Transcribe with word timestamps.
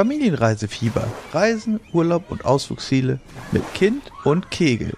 Familienreisefieber. 0.00 1.06
Reisen, 1.34 1.78
Urlaub 1.92 2.30
und 2.30 2.46
Ausflugsziele 2.46 3.20
mit 3.52 3.62
Kind 3.74 4.02
und 4.24 4.50
Kegel. 4.50 4.94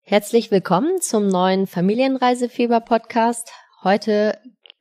Herzlich 0.00 0.50
willkommen 0.50 1.00
zum 1.00 1.28
neuen 1.28 1.68
Familienreisefieber-Podcast. 1.68 3.52
Heute 3.84 4.40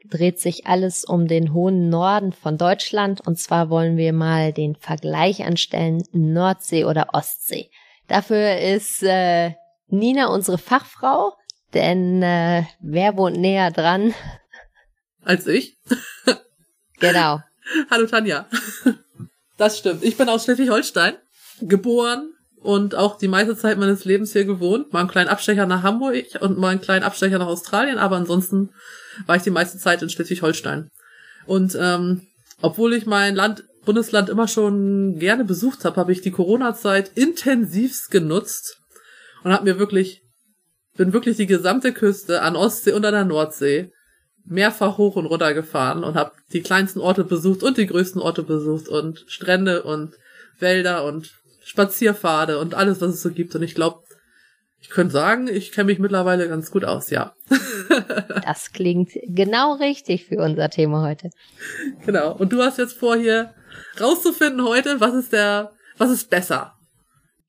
dreht 0.10 0.40
sich 0.40 0.66
alles 0.66 1.06
um 1.06 1.28
den 1.28 1.54
hohen 1.54 1.90
Norden 1.90 2.34
von 2.34 2.58
Deutschland 2.58 3.22
und 3.28 3.38
zwar 3.38 3.70
wollen 3.70 3.96
wir 3.96 4.12
mal 4.12 4.54
den 4.54 4.76
Vergleich 4.76 5.44
anstellen 5.44 6.02
Nordsee 6.14 6.86
oder 6.86 7.10
Ostsee. 7.14 7.70
Dafür 8.08 8.58
ist 8.58 9.04
äh, 9.04 9.52
Nina 9.86 10.34
unsere 10.34 10.58
Fachfrau, 10.58 11.34
denn 11.76 12.24
äh, 12.24 12.64
wer 12.80 13.18
wohnt 13.18 13.38
näher 13.38 13.70
dran? 13.70 14.16
Als 15.24 15.46
ich? 15.46 15.78
Genau. 17.02 17.40
Hallo 17.90 18.06
Tanja. 18.06 18.48
Das 19.58 19.78
stimmt. 19.78 20.04
Ich 20.04 20.18
bin 20.18 20.30
aus 20.30 20.44
Schleswig-Holstein 20.44 21.16
geboren 21.62 22.34
und 22.58 22.96
auch 22.96 23.18
die 23.18 23.28
meiste 23.28 23.56
Zeit 23.56 23.78
meines 23.78 24.06
Lebens 24.06 24.34
hier 24.34 24.46
gewohnt. 24.46 24.94
Mal 24.94 25.02
einen 25.02 25.10
kleinen 25.10 25.30
Abstecher 25.30 25.66
nach 25.66 25.84
Hamburg 25.84 26.26
und 26.40 26.58
mal 26.58 26.70
einen 26.70 26.82
kleinen 26.82 27.04
Abstecher 27.04 27.40
nach 27.40 27.48
Australien, 27.48 27.98
aber 27.98 28.16
ansonsten 28.16 28.72
war 29.26 29.36
ich 29.36 29.44
die 29.44 29.52
meiste 29.52 29.78
Zeit 29.78 30.02
in 30.02 30.10
Schleswig-Holstein. 30.10 30.90
Und 31.46 31.78
ähm, 31.80 32.28
obwohl 32.62 32.94
ich 32.94 33.06
mein 33.06 33.36
Land, 33.36 33.64
Bundesland 33.86 34.30
immer 34.30 34.48
schon 34.48 35.18
gerne 35.18 35.44
besucht 35.44 35.86
habe, 35.86 36.00
habe 36.00 36.12
ich 36.12 36.22
die 36.22 36.32
Corona-Zeit 36.32 37.12
intensivst 37.16 38.12
genutzt 38.12 38.78
und 39.44 39.52
habe 39.52 39.66
mir 39.66 39.80
wirklich, 39.80 40.22
bin 40.96 41.14
wirklich 41.14 41.38
die 41.38 41.48
gesamte 41.48 41.94
Küste 41.94 42.44
an 42.44 42.56
Ostsee 42.56 42.94
und 42.94 43.06
an 43.06 43.14
der 43.14 43.26
Nordsee 43.26 43.92
mehrfach 44.46 44.98
hoch 44.98 45.16
und 45.16 45.26
runter 45.26 45.54
gefahren 45.54 46.04
und 46.04 46.16
habe 46.16 46.32
die 46.54 46.62
kleinsten 46.62 47.00
Orte 47.00 47.24
besucht 47.24 47.64
und 47.64 47.78
die 47.78 47.88
größten 47.88 48.22
Orte 48.22 48.44
besucht 48.44 48.88
und 48.88 49.24
Strände 49.28 49.84
und 49.84 50.16
Wälder 50.60 51.06
und 51.06 51.32
Spazierpfade 51.64 52.60
und 52.60 52.76
alles, 52.76 53.02
was 53.02 53.16
es 53.16 53.22
so 53.22 53.32
gibt. 53.32 53.56
Und 53.56 53.64
ich 53.64 53.76
glaube, 53.76 54.04
ich 54.82 54.90
könnte 54.90 55.14
sagen, 55.14 55.48
ich 55.48 55.72
kenne 55.72 55.86
mich 55.86 56.00
mittlerweile 56.00 56.48
ganz 56.50 56.72
gut 56.72 56.84
aus, 56.84 57.10
ja. 57.12 57.34
das 58.46 58.72
klingt 58.74 59.12
genau 59.28 59.76
richtig 59.76 60.26
für 60.26 60.38
unser 60.38 60.70
Thema 60.70 61.04
heute. 61.04 61.30
Genau. 62.06 62.36
Und 62.36 62.52
du 62.52 62.62
hast 62.62 62.78
jetzt 62.78 62.98
vor, 62.98 63.16
hier 63.16 63.54
rauszufinden 64.00 64.64
heute, 64.64 65.00
was 65.00 65.14
ist 65.14 65.34
der, 65.34 65.72
was 65.98 66.10
ist 66.10 66.30
besser? 66.30 66.74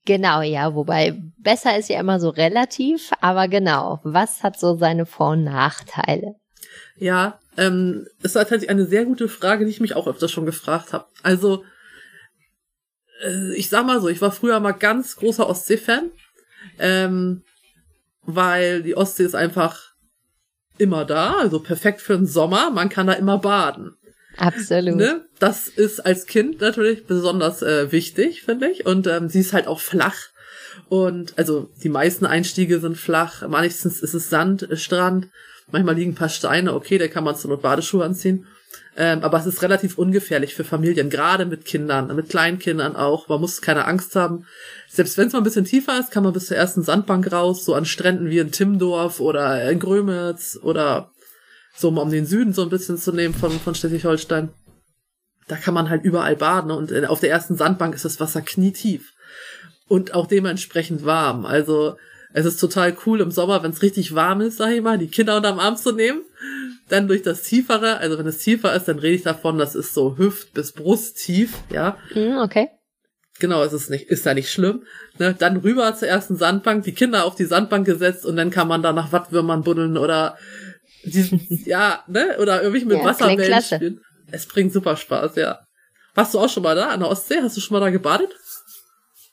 Genau, 0.05 0.41
ja, 0.41 0.75
wobei 0.75 1.17
besser 1.37 1.77
ist 1.77 1.89
ja 1.89 1.99
immer 1.99 2.19
so 2.19 2.29
relativ, 2.29 3.11
aber 3.21 3.47
genau, 3.47 3.99
was 4.03 4.43
hat 4.43 4.59
so 4.59 4.75
seine 4.75 5.05
Vor- 5.05 5.31
und 5.31 5.45
Nachteile? 5.45 6.35
Ja, 6.97 7.39
ähm, 7.57 8.07
es 8.21 8.35
war 8.35 8.43
tatsächlich 8.43 8.69
eine 8.69 8.85
sehr 8.85 9.05
gute 9.05 9.27
Frage, 9.27 9.65
die 9.65 9.71
ich 9.71 9.81
mich 9.81 9.95
auch 9.95 10.07
öfter 10.07 10.27
schon 10.27 10.45
gefragt 10.45 10.93
habe. 10.93 11.05
Also, 11.21 11.63
äh, 13.23 13.53
ich 13.55 13.69
sag 13.69 13.85
mal 13.85 14.01
so, 14.01 14.07
ich 14.07 14.21
war 14.21 14.31
früher 14.31 14.59
mal 14.59 14.71
ganz 14.71 15.15
großer 15.15 15.47
Ostsee-Fan, 15.47 16.11
ähm, 16.79 17.43
weil 18.23 18.83
die 18.83 18.95
Ostsee 18.95 19.23
ist 19.23 19.35
einfach 19.35 19.93
immer 20.77 21.05
da, 21.05 21.37
also 21.37 21.59
perfekt 21.59 22.01
für 22.01 22.15
den 22.15 22.25
Sommer, 22.25 22.71
man 22.71 22.89
kann 22.89 23.07
da 23.07 23.13
immer 23.13 23.37
baden. 23.37 23.95
Absolut. 24.37 24.95
Ne? 24.95 25.25
Das 25.39 25.67
ist 25.67 25.99
als 25.99 26.25
Kind 26.25 26.61
natürlich 26.61 27.05
besonders 27.05 27.61
äh, 27.61 27.91
wichtig, 27.91 28.43
finde 28.43 28.69
ich. 28.69 28.85
Und 28.85 29.07
ähm, 29.07 29.29
sie 29.29 29.39
ist 29.39 29.53
halt 29.53 29.67
auch 29.67 29.79
flach. 29.79 30.15
Und 30.89 31.37
also 31.37 31.69
die 31.83 31.89
meisten 31.89 32.25
Einstiege 32.25 32.79
sind 32.79 32.97
flach. 32.97 33.47
Meistens 33.47 34.01
ist 34.01 34.13
es 34.13 34.29
Sand, 34.29 34.67
Strand. 34.73 35.29
Manchmal 35.71 35.95
liegen 35.95 36.11
ein 36.11 36.15
paar 36.15 36.29
Steine, 36.29 36.73
okay, 36.73 36.97
da 36.97 37.07
kann 37.07 37.23
man 37.23 37.35
zur 37.35 37.51
Not 37.51 37.61
Badeschuhe 37.61 38.03
anziehen. 38.03 38.45
Ähm, 38.95 39.23
aber 39.23 39.39
es 39.39 39.47
ist 39.47 39.61
relativ 39.63 39.97
ungefährlich 39.97 40.53
für 40.53 40.63
Familien, 40.63 41.09
gerade 41.09 41.45
mit 41.45 41.65
Kindern, 41.65 42.15
mit 42.15 42.29
Kleinkindern 42.29 42.95
auch. 42.95 43.27
Man 43.27 43.41
muss 43.41 43.61
keine 43.61 43.85
Angst 43.85 44.15
haben. 44.15 44.45
Selbst 44.87 45.17
wenn 45.17 45.27
es 45.27 45.33
mal 45.33 45.39
ein 45.39 45.43
bisschen 45.43 45.65
tiefer 45.65 45.99
ist, 45.99 46.11
kann 46.11 46.23
man 46.23 46.33
bis 46.33 46.47
zur 46.47 46.57
ersten 46.57 46.83
Sandbank 46.83 47.31
raus, 47.31 47.65
so 47.65 47.73
an 47.73 47.85
Stränden 47.85 48.29
wie 48.29 48.37
in 48.37 48.51
Timmendorf 48.51 49.19
oder 49.19 49.69
in 49.69 49.79
Grömitz 49.79 50.59
oder 50.61 51.11
so, 51.75 51.89
um 51.89 52.11
den 52.11 52.27
Süden 52.27 52.53
so 52.53 52.61
ein 52.61 52.69
bisschen 52.69 52.97
zu 52.97 53.11
nehmen 53.11 53.33
von, 53.33 53.51
von 53.59 53.73
Schleswig-Holstein. 53.73 54.49
Da 55.47 55.55
kann 55.55 55.73
man 55.73 55.89
halt 55.89 56.03
überall 56.03 56.35
baden 56.35 56.71
und 56.71 56.91
äh, 56.91 57.05
auf 57.07 57.19
der 57.19 57.31
ersten 57.31 57.55
Sandbank 57.55 57.95
ist 57.95 58.05
das 58.05 58.19
Wasser 58.19 58.41
knietief. 58.41 59.13
Und 59.87 60.13
auch 60.13 60.27
dementsprechend 60.27 61.03
warm. 61.03 61.45
Also, 61.45 61.97
es 62.33 62.45
ist 62.45 62.59
total 62.59 62.95
cool 63.05 63.21
im 63.21 63.31
Sommer, 63.31 63.63
wenn 63.63 63.71
es 63.71 63.81
richtig 63.81 64.15
warm 64.15 64.41
ist, 64.41 64.57
sag 64.57 64.71
ich 64.71 64.81
mal, 64.81 64.97
die 64.97 65.07
Kinder 65.07 65.37
unterm 65.37 65.59
Arm 65.59 65.77
zu 65.77 65.91
nehmen. 65.91 66.21
Dann 66.89 67.07
durch 67.07 67.21
das 67.21 67.43
Tiefere, 67.43 67.97
also 67.97 68.17
wenn 68.17 68.27
es 68.27 68.39
tiefer 68.39 68.75
ist, 68.75 68.85
dann 68.87 68.99
rede 68.99 69.15
ich 69.15 69.23
davon, 69.23 69.57
das 69.57 69.75
ist 69.75 69.93
so 69.93 70.17
Hüft- 70.17 70.53
bis 70.53 70.73
Brusttief, 70.73 71.53
ja. 71.71 71.97
Mm, 72.13 72.37
okay. 72.43 72.69
Genau, 73.39 73.63
es 73.63 73.73
ist 73.73 73.89
nicht, 73.89 74.07
ist 74.09 74.25
da 74.25 74.33
nicht 74.33 74.51
schlimm. 74.51 74.83
Ne? 75.17 75.33
Dann 75.37 75.57
rüber 75.57 75.95
zur 75.95 76.07
ersten 76.07 76.35
Sandbank, 76.35 76.83
die 76.83 76.93
Kinder 76.93 77.25
auf 77.25 77.35
die 77.35 77.45
Sandbank 77.45 77.85
gesetzt 77.85 78.25
und 78.25 78.35
dann 78.35 78.51
kann 78.51 78.67
man 78.67 78.83
da 78.83 78.93
nach 78.93 79.11
Wattwürmern 79.11 79.63
buddeln 79.63 79.97
oder 79.97 80.37
diesen, 81.03 81.47
ja, 81.65 82.03
ne? 82.07 82.37
Oder 82.39 82.61
irgendwie 82.61 82.85
mit 82.85 82.99
Ja, 82.99 83.05
Wasserwellen 83.05 83.61
spielen. 83.61 84.01
Es 84.31 84.45
bringt 84.45 84.71
super 84.73 84.95
Spaß, 84.97 85.35
ja. 85.35 85.59
Warst 86.15 86.33
du 86.33 86.39
auch 86.39 86.49
schon 86.49 86.63
mal 86.63 86.75
da 86.75 86.89
an 86.89 86.99
der 86.99 87.09
Ostsee? 87.09 87.39
Hast 87.41 87.57
du 87.57 87.61
schon 87.61 87.73
mal 87.75 87.79
da 87.79 87.89
gebadet? 87.89 88.29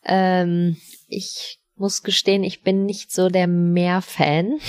Ähm, 0.05 0.77
ich 1.09 1.60
muss 1.81 2.03
gestehen, 2.03 2.45
ich 2.45 2.63
bin 2.63 2.85
nicht 2.87 3.11
so 3.13 3.29
der 3.29 3.47
Meer-Fan. 3.49 4.59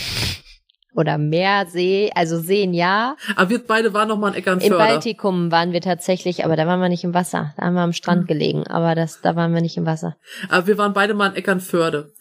Oder 0.94 1.18
Meersee, 1.18 2.12
also 2.16 2.38
Seen 2.42 2.74
ja. 2.74 3.16
Aber 3.38 3.50
wir 3.50 3.66
beide 3.66 3.94
waren 3.94 4.10
noch 4.10 4.18
mal 4.18 4.28
in 4.30 4.34
Im 4.34 4.40
Eckernförde. 4.40 4.76
Baltikum 4.78 5.50
waren 5.50 5.72
wir 5.72 5.80
tatsächlich, 5.80 6.44
aber 6.44 6.58
da 6.58 6.68
waren 6.68 6.82
wir 6.82 6.90
nicht 6.90 7.06
im 7.06 7.14
Wasser. 7.14 7.54
Da 7.56 7.64
haben 7.66 7.76
wir 7.76 7.82
am 7.82 7.92
Hm. 7.92 7.94
Strand 7.94 8.28
gelegen, 8.28 8.68
aber 8.68 8.94
das, 8.94 9.22
da 9.22 9.38
waren 9.38 9.54
wir 9.54 9.62
nicht 9.62 9.78
im 9.78 9.86
Wasser. 9.86 10.18
Aber 10.50 10.68
wir 10.68 10.78
waren 10.78 10.92
beide 10.92 11.14
mal 11.14 11.28
in 11.28 11.36
Eckernförde. 11.36 12.12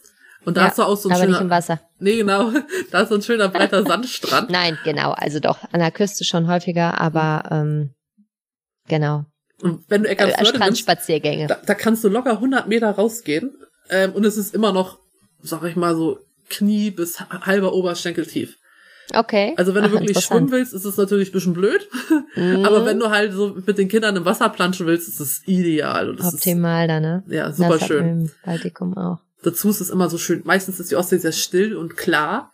Und 0.45 0.55
da 0.55 0.61
Ja, 0.61 0.67
hast 0.69 0.77
du 0.79 0.83
auch 0.83 0.95
so 0.95 1.09
ein 1.09 1.15
aber 1.15 1.25
nicht 1.25 1.33
im 1.35 1.39
schöner, 1.41 1.49
Wasser. 1.49 1.81
nee, 1.99 2.15
genau, 2.15 2.49
da 2.91 3.01
ist 3.01 3.09
so 3.09 3.15
ein 3.15 3.21
schöner 3.21 3.49
breiter 3.49 3.83
Sandstrand. 3.85 4.49
Nein, 4.49 4.77
genau, 4.85 5.11
also 5.11 5.39
doch, 5.41 5.59
an 5.73 5.81
der 5.81 5.91
Küste 5.91 6.23
schon 6.23 6.47
häufiger, 6.47 6.99
aber 7.01 7.43
ähm, 7.51 7.93
genau. 8.87 9.25
Und 9.61 9.83
wenn 9.89 10.03
du 10.03 10.07
Äh, 10.07 10.13
Eckernförde 10.13 10.43
nimmst, 10.43 10.55
Strandspaziergänge. 10.55 11.47
da, 11.47 11.57
da 11.65 11.75
kannst 11.75 12.05
du 12.05 12.07
locker 12.09 12.31
100 12.31 12.69
Meter 12.69 12.89
rausgehen. 12.91 13.51
Ähm, 13.91 14.13
und 14.13 14.25
es 14.25 14.37
ist 14.37 14.55
immer 14.55 14.71
noch, 14.71 14.97
sag 15.41 15.63
ich 15.63 15.75
mal 15.75 15.95
so, 15.95 16.19
Knie 16.49 16.91
bis 16.91 17.19
halber 17.19 17.73
Oberschenkel 17.73 18.25
tief. 18.25 18.57
Okay. 19.13 19.53
Also 19.57 19.75
wenn 19.75 19.83
du 19.83 19.89
Ach, 19.89 19.93
wirklich 19.99 20.19
schwimmen 20.19 20.51
willst, 20.51 20.73
ist 20.73 20.85
es 20.85 20.97
natürlich 20.97 21.29
ein 21.29 21.33
bisschen 21.33 21.53
blöd. 21.53 21.87
Mhm. 22.33 22.63
Aber 22.63 22.85
wenn 22.85 22.97
du 22.97 23.09
halt 23.09 23.33
so 23.33 23.57
mit 23.65 23.77
den 23.77 23.89
Kindern 23.89 24.15
im 24.15 24.23
Wasser 24.23 24.47
planschen 24.47 24.87
willst, 24.87 25.09
ist 25.09 25.19
es 25.19 25.45
ideal. 25.45 26.09
Und 26.09 26.21
Optimal 26.21 26.87
da, 26.87 27.01
ne? 27.01 27.23
ja 27.27 27.51
super 27.51 27.77
das 27.77 27.87
schön. 27.87 28.07
Im 28.07 28.31
Baltikum 28.45 28.97
auch. 28.97 29.19
Dazu 29.43 29.69
ist 29.69 29.81
es 29.81 29.89
immer 29.89 30.09
so 30.09 30.17
schön. 30.17 30.41
Meistens 30.45 30.79
ist 30.79 30.91
die 30.91 30.95
Ostsee 30.95 31.17
sehr 31.17 31.33
still 31.33 31.75
und 31.75 31.97
klar. 31.97 32.53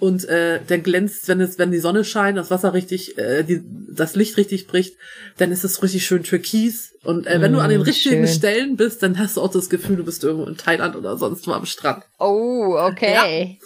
Und 0.00 0.24
äh, 0.28 0.60
dann 0.66 0.82
glänzt, 0.82 1.28
wenn 1.28 1.40
es, 1.40 1.58
wenn 1.58 1.70
die 1.70 1.78
Sonne 1.78 2.04
scheint, 2.04 2.36
das 2.38 2.50
Wasser 2.50 2.72
richtig, 2.74 3.16
äh, 3.18 3.42
die, 3.42 3.62
das 3.90 4.14
Licht 4.16 4.36
richtig 4.36 4.66
bricht, 4.66 4.96
dann 5.38 5.52
ist 5.52 5.64
es 5.64 5.82
richtig 5.82 6.04
schön 6.06 6.22
türkis. 6.22 6.94
Und 7.04 7.26
äh, 7.26 7.40
wenn 7.40 7.52
du 7.52 7.60
an 7.60 7.70
den 7.70 7.80
Mm, 7.80 7.84
richtigen 7.84 8.26
schön. 8.26 8.34
Stellen 8.36 8.76
bist, 8.76 9.02
dann 9.02 9.18
hast 9.18 9.36
du 9.36 9.42
auch 9.42 9.50
das 9.50 9.68
Gefühl, 9.70 9.96
du 9.96 10.04
bist 10.04 10.24
irgendwo 10.24 10.46
in 10.46 10.56
Thailand 10.56 10.96
oder 10.96 11.16
sonst 11.16 11.46
wo 11.46 11.52
am 11.52 11.66
Strand. 11.66 12.04
Oh, 12.18 12.76
okay. 12.78 13.58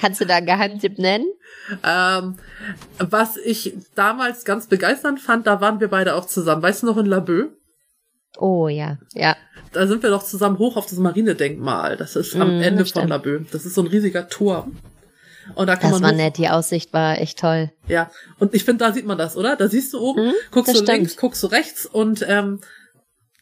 Kannst 0.00 0.20
du 0.20 0.26
da 0.26 0.36
einen 0.36 0.46
Geheimtipp 0.46 0.98
nennen? 0.98 1.26
Ähm, 1.82 2.36
was 2.98 3.36
ich 3.36 3.74
damals 3.94 4.44
ganz 4.44 4.66
begeisternd 4.66 5.20
fand, 5.20 5.46
da 5.46 5.60
waren 5.60 5.80
wir 5.80 5.88
beide 5.88 6.14
auch 6.14 6.26
zusammen. 6.26 6.62
Weißt 6.62 6.82
du 6.82 6.86
noch 6.86 6.96
in 6.96 7.06
Laboe? 7.06 7.50
Oh 8.36 8.66
ja, 8.68 8.98
ja. 9.12 9.36
Da 9.72 9.86
sind 9.86 10.02
wir 10.02 10.10
doch 10.10 10.24
zusammen 10.24 10.58
hoch 10.58 10.76
auf 10.76 10.86
das 10.86 10.98
Marinedenkmal. 10.98 11.96
Das 11.96 12.16
ist 12.16 12.34
am 12.34 12.58
Mm, 12.58 12.62
Ende 12.62 12.82
das 12.82 12.90
von 12.90 13.02
stimmt. 13.02 13.10
Laboe. 13.10 13.46
Das 13.52 13.64
ist 13.64 13.74
so 13.74 13.82
ein 13.82 13.86
riesiger 13.86 14.28
Turm. 14.28 14.76
Und 15.54 15.66
da 15.66 15.76
kann 15.76 15.90
Das 15.90 16.00
man 16.00 16.10
war 16.10 16.12
hoch- 16.12 16.24
nett, 16.24 16.38
die 16.38 16.48
Aussicht 16.48 16.92
war 16.92 17.18
echt 17.18 17.38
toll. 17.38 17.70
Ja, 17.86 18.10
und 18.38 18.54
ich 18.54 18.64
finde, 18.64 18.84
da 18.84 18.92
sieht 18.92 19.06
man 19.06 19.18
das, 19.18 19.36
oder? 19.36 19.56
Da 19.56 19.68
siehst 19.68 19.92
du 19.92 20.00
oben, 20.00 20.26
Mhm, 20.28 20.32
guckst 20.50 20.74
du 20.74 20.80
links, 20.84 21.12
stimmt. 21.12 21.20
guckst 21.20 21.42
du 21.42 21.46
rechts 21.48 21.86
und 21.86 22.24
ähm, 22.28 22.60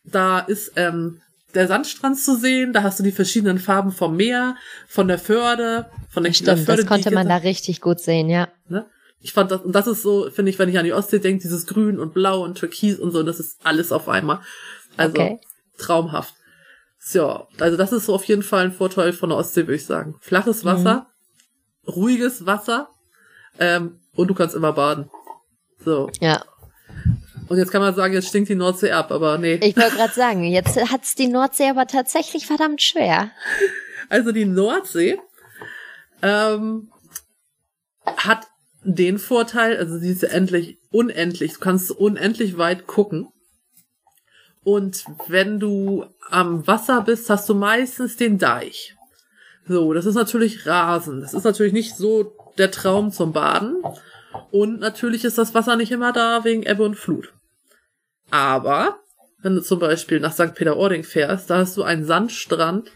da 0.04 0.40
ist 0.40 0.72
ähm, 0.76 1.20
der 1.54 1.68
Sandstrand 1.68 2.18
zu 2.18 2.36
sehen, 2.36 2.72
da 2.72 2.82
hast 2.82 2.98
du 2.98 3.02
die 3.02 3.12
verschiedenen 3.12 3.58
Farben 3.58 3.92
vom 3.92 4.16
Meer, 4.16 4.56
von 4.88 5.06
der 5.06 5.18
Förde, 5.18 5.86
von 6.10 6.24
der 6.24 6.32
Stimmt, 6.32 6.60
Förde, 6.60 6.82
das 6.82 6.86
konnte 6.88 7.10
man 7.12 7.28
da 7.28 7.36
richtig 7.36 7.80
gut 7.80 8.00
sehen, 8.00 8.28
ja. 8.28 8.48
Ne? 8.68 8.86
Ich 9.20 9.32
fand 9.32 9.50
das, 9.52 9.60
und 9.60 9.72
das 9.72 9.86
ist 9.86 10.02
so, 10.02 10.28
finde 10.30 10.50
ich, 10.50 10.58
wenn 10.58 10.68
ich 10.68 10.78
an 10.78 10.84
die 10.84 10.92
Ostsee 10.92 11.20
denke, 11.20 11.42
dieses 11.42 11.66
Grün 11.66 12.00
und 12.00 12.12
Blau 12.14 12.42
und 12.42 12.58
Türkis 12.58 12.98
und 12.98 13.12
so, 13.12 13.22
das 13.22 13.38
ist 13.38 13.58
alles 13.64 13.92
auf 13.92 14.08
einmal. 14.08 14.40
Also 14.96 15.12
Okay. 15.14 15.38
traumhaft. 15.78 16.34
So, 16.98 17.46
also 17.60 17.76
das 17.76 17.92
ist 17.92 18.06
so 18.06 18.14
auf 18.14 18.24
jeden 18.24 18.42
Fall 18.42 18.64
ein 18.64 18.72
Vorteil 18.72 19.12
von 19.12 19.28
der 19.28 19.38
Ostsee, 19.38 19.62
würde 19.62 19.74
ich 19.76 19.86
sagen. 19.86 20.16
Flaches 20.20 20.64
Wasser, 20.64 20.94
Mhm. 20.94 21.11
Ruhiges 21.86 22.46
Wasser 22.46 22.88
ähm, 23.58 24.00
und 24.14 24.28
du 24.28 24.34
kannst 24.34 24.54
immer 24.54 24.72
baden. 24.72 25.10
So. 25.84 26.10
Ja. 26.20 26.44
Und 27.48 27.58
jetzt 27.58 27.70
kann 27.70 27.82
man 27.82 27.94
sagen, 27.94 28.14
jetzt 28.14 28.28
stinkt 28.28 28.48
die 28.48 28.54
Nordsee 28.54 28.92
ab, 28.92 29.10
aber 29.10 29.36
nee. 29.38 29.54
Ich 29.54 29.76
wollte 29.76 29.96
gerade 29.96 30.14
sagen, 30.14 30.44
jetzt 30.44 30.76
hat's 30.90 31.14
die 31.14 31.28
Nordsee 31.28 31.68
aber 31.68 31.86
tatsächlich 31.86 32.46
verdammt 32.46 32.80
schwer. 32.82 33.30
Also 34.08 34.32
die 34.32 34.44
Nordsee 34.44 35.18
ähm, 36.22 36.90
hat 38.04 38.46
den 38.84 39.18
Vorteil, 39.18 39.76
also 39.76 39.98
diese 39.98 40.30
endlich, 40.30 40.78
unendlich, 40.90 41.54
du 41.54 41.60
kannst 41.60 41.90
unendlich 41.90 42.58
weit 42.58 42.86
gucken. 42.86 43.28
Und 44.64 45.04
wenn 45.28 45.58
du 45.58 46.06
am 46.30 46.66
Wasser 46.66 47.02
bist, 47.02 47.28
hast 47.30 47.48
du 47.48 47.54
meistens 47.54 48.16
den 48.16 48.38
Deich. 48.38 48.94
So, 49.72 49.92
das 49.94 50.04
ist 50.06 50.14
natürlich 50.16 50.66
Rasen. 50.66 51.20
Das 51.22 51.32
ist 51.34 51.44
natürlich 51.44 51.72
nicht 51.72 51.96
so 51.96 52.36
der 52.58 52.70
Traum 52.70 53.10
zum 53.10 53.32
Baden. 53.32 53.82
Und 54.50 54.80
natürlich 54.80 55.24
ist 55.24 55.38
das 55.38 55.54
Wasser 55.54 55.76
nicht 55.76 55.92
immer 55.92 56.12
da 56.12 56.44
wegen 56.44 56.62
Ebbe 56.62 56.84
und 56.84 56.94
Flut. 56.96 57.32
Aber, 58.30 58.98
wenn 59.42 59.54
du 59.54 59.62
zum 59.62 59.78
Beispiel 59.78 60.20
nach 60.20 60.32
St. 60.32 60.54
Peter-Ording 60.54 61.04
fährst, 61.04 61.48
da 61.50 61.58
hast 61.58 61.76
du 61.76 61.82
einen 61.82 62.04
Sandstrand, 62.04 62.90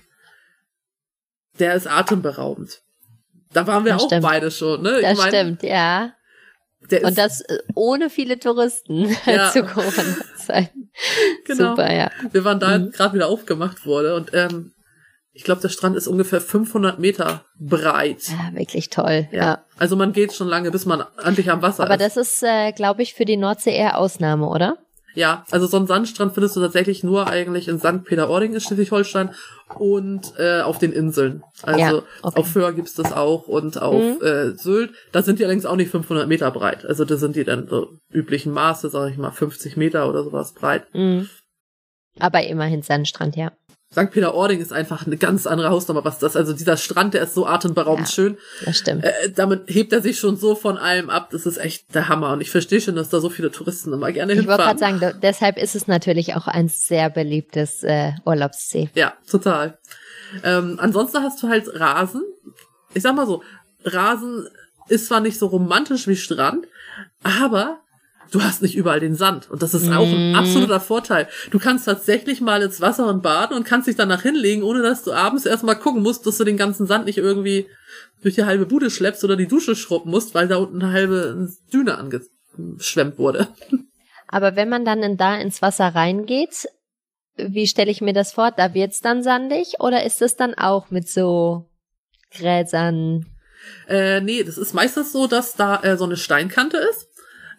der 1.58 1.74
ist 1.74 1.86
atemberaubend. 1.86 2.80
Da 3.52 3.66
waren 3.66 3.84
wir 3.86 3.92
Das 3.94 4.02
auch 4.02 4.06
stimmt. 4.08 4.22
beide 4.22 4.50
schon, 4.50 4.82
ne? 4.82 5.00
Das 5.00 5.12
ich 5.12 5.18
mein, 5.18 5.28
stimmt, 5.28 5.62
ja. 5.62 6.12
Und 7.02 7.16
das 7.18 7.40
äh, 7.40 7.58
ohne 7.74 8.10
viele 8.10 8.38
Touristen 8.38 9.16
Ja. 9.26 9.50
zu 9.50 9.62
Corona-Zeiten. 9.64 10.82
Genau. 11.44 11.70
Super, 11.70 11.92
ja. 11.92 12.10
wir 12.32 12.44
waren 12.44 12.58
da 12.58 12.78
Mhm. 12.78 12.90
gerade 12.90 13.14
wieder 13.14 13.28
aufgemacht 13.28 13.84
wurde 13.84 14.14
und 14.16 14.30
ähm, 14.32 14.72
ich 15.36 15.44
glaube, 15.44 15.60
der 15.60 15.68
Strand 15.68 15.96
ist 15.96 16.08
ungefähr 16.08 16.40
500 16.40 16.98
Meter 16.98 17.44
breit. 17.60 18.22
Ja, 18.30 18.58
wirklich 18.58 18.88
toll. 18.90 19.28
Ja. 19.30 19.38
Ja. 19.44 19.64
Also 19.78 19.94
man 19.94 20.12
geht 20.12 20.32
schon 20.32 20.48
lange, 20.48 20.70
bis 20.70 20.86
man 20.86 21.04
endlich 21.22 21.50
am 21.50 21.60
Wasser 21.62 21.84
Aber 21.84 21.94
ist. 22.00 22.16
das 22.16 22.16
ist, 22.16 22.42
äh, 22.42 22.72
glaube 22.72 23.02
ich, 23.02 23.14
für 23.14 23.24
die 23.26 23.36
Nordsee 23.36 23.76
eher 23.76 23.98
Ausnahme, 23.98 24.48
oder? 24.48 24.78
Ja, 25.14 25.44
also 25.50 25.66
so 25.66 25.78
einen 25.78 25.86
Sandstrand 25.86 26.34
findest 26.34 26.56
du 26.56 26.60
tatsächlich 26.60 27.02
nur 27.02 27.26
eigentlich 27.26 27.68
in 27.68 27.78
St. 27.78 28.04
Peter-Ording 28.04 28.52
in 28.52 28.60
Schleswig-Holstein 28.60 29.30
und 29.78 30.34
äh, 30.38 30.60
auf 30.60 30.78
den 30.78 30.92
Inseln. 30.92 31.42
Also 31.62 31.80
Ja, 31.80 32.02
okay. 32.22 32.40
auf 32.40 32.48
Föhr 32.52 32.72
gibt's 32.74 32.94
das 32.94 33.12
auch 33.12 33.46
und 33.48 33.80
auf 33.80 33.94
Mhm. 34.02 34.22
äh, 34.26 34.50
Sylt. 34.58 34.90
Da 35.12 35.22
sind 35.22 35.38
die 35.38 35.44
allerdings 35.44 35.64
auch 35.64 35.76
nicht 35.76 35.90
500 35.90 36.28
Meter 36.28 36.50
breit. 36.50 36.84
Also 36.84 37.04
da 37.06 37.16
sind 37.16 37.34
die 37.36 37.44
dann 37.44 37.66
so 37.66 37.88
üblichen 38.10 38.52
Maße, 38.52 38.90
sage 38.90 39.10
ich 39.10 39.16
mal, 39.16 39.30
50 39.30 39.76
Meter 39.78 40.08
oder 40.08 40.22
sowas 40.22 40.52
breit. 40.52 40.86
Mhm. 40.94 41.28
Aber 42.18 42.42
immerhin 42.44 42.82
Sandstrand, 42.82 43.36
ja. 43.36 43.52
St. 43.92 44.10
Peter-Ording 44.10 44.60
ist 44.60 44.72
einfach 44.72 45.06
eine 45.06 45.16
ganz 45.16 45.46
andere 45.46 45.70
Hausnummer, 45.70 46.04
was 46.04 46.18
das, 46.18 46.34
also 46.36 46.52
dieser 46.52 46.76
Strand, 46.76 47.14
der 47.14 47.22
ist 47.22 47.34
so 47.34 47.46
atemberaubend 47.46 48.08
Ja. 48.08 48.12
schön. 48.14 48.38
Das 48.64 48.76
stimmt. 48.76 49.04
Äh, 49.04 49.30
damit 49.34 49.62
hebt 49.68 49.92
er 49.92 50.02
sich 50.02 50.18
schon 50.18 50.36
so 50.36 50.54
von 50.56 50.76
allem 50.76 51.08
ab. 51.08 51.28
Das 51.30 51.46
ist 51.46 51.56
echt 51.56 51.94
der 51.94 52.08
Hammer. 52.08 52.32
Und 52.32 52.40
ich 52.40 52.50
verstehe 52.50 52.80
schon, 52.80 52.96
dass 52.96 53.08
da 53.10 53.20
so 53.20 53.30
viele 53.30 53.50
Touristen 53.52 53.92
immer 53.92 54.10
gerne 54.12 54.32
Ich 54.32 54.38
wollte 54.46 54.64
hinfahren. 54.64 54.98
gerade 54.98 55.08
sagen, 55.10 55.20
deshalb 55.22 55.56
ist 55.56 55.76
es 55.76 55.86
natürlich 55.86 56.34
auch 56.34 56.48
ein 56.48 56.68
sehr 56.68 57.10
beliebtes 57.10 57.84
äh, 57.84 58.12
Urlaubsziel. 58.24 58.90
Ja, 58.94 59.14
total. 59.30 59.78
Ähm, 60.42 60.78
ansonsten 60.80 61.22
hast 61.22 61.40
du 61.42 61.48
halt 61.48 61.68
Rasen. 61.78 62.22
Ich 62.92 63.02
sag 63.04 63.14
mal 63.14 63.26
so, 63.26 63.42
Rasen 63.84 64.48
ist 64.88 65.06
zwar 65.06 65.20
nicht 65.20 65.38
so 65.38 65.46
romantisch 65.46 66.08
wie 66.08 66.16
Strand, 66.16 66.66
aber 67.22 67.78
du 68.30 68.42
hast 68.42 68.62
nicht 68.62 68.76
überall 68.76 69.00
den 69.00 69.14
Sand. 69.14 69.50
Und 69.50 69.62
das 69.62 69.74
ist 69.74 69.90
auch 69.90 70.06
ein 70.06 70.30
Mhm. 70.30 70.34
absoluter 70.36 70.80
Vorteil. 70.80 71.28
Du 71.50 71.58
kannst 71.58 71.84
tatsächlich 71.86 72.40
mal 72.40 72.62
ins 72.62 72.80
Wasser 72.80 73.06
und 73.08 73.22
baden 73.22 73.56
und 73.56 73.64
kannst 73.64 73.88
dich 73.88 73.96
danach 73.96 74.22
hinlegen, 74.22 74.62
ohne 74.62 74.82
dass 74.82 75.02
du 75.04 75.12
abends 75.12 75.46
erstmal 75.46 75.78
gucken 75.78 76.02
musst, 76.02 76.26
dass 76.26 76.38
du 76.38 76.44
den 76.44 76.56
ganzen 76.56 76.86
Sand 76.86 77.06
nicht 77.06 77.18
irgendwie 77.18 77.66
durch 78.22 78.34
die 78.34 78.44
halbe 78.44 78.66
Bude 78.66 78.90
schleppst 78.90 79.22
oder 79.24 79.36
die 79.36 79.46
Dusche 79.48 79.76
schrubben 79.76 80.10
musst, 80.10 80.34
weil 80.34 80.48
da 80.48 80.56
unten 80.56 80.82
eine 80.82 80.92
halbe 80.92 81.48
Düne 81.72 81.98
angeschwemmt 81.98 83.18
wurde. 83.18 83.48
Aber 84.28 84.56
wenn 84.56 84.68
man 84.68 84.84
dann 84.84 85.02
in, 85.02 85.16
da 85.16 85.36
ins 85.36 85.62
Wasser 85.62 85.94
reingeht, 85.94 86.66
wie 87.36 87.66
stelle 87.66 87.90
ich 87.90 88.00
mir 88.00 88.14
das 88.14 88.32
vor? 88.32 88.50
Da 88.50 88.74
wird's 88.74 89.00
dann 89.02 89.22
sandig 89.22 89.74
oder 89.78 90.04
ist 90.04 90.22
es 90.22 90.36
dann 90.36 90.54
auch 90.54 90.90
mit 90.90 91.08
so 91.08 91.68
Gräsern? 92.32 93.26
Äh, 93.88 94.20
nee, 94.20 94.42
das 94.42 94.58
ist 94.58 94.74
meistens 94.74 95.12
so, 95.12 95.26
dass 95.26 95.54
da 95.54 95.82
äh, 95.82 95.96
so 95.96 96.04
eine 96.04 96.16
Steinkante 96.16 96.78
ist. 96.78 97.05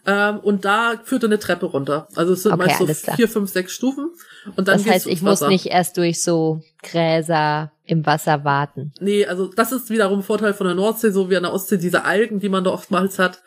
Ähm, 0.10 0.40
und 0.40 0.64
da 0.64 0.94
führt 1.04 1.26
eine 1.26 1.38
Treppe 1.38 1.66
runter. 1.66 2.08
Also 2.16 2.32
es 2.32 2.44
sind 2.44 2.54
Okay, 2.54 2.66
meist 2.80 3.06
so 3.06 3.12
vier, 3.14 3.28
fünf, 3.28 3.52
sechs 3.52 3.74
Stufen. 3.74 4.12
Und 4.56 4.70
dann 4.70 4.78
Das 4.78 4.88
heißt, 4.88 5.08
ich 5.08 5.22
muss 5.22 5.42
nicht 5.42 5.66
erst 5.66 5.98
durch 5.98 6.24
so 6.24 6.62
Gräser 6.82 7.74
im 7.84 8.06
Wasser 8.06 8.46
warten. 8.46 8.94
Nee, 9.02 9.26
also 9.26 9.48
das 9.48 9.74
ist 9.74 9.90
wiederum 9.90 10.20
ein 10.20 10.24
Vorteil 10.24 10.54
von 10.54 10.66
der 10.66 10.78
Nordsee, 10.78 11.12
so 11.12 11.30
wie 11.30 11.36
an 11.36 11.44
der 11.44 11.52
Ostsee, 11.52 11.78
diese 11.78 12.06
Algen, 12.06 12.40
die 12.40 12.48
man 12.48 12.64
da 12.64 12.70
oftmals 12.72 13.20
hat. 13.20 13.42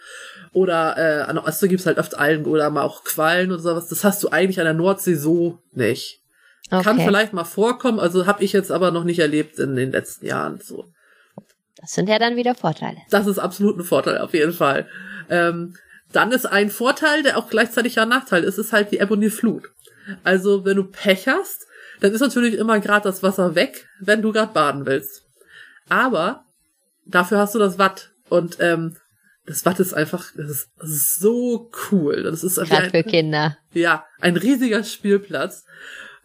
Oder 0.53 0.99
äh, 0.99 1.23
an 1.23 1.37
der 1.37 1.47
Ostsee 1.47 1.69
gibt's 1.69 1.87
halt 1.87 1.99
oft 1.99 2.19
Algen 2.19 2.45
oder 2.45 2.69
mal 2.69 2.83
auch 2.83 3.05
Quallen 3.05 3.53
oder 3.53 3.63
sowas. 3.63 3.89
Das 3.89 4.05
hast 4.05 4.23
du 4.23 4.29
eigentlich 4.29 4.59
an 4.59 4.67
der 4.67 4.75
Nordsee 4.75 5.15
so 5.15 5.59
nicht. 5.73 6.21
Okay. 6.71 6.85
Kann 6.85 7.01
vielleicht 7.01 7.33
mal 7.33 7.45
vorkommen, 7.45 7.99
also 7.99 8.27
habe 8.27 8.45
ich 8.45 8.53
jetzt 8.53 8.71
aber 8.71 8.91
noch 8.91 9.05
nicht 9.05 9.19
erlebt 9.19 9.59
in 9.59 9.77
den 9.77 9.93
letzten 9.93 10.27
Jahren. 10.27 10.61
So. 10.63 10.85
Das 11.81 11.93
sind 11.93 12.09
ja 12.11 12.19
dann 12.19 12.37
wieder 12.37 12.55
Vorteile. 12.55 12.99
Das 13.09 13.27
ist 13.27 13.39
absolut 13.39 13.79
ein 13.79 13.85
Vorteil, 13.85 14.19
auf 14.19 14.35
jeden 14.35 14.53
Fall. 14.53 14.87
Ähm, 15.31 15.75
dann 16.13 16.33
ist 16.33 16.47
ein 16.47 16.71
Vorteil, 16.71 17.23
der 17.23 17.39
auch 17.39 17.51
gleichzeitig 17.51 17.97
ja 17.97 18.03
ein 18.03 18.09
Nachteil 18.09 18.45
ist, 18.45 18.59
ist 18.59 18.73
halt 18.73 18.91
die 18.93 18.99
Ebbe 18.99 19.15
und 19.15 19.21
die 19.21 19.31
Flut. 19.31 19.71
Also, 20.25 20.65
wenn 20.65 20.77
du 20.77 20.85
Pech 20.85 21.29
hast, 21.29 21.67
dann 22.01 22.13
ist 22.13 22.21
natürlich 22.21 22.55
immer 22.55 22.81
gerade 22.81 23.05
das 23.05 23.23
Wasser 23.23 23.55
weg, 23.55 23.87
wenn 24.01 24.23
du 24.23 24.33
gerade 24.33 24.53
baden 24.53 24.87
willst. 24.87 25.23
Aber 25.89 26.45
dafür 27.05 27.39
hast 27.39 27.55
du 27.55 27.59
das 27.59 27.79
Watt. 27.79 28.11
Und 28.29 28.57
ähm, 28.61 28.97
das 29.47 29.65
Watt 29.67 29.81
ist 29.81 29.95
einfach, 29.95 30.31
das 30.37 30.69
ist 30.83 31.21
so 31.21 31.71
cool. 31.91 32.23
Das 32.23 32.45
ist 32.45 32.57
Gerade 32.57 32.91
für 32.91 33.03
Kinder. 33.03 33.59
ja, 33.73 34.05
ein 34.21 34.37
riesiger 34.37 34.85
Spielplatz. 34.85 35.65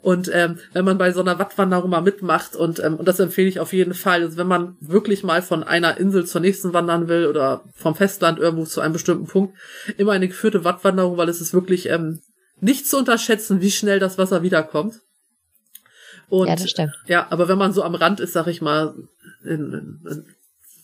Und 0.06 0.30
ähm, 0.32 0.60
wenn 0.72 0.86
man 0.86 1.00
bei 1.00 1.12
so 1.12 1.22
einer 1.22 1.40
Wattwanderung 1.40 1.90
mal 1.90 2.00
mitmacht, 2.00 2.56
und, 2.56 2.78
ähm, 2.78 2.98
und 2.98 3.08
das 3.08 3.20
empfehle 3.20 3.48
ich 3.50 3.60
auf 3.60 3.74
jeden 3.74 3.96
Fall, 3.96 4.22
also 4.22 4.38
wenn 4.38 4.46
man 4.46 4.78
wirklich 4.80 5.24
mal 5.24 5.42
von 5.42 5.64
einer 5.64 5.98
Insel 5.98 6.28
zur 6.28 6.42
nächsten 6.42 6.74
wandern 6.74 7.08
will 7.08 7.26
oder 7.26 7.64
vom 7.74 7.96
Festland 7.96 8.38
irgendwo 8.38 8.66
zu 8.66 8.82
einem 8.82 8.94
bestimmten 8.94 9.26
Punkt, 9.26 9.58
immer 9.98 10.12
eine 10.12 10.28
geführte 10.28 10.64
Wattwanderung, 10.64 11.18
weil 11.18 11.28
es 11.28 11.42
ist 11.42 11.56
wirklich 11.56 11.90
ähm, 11.90 12.22
nicht 12.62 12.88
zu 12.88 13.00
unterschätzen, 13.00 13.62
wie 13.62 13.72
schnell 13.72 13.98
das 13.98 14.20
Wasser 14.20 14.44
wiederkommt. 14.44 15.00
Und 16.30 16.50
ja, 16.50 16.56
das 16.56 16.70
stimmt. 16.70 16.94
ja, 17.08 17.26
aber 17.32 17.48
wenn 17.48 17.58
man 17.58 17.74
so 17.74 17.82
am 17.82 17.96
Rand 17.96 18.20
ist, 18.20 18.34
sag 18.34 18.46
ich 18.46 18.62
mal, 18.62 18.94
in, 19.44 19.74
in, 19.74 20.02
in 20.08 20.26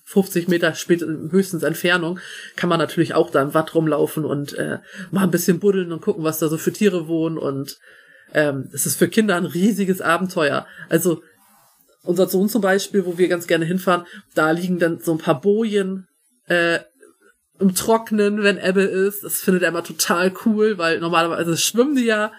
50 0.05 0.47
Meter 0.47 0.73
spät, 0.73 1.01
höchstens 1.01 1.61
Entfernung, 1.61 2.19
kann 2.55 2.69
man 2.69 2.79
natürlich 2.79 3.13
auch 3.13 3.29
da 3.29 3.43
im 3.43 3.53
Watt 3.53 3.75
rumlaufen 3.75 4.25
und 4.25 4.53
äh, 4.53 4.79
mal 5.11 5.25
ein 5.25 5.31
bisschen 5.31 5.59
buddeln 5.59 5.91
und 5.91 6.01
gucken, 6.01 6.23
was 6.23 6.39
da 6.39 6.47
so 6.47 6.57
für 6.57 6.73
Tiere 6.73 7.07
wohnen. 7.07 7.37
Und 7.37 7.77
ähm, 8.33 8.69
es 8.73 8.85
ist 8.85 8.97
für 8.97 9.07
Kinder 9.07 9.35
ein 9.35 9.45
riesiges 9.45 10.01
Abenteuer. 10.01 10.65
Also 10.89 11.21
unser 12.03 12.27
Sohn 12.27 12.49
zum 12.49 12.61
Beispiel, 12.61 13.05
wo 13.05 13.17
wir 13.17 13.27
ganz 13.27 13.47
gerne 13.47 13.65
hinfahren, 13.65 14.05
da 14.33 14.51
liegen 14.51 14.79
dann 14.79 14.99
so 14.99 15.11
ein 15.11 15.17
paar 15.17 15.39
Bojen 15.39 16.07
äh, 16.47 16.79
im 17.59 17.75
Trocknen, 17.75 18.43
wenn 18.43 18.57
Ebbe 18.57 18.81
ist. 18.81 19.23
Das 19.23 19.39
findet 19.39 19.63
er 19.63 19.69
immer 19.69 19.83
total 19.83 20.33
cool, 20.45 20.77
weil 20.77 20.99
normalerweise 20.99 21.57
schwimmen 21.57 21.95
die 21.95 22.05
ja. 22.05 22.31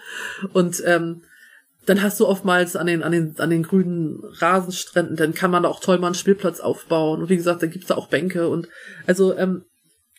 Und 0.51 0.83
ähm, 0.85 1.23
dann 1.85 2.01
hast 2.01 2.19
du 2.19 2.27
oftmals 2.27 2.75
an 2.75 2.87
den, 2.87 3.03
an 3.03 3.11
den, 3.11 3.35
an 3.39 3.49
den 3.49 3.63
grünen 3.63 4.23
Rasenstränden, 4.23 5.15
dann 5.15 5.33
kann 5.33 5.51
man 5.51 5.63
da 5.63 5.69
auch 5.69 5.79
toll 5.79 5.97
mal 5.97 6.07
einen 6.07 6.15
Spielplatz 6.15 6.59
aufbauen. 6.59 7.21
Und 7.21 7.29
wie 7.29 7.37
gesagt, 7.37 7.61
da 7.61 7.67
gibt's 7.67 7.87
da 7.87 7.95
auch 7.95 8.07
Bänke 8.07 8.47
und 8.47 8.67
also 9.05 9.35
ähm, 9.37 9.63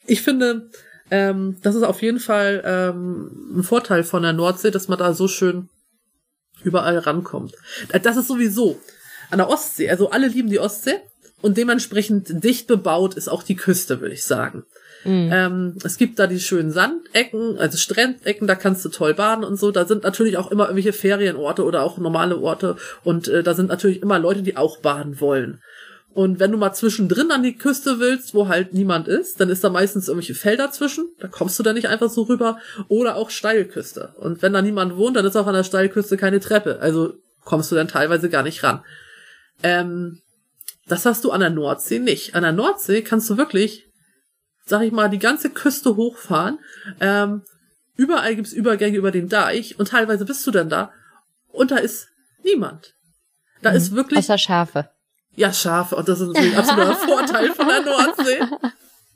ich 0.06 0.20
finde, 0.20 0.68
ähm, 1.14 1.58
das 1.62 1.76
ist 1.76 1.84
auf 1.84 2.02
jeden 2.02 2.18
Fall 2.18 2.62
ähm, 2.64 3.58
ein 3.58 3.62
Vorteil 3.62 4.02
von 4.02 4.22
der 4.22 4.32
Nordsee, 4.32 4.72
dass 4.72 4.88
man 4.88 4.98
da 4.98 5.14
so 5.14 5.28
schön 5.28 5.68
überall 6.64 6.98
rankommt. 6.98 7.54
Äh, 7.90 8.00
Das 8.00 8.16
ist 8.16 8.26
sowieso 8.26 8.80
an 9.30 9.38
der 9.38 9.48
Ostsee, 9.48 9.88
also 9.88 10.10
alle 10.10 10.26
lieben 10.26 10.50
die 10.50 10.58
Ostsee 10.58 10.96
und 11.40 11.56
dementsprechend 11.56 12.42
dicht 12.42 12.66
bebaut 12.66 13.14
ist 13.14 13.28
auch 13.28 13.44
die 13.44 13.54
Küste, 13.54 14.00
würde 14.00 14.14
ich 14.14 14.24
sagen. 14.24 14.64
Mhm. 15.04 15.30
Ähm, 15.32 15.78
es 15.84 15.98
gibt 15.98 16.18
da 16.18 16.26
die 16.26 16.40
schönen 16.40 16.72
Sandecken, 16.72 17.58
also 17.58 17.78
Strandecken, 17.78 18.48
da 18.48 18.56
kannst 18.56 18.84
du 18.84 18.88
toll 18.88 19.14
baden 19.14 19.44
und 19.44 19.56
so. 19.56 19.70
Da 19.70 19.86
sind 19.86 20.02
natürlich 20.02 20.36
auch 20.36 20.50
immer 20.50 20.64
irgendwelche 20.64 20.92
Ferienorte 20.92 21.64
oder 21.64 21.82
auch 21.82 21.98
normale 21.98 22.38
Orte 22.38 22.76
und 23.04 23.28
äh, 23.28 23.42
da 23.42 23.54
sind 23.54 23.68
natürlich 23.68 24.02
immer 24.02 24.18
Leute, 24.18 24.42
die 24.42 24.56
auch 24.56 24.78
baden 24.78 25.20
wollen. 25.20 25.62
Und 26.14 26.38
wenn 26.38 26.52
du 26.52 26.58
mal 26.58 26.72
zwischendrin 26.72 27.32
an 27.32 27.42
die 27.42 27.56
Küste 27.56 27.98
willst, 27.98 28.34
wo 28.34 28.46
halt 28.48 28.72
niemand 28.72 29.08
ist, 29.08 29.40
dann 29.40 29.48
ist 29.48 29.64
da 29.64 29.68
meistens 29.68 30.06
irgendwelche 30.06 30.36
Felder 30.36 30.70
zwischen. 30.70 31.08
Da 31.18 31.26
kommst 31.26 31.58
du 31.58 31.64
dann 31.64 31.74
nicht 31.74 31.88
einfach 31.88 32.08
so 32.08 32.22
rüber. 32.22 32.58
Oder 32.86 33.16
auch 33.16 33.30
Steilküste. 33.30 34.14
Und 34.18 34.40
wenn 34.40 34.52
da 34.52 34.62
niemand 34.62 34.96
wohnt, 34.96 35.16
dann 35.16 35.26
ist 35.26 35.34
auch 35.36 35.48
an 35.48 35.54
der 35.54 35.64
Steilküste 35.64 36.16
keine 36.16 36.38
Treppe. 36.38 36.78
Also 36.80 37.14
kommst 37.44 37.72
du 37.72 37.74
dann 37.74 37.88
teilweise 37.88 38.30
gar 38.30 38.44
nicht 38.44 38.62
ran. 38.62 38.84
Ähm, 39.64 40.20
das 40.86 41.04
hast 41.04 41.24
du 41.24 41.32
an 41.32 41.40
der 41.40 41.50
Nordsee 41.50 41.98
nicht. 41.98 42.36
An 42.36 42.42
der 42.44 42.52
Nordsee 42.52 43.02
kannst 43.02 43.28
du 43.28 43.36
wirklich, 43.36 43.86
sag 44.66 44.82
ich 44.82 44.92
mal, 44.92 45.08
die 45.10 45.18
ganze 45.18 45.50
Küste 45.50 45.96
hochfahren. 45.96 46.58
Ähm, 47.00 47.42
überall 47.96 48.36
gibt's 48.36 48.52
Übergänge 48.52 48.96
über 48.98 49.10
den 49.10 49.28
Deich 49.28 49.78
und 49.80 49.88
teilweise 49.88 50.24
bist 50.24 50.46
du 50.46 50.52
dann 50.52 50.68
da 50.68 50.92
und 51.50 51.72
da 51.72 51.76
ist 51.78 52.06
niemand. 52.44 52.94
Da 53.62 53.70
Mhm. 53.70 53.76
ist 53.76 53.94
wirklich 53.96 54.18
Außer 54.20 54.38
Schafe. 54.38 54.90
Ja, 55.36 55.52
Schafe. 55.52 55.96
Und 55.96 56.08
das 56.08 56.20
ist 56.20 56.28
natürlich 56.28 56.52
ein 56.52 56.58
absoluter 56.58 56.94
Vorteil 57.06 57.52
von 57.52 57.66
der 57.68 57.82
Nordsee. 57.82 58.40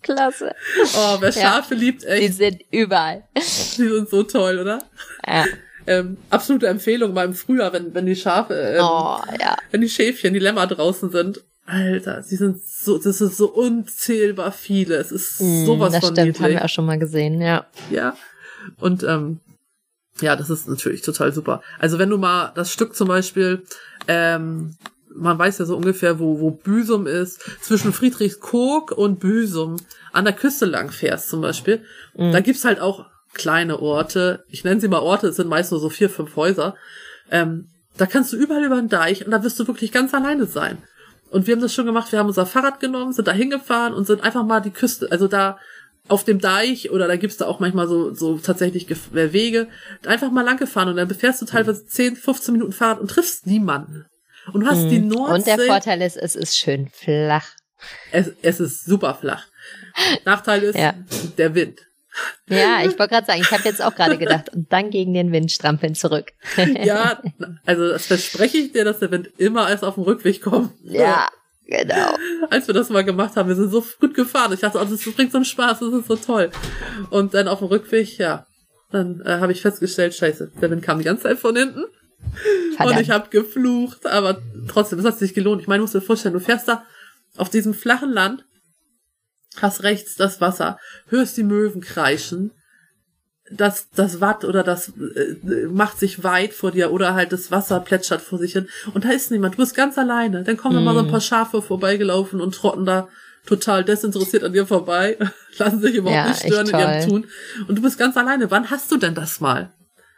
Klasse. 0.03 0.55
Oh, 0.97 1.17
wer 1.21 1.31
Ja. 1.31 1.33
Schafe 1.43 1.75
liebt, 1.75 2.03
Die 2.03 2.07
echt, 2.07 2.35
sind 2.35 2.61
überall. 2.71 3.25
die 3.37 3.89
sind 3.89 4.09
so 4.09 4.23
toll, 4.23 4.59
oder? 4.59 4.79
Ja. 5.27 5.45
Ähm, 5.87 6.19
absolute 6.31 6.67
Empfehlung 6.69 7.15
mal 7.15 7.25
im 7.25 7.35
Frühjahr, 7.35 7.73
wenn, 7.73 7.95
wenn 7.95 8.07
die 8.07 8.15
Schafe, 8.17 8.55
ähm, 8.55 8.81
Oh, 8.85 9.19
ja. 9.41 9.57
wenn 9.71 9.81
die 9.81 9.89
Schäfchen, 9.89 10.35
die 10.35 10.39
Lämmer 10.39 10.67
draußen 10.67 11.11
sind. 11.11 11.41
Alter, 11.67 12.23
sie 12.23 12.37
sind 12.37 12.63
so, 12.65 12.97
das 12.99 13.21
ist 13.21 13.37
so 13.37 13.51
unzählbar 13.51 14.53
viele. 14.53 14.97
Es 14.97 15.13
ist 15.13 15.41
Mm, 15.41 15.67
sowas 15.67 15.93
das 15.93 16.05
von 16.05 16.15
stimmt, 16.15 16.27
niedlich. 16.29 16.43
haben 16.43 16.53
wir 16.53 16.65
auch 16.65 16.69
schon 16.69 16.87
mal 16.87 16.99
gesehen, 16.99 17.41
ja. 17.41 17.67
Ja. 17.91 18.17
Und 18.81 19.03
ähm, 19.03 19.41
ja, 20.21 20.35
das 20.37 20.49
ist 20.51 20.69
natürlich 20.69 21.03
total 21.03 21.33
super. 21.33 21.63
Also 21.79 21.99
wenn 21.99 22.11
du 22.11 22.19
mal 22.19 22.53
das 22.55 22.73
Stück 22.73 22.95
zum 22.97 23.09
Beispiel, 23.09 23.65
ähm, 24.09 24.77
man 25.19 25.39
weiß 25.39 25.59
ja 25.59 25.65
so 25.65 25.77
ungefähr, 25.77 26.19
wo, 26.19 26.41
wo 26.41 26.51
Büsum 26.51 27.07
ist, 27.07 27.41
zwischen 27.61 27.93
Friedrichskoog 27.93 28.93
und 28.93 29.21
Büsum 29.21 29.77
an 30.13 30.25
der 30.25 30.35
Küste 30.35 30.67
lang 30.67 30.91
fährst 30.91 31.29
zum 31.29 31.41
Beispiel. 31.41 31.83
Mhm. 32.15 32.33
Da 32.33 32.41
gibt's 32.41 32.65
halt 32.65 32.81
auch 32.81 33.07
kleine 33.35 33.81
Orte. 33.81 34.45
Ich 34.49 34.65
nenne 34.65 34.81
sie 34.81 34.89
mal 34.89 35.01
Orte, 35.01 35.29
es 35.29 35.37
sind 35.37 35.49
meist 35.49 35.71
nur 35.71 35.81
so 35.81 35.91
vier, 35.91 36.11
fünf 36.11 36.37
Häuser. 36.37 36.75
Ähm, 37.31 37.69
da 37.97 38.07
kannst 38.07 38.33
du 38.33 38.37
überall 38.37 38.65
über 38.65 38.77
den 38.77 38.89
Deich 38.89 39.25
und 39.25 39.33
da 39.33 39.43
wirst 39.43 39.59
du 39.59 39.67
wirklich 39.67 39.93
ganz 39.93 40.15
alleine 40.15 40.47
sein. 40.47 40.79
Und 41.31 41.47
wir 41.47 41.55
haben 41.55 41.61
das 41.61 41.75
schon 41.75 41.87
gemacht, 41.87 42.11
wir 42.13 42.19
haben 42.19 42.29
unser 42.29 42.47
Fahrrad 42.47 42.81
genommen, 42.81 43.13
sind 43.13 43.29
da 43.29 43.33
hingefahren 43.33 43.93
und 43.93 44.07
sind 44.07 44.23
einfach 44.23 44.45
mal 44.45 44.61
die 44.61 44.71
Küste, 44.71 45.11
also 45.11 45.29
da 45.29 45.59
auf 46.09 46.25
dem 46.25 46.39
Deich 46.41 46.91
oder 46.91 47.07
da 47.07 47.17
gibt's 47.17 47.37
da 47.37 47.47
auch 47.47 47.61
manchmal 47.61 47.87
so, 47.87 48.15
so 48.15 48.39
tatsächlich 48.39 48.91
äh, 48.91 49.33
Wege, 49.33 49.69
einfach 50.07 50.31
mal 50.31 50.43
lang 50.43 50.57
gefahren 50.57 50.89
und 50.89 50.97
dann 50.97 51.11
fährst 51.11 51.43
du 51.43 51.47
teilweise 51.47 51.87
10, 51.87 52.17
15 52.17 52.53
Minuten 52.53 52.73
Fahrrad 52.73 53.01
und 53.01 53.11
triffst 53.11 53.47
niemanden. 53.47 54.07
Und 54.53 54.61
du 54.63 54.67
hast 54.67 54.89
die 54.89 54.99
Nordsee. 55.01 55.31
Mhm. 55.31 55.35
Und 55.35 55.47
der 55.47 55.59
Vorteil 55.59 56.03
ist, 56.03 56.17
es 56.17 56.37
ist 56.37 56.57
schön 56.57 56.89
flach. 56.93 57.47
es, 58.13 58.31
es 58.43 58.61
ist 58.61 58.85
super 58.85 59.15
flach. 59.15 59.47
Nachteil 60.25 60.63
ist 60.63 60.77
Ja. 60.79 60.95
der 61.37 61.55
Wind. 61.55 61.81
Ja, 62.49 62.81
ich 62.81 62.99
wollte 62.99 63.09
gerade 63.15 63.27
sagen, 63.27 63.41
ich 63.41 63.51
habe 63.53 63.63
jetzt 63.65 63.83
auch 63.83 63.95
gerade 63.95 64.19
gedacht, 64.19 64.49
und 64.53 64.73
dann 64.73 64.91
gegen 64.91 65.15
den 65.15 65.31
Wind 65.31 65.53
strampeln 65.53 65.95
zurück. 65.95 66.33
Ja, 66.83 67.23
also 67.67 67.89
das 67.91 68.07
verspreche 68.07 68.59
ich 68.59 68.73
dir, 68.73 68.85
dass 68.85 68.99
der 68.99 69.11
Wind 69.13 69.29
immer 69.39 69.69
erst 69.71 69.85
auf 69.85 69.95
dem 69.95 70.03
Rückweg 70.05 70.43
kommt. 70.43 70.73
ja, 70.83 71.29
genau. 71.67 72.17
als 72.51 72.67
wir 72.67 72.75
das 72.75 72.89
mal 72.89 73.05
gemacht 73.05 73.37
haben, 73.37 73.49
wir 73.49 73.55
sind 73.55 73.71
so 73.71 73.85
gut 74.01 74.15
gefahren. 74.15 74.53
Ich 74.53 74.61
dachte, 74.61 74.79
oh, 74.81 74.85
das 74.85 75.05
bringt 75.15 75.31
so 75.31 75.39
einen 75.39 75.45
Spaß, 75.45 75.79
das 75.81 75.93
ist 75.93 76.09
so 76.09 76.17
toll. 76.17 76.51
Und 77.11 77.35
dann 77.35 77.47
auf 77.47 77.61
dem 77.61 77.69
Rückweg, 77.69 78.19
ja, 78.19 78.47
dann 78.91 79.21
äh, 79.25 79.39
habe 79.39 79.53
ich 79.53 79.61
festgestellt, 79.63 80.15
scheiße, 80.15 80.53
der 80.61 80.71
Wind 80.71 80.83
kam 80.83 80.99
die 80.99 81.05
ganze 81.05 81.25
Zeit 81.25 81.39
von 81.39 81.55
hinten 81.55 81.85
und 82.23 82.77
Verdammt. 82.77 83.01
ich 83.01 83.11
habe 83.11 83.29
geflucht, 83.31 84.07
aber 84.07 84.41
trotzdem, 84.69 84.99
es 84.99 85.05
hat 85.05 85.19
sich 85.19 85.35
gelohnt. 85.35 85.61
Ich 85.63 85.69
meine, 85.69 85.79
du 85.79 85.83
musst 85.85 85.95
dir 85.95 86.01
vorstellen, 86.01 86.35
du 86.35 86.41
fährst 86.41 86.69
da 86.69 86.85
auf 87.37 87.51
diesem 87.51 87.75
flachen 87.75 88.13
Land, 88.13 88.45
hast 89.61 89.83
rechts 89.83 90.15
das 90.17 90.41
Wasser, 90.41 90.79
hörst 91.09 91.37
die 91.37 91.43
Möwen 91.43 91.81
kreischen, 91.81 92.53
das, 93.51 93.89
das 93.95 94.21
Watt 94.21 94.45
oder 94.45 94.63
das 94.63 94.91
äh, 94.91 95.67
macht 95.71 95.99
sich 95.99 96.23
weit 96.23 96.53
vor 96.53 96.71
dir 96.71 96.93
oder 96.93 97.15
halt 97.15 97.33
das 97.33 97.51
Wasser 97.51 97.81
plätschert 97.81 98.21
vor 98.21 98.39
sich 98.39 98.53
hin 98.53 98.69
und 98.93 99.05
da 99.07 99.11
ist 99.11 99.31
niemand, 99.31 99.55
du 99.55 99.59
bist 99.59 99.75
ganz 99.75 99.97
alleine. 99.97 100.45
Dann 100.45 100.59
kommen 100.59 100.75
da 100.75 100.83
mal 100.83 100.93
so 100.95 101.01
ein 101.01 101.11
paar 101.11 101.21
Schafe 101.23 101.63
vorbeigelaufen 101.63 102.41
und 102.43 102.55
trotten 102.55 102.85
da 102.85 103.09
total 103.47 103.85
desinteressiert 103.85 104.45
an 104.45 104.53
dir 104.53 104.67
vorbei, 104.67 105.17
lassen 105.59 105.81
sich 105.81 105.95
überhaupt 105.95 106.15
Ja, 106.17 106.29
nicht 106.29 106.41
stören 106.43 106.69
in 106.69 106.79
ihrem. 106.79 107.09
Tun 107.09 107.27
und 107.69 107.79
du 107.79 107.83
bist 107.83 107.99
ganz 107.99 108.17
alleine. 108.19 108.51
Wann 108.51 108.71
hast 108.71 108.93
du 108.93 108.99
denn 108.99 109.15
das 109.15 109.41
mal? 109.41 109.73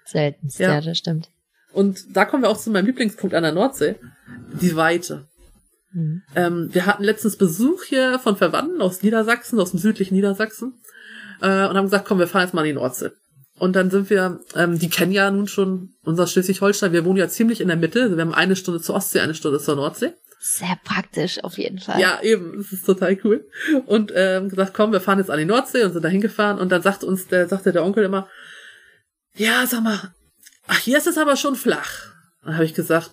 Seltenst, 0.05 0.59
Ja. 0.59 0.73
ja. 0.75 0.81
das 0.81 0.99
stimmt. 0.99 1.31
Und 1.73 2.17
da 2.17 2.25
kommen 2.25 2.43
wir 2.43 2.51
auch 2.51 2.59
zu 2.59 2.71
meinem 2.71 2.87
Lieblingspunkt 2.87 3.35
an 3.35 3.43
der 3.43 3.53
Nordsee, 3.53 3.97
die 4.61 4.77
Weite. 4.77 5.29
Mhm. 5.93 6.23
Ähm, 6.35 6.69
wir 6.73 6.87
hatten 6.87 7.05
letztens 7.05 7.37
Besuch 7.37 7.85
hier 7.85 8.19
von 8.19 8.37
Verwandten 8.37 8.81
aus 8.81 9.03
Niedersachsen, 9.03 9.59
aus 9.61 9.71
dem 9.71 9.81
südlichen 9.81 10.15
Niedersachsen, 10.15 10.81
äh, 11.41 11.67
und 11.67 11.77
haben 11.77 11.85
gesagt, 11.85 12.07
komm, 12.07 12.19
wir 12.19 12.27
fahren 12.27 12.43
jetzt 12.43 12.55
mal 12.55 12.63
in 12.63 12.75
die 12.75 12.81
Nordsee. 12.81 13.11
Und 13.59 13.77
dann 13.77 13.91
sind 13.91 14.09
wir, 14.09 14.41
ähm, 14.55 14.79
die 14.79 14.89
kennen 14.89 15.13
ja 15.13 15.31
nun 15.31 15.47
schon 15.47 15.91
unser 16.03 16.27
Schleswig-Holstein, 16.27 16.93
wir 16.93 17.05
wohnen 17.05 17.19
ja 17.19 17.29
ziemlich 17.29 17.61
in 17.61 17.69
der 17.69 17.77
Mitte, 17.77 18.05
also 18.05 18.17
wir 18.17 18.23
haben 18.23 18.35
eine 18.35 18.57
Stunde 18.57 18.81
zur 18.81 18.95
Ostsee, 18.95 19.21
eine 19.21 19.35
Stunde 19.35 19.59
zur 19.61 19.77
Nordsee. 19.77 20.15
Sehr 20.43 20.79
praktisch 20.85 21.45
auf 21.45 21.59
jeden 21.59 21.79
Fall. 21.79 22.01
Ja, 22.01 22.23
eben, 22.23 22.57
das 22.57 22.73
ist 22.73 22.87
total 22.87 23.19
cool. 23.25 23.47
Und 23.85 24.11
ähm, 24.17 24.49
gesagt, 24.49 24.73
komm, 24.73 24.93
wir 24.93 25.03
fahren 25.03 25.19
jetzt 25.19 25.31
an 25.31 25.39
die 25.39 25.45
Nordsee 25.45 25.85
und 25.85 25.93
sind 25.93 26.03
da 26.03 26.09
hingefahren 26.09 26.59
und 26.59 26.73
dann 26.73 26.81
sagt 26.81 27.05
uns, 27.05 27.27
der 27.27 27.47
sagte 27.47 27.73
der 27.73 27.85
Onkel 27.85 28.05
immer, 28.05 28.27
ja, 29.35 29.67
sag 29.67 29.83
mal, 29.83 30.15
ach, 30.71 30.79
hier 30.79 30.99
ist 30.99 31.07
es 31.07 31.19
aber 31.19 31.37
schon 31.37 31.57
flach. 31.57 31.91
Dann 32.45 32.55
habe 32.55 32.65
ich 32.65 32.75
gesagt, 32.75 33.11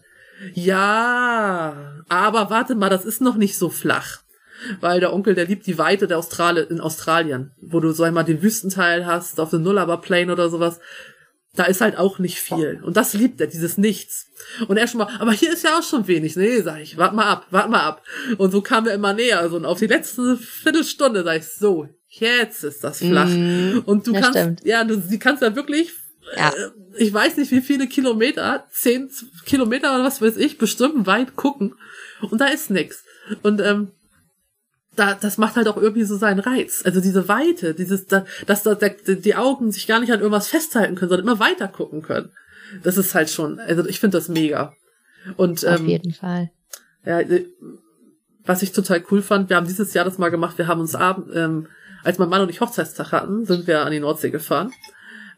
ja, 0.53 2.03
aber 2.07 2.49
warte 2.49 2.75
mal, 2.75 2.89
das 2.89 3.05
ist 3.05 3.21
noch 3.21 3.35
nicht 3.35 3.57
so 3.57 3.69
flach. 3.69 4.19
Weil 4.79 4.99
der 4.99 5.13
Onkel, 5.13 5.35
der 5.35 5.45
liebt 5.45 5.67
die 5.67 5.77
Weite 5.77 6.07
der 6.07 6.17
Australi 6.17 6.61
in 6.61 6.79
Australien, 6.79 7.51
wo 7.61 7.79
du 7.79 7.91
so 7.91 8.03
einmal 8.03 8.23
den 8.23 8.41
Wüstenteil 8.41 9.05
hast, 9.05 9.39
auf 9.39 9.51
dem 9.51 9.63
Nullarbor 9.63 10.01
Plain 10.01 10.31
oder 10.31 10.49
sowas. 10.49 10.79
Da 11.55 11.63
ist 11.65 11.81
halt 11.81 11.97
auch 11.97 12.19
nicht 12.19 12.39
viel. 12.39 12.79
Und 12.83 12.97
das 12.97 13.13
liebt 13.13 13.41
er, 13.41 13.47
dieses 13.47 13.77
Nichts. 13.77 14.27
Und 14.67 14.77
er 14.77 14.87
schon 14.87 14.99
mal, 14.99 15.09
aber 15.19 15.31
hier 15.31 15.51
ist 15.51 15.63
ja 15.63 15.77
auch 15.77 15.83
schon 15.83 16.07
wenig. 16.07 16.35
Nee, 16.35 16.61
sag 16.61 16.79
ich, 16.81 16.97
wart 16.97 17.13
mal 17.13 17.25
ab, 17.25 17.47
wart 17.49 17.69
mal 17.69 17.81
ab. 17.81 18.03
Und 18.37 18.51
so 18.51 18.61
kam 18.61 18.87
er 18.87 18.93
immer 18.93 19.13
näher. 19.13 19.39
Also, 19.39 19.57
und 19.57 19.65
auf 19.65 19.79
die 19.79 19.87
letzte 19.87 20.37
Viertelstunde 20.37 21.23
sag 21.23 21.37
ich, 21.37 21.47
so, 21.47 21.87
jetzt 22.09 22.63
ist 22.63 22.83
das 22.83 22.99
flach. 22.99 23.29
Mm, 23.29 23.79
und 23.85 24.05
du 24.05 24.13
das 24.13 24.21
kannst, 24.21 24.39
stimmt. 24.39 24.65
ja, 24.65 24.83
du, 24.83 25.01
sie 25.01 25.19
kannst 25.19 25.41
ja 25.41 25.55
wirklich, 25.55 25.91
Ja. 26.35 26.49
äh, 26.49 26.69
ich 26.97 27.13
weiß 27.13 27.37
nicht 27.37 27.51
wie 27.51 27.61
viele 27.61 27.87
Kilometer, 27.87 28.65
zehn 28.71 29.09
Kilometer 29.45 29.95
oder 29.95 30.03
was 30.03 30.21
weiß 30.21 30.37
ich, 30.37 30.57
bestimmt 30.57 31.05
weit 31.05 31.35
gucken. 31.35 31.75
Und 32.21 32.41
da 32.41 32.47
ist 32.47 32.69
nix. 32.69 33.03
Und, 33.43 33.61
ähm, 33.61 33.91
da, 34.97 35.13
das 35.13 35.37
macht 35.37 35.55
halt 35.55 35.67
auch 35.67 35.77
irgendwie 35.77 36.03
so 36.03 36.17
seinen 36.17 36.39
Reiz. 36.39 36.81
Also 36.83 36.99
diese 37.01 37.27
Weite, 37.27 37.73
dieses, 37.73 38.07
da, 38.07 38.25
dass 38.47 38.63
da 38.63 38.75
der, 38.75 38.89
die 38.89 39.35
Augen 39.35 39.71
sich 39.71 39.87
gar 39.87 39.99
nicht 39.99 40.11
an 40.11 40.19
irgendwas 40.19 40.47
festhalten 40.47 40.95
können, 40.95 41.09
sondern 41.09 41.27
immer 41.27 41.39
weiter 41.39 41.67
gucken 41.67 42.01
können. 42.01 42.31
Das 42.83 42.97
ist 42.97 43.15
halt 43.15 43.29
schon, 43.29 43.59
also 43.59 43.85
ich 43.85 43.99
finde 43.99 44.17
das 44.17 44.27
mega. 44.27 44.73
Und 45.37 45.65
auf 45.65 45.79
ähm, 45.79 45.87
jeden 45.87 46.13
Fall. 46.13 46.49
ja, 47.05 47.19
äh, 47.19 47.45
was 48.45 48.61
ich 48.61 48.71
total 48.71 49.03
cool 49.11 49.21
fand, 49.21 49.49
wir 49.49 49.57
haben 49.57 49.67
dieses 49.67 49.93
Jahr 49.93 50.05
das 50.05 50.17
mal 50.17 50.31
gemacht, 50.31 50.57
wir 50.57 50.67
haben 50.67 50.81
uns 50.81 50.95
abend, 50.95 51.35
ähm, 51.35 51.67
als 52.03 52.17
mein 52.17 52.29
Mann 52.29 52.41
und 52.41 52.49
ich 52.49 52.61
Hochzeitstag 52.61 53.11
hatten, 53.11 53.45
sind 53.45 53.67
wir 53.67 53.85
an 53.85 53.91
die 53.91 53.99
Nordsee 53.99 54.29
gefahren, 54.29 54.71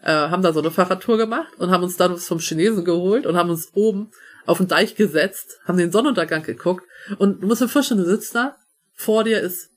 äh, 0.03 0.11
haben 0.11 0.41
da 0.41 0.53
so 0.53 0.59
eine 0.59 0.71
Fahrradtour 0.71 1.17
gemacht 1.17 1.53
und 1.57 1.71
haben 1.71 1.83
uns 1.83 1.97
dann 1.97 2.13
was 2.13 2.27
vom 2.27 2.39
Chinesen 2.39 2.85
geholt 2.85 3.25
und 3.25 3.35
haben 3.37 3.49
uns 3.49 3.69
oben 3.73 4.11
auf 4.45 4.57
den 4.57 4.67
Deich 4.67 4.95
gesetzt, 4.95 5.59
haben 5.65 5.77
den 5.77 5.91
Sonnenuntergang 5.91 6.43
geguckt 6.43 6.83
und 7.17 7.41
du 7.41 7.47
musst 7.47 7.61
dir 7.61 7.67
vorstellen, 7.67 8.01
du 8.01 8.05
sitzt 8.09 8.33
da, 8.35 8.55
vor 8.93 9.23
dir 9.23 9.39
ist 9.41 9.69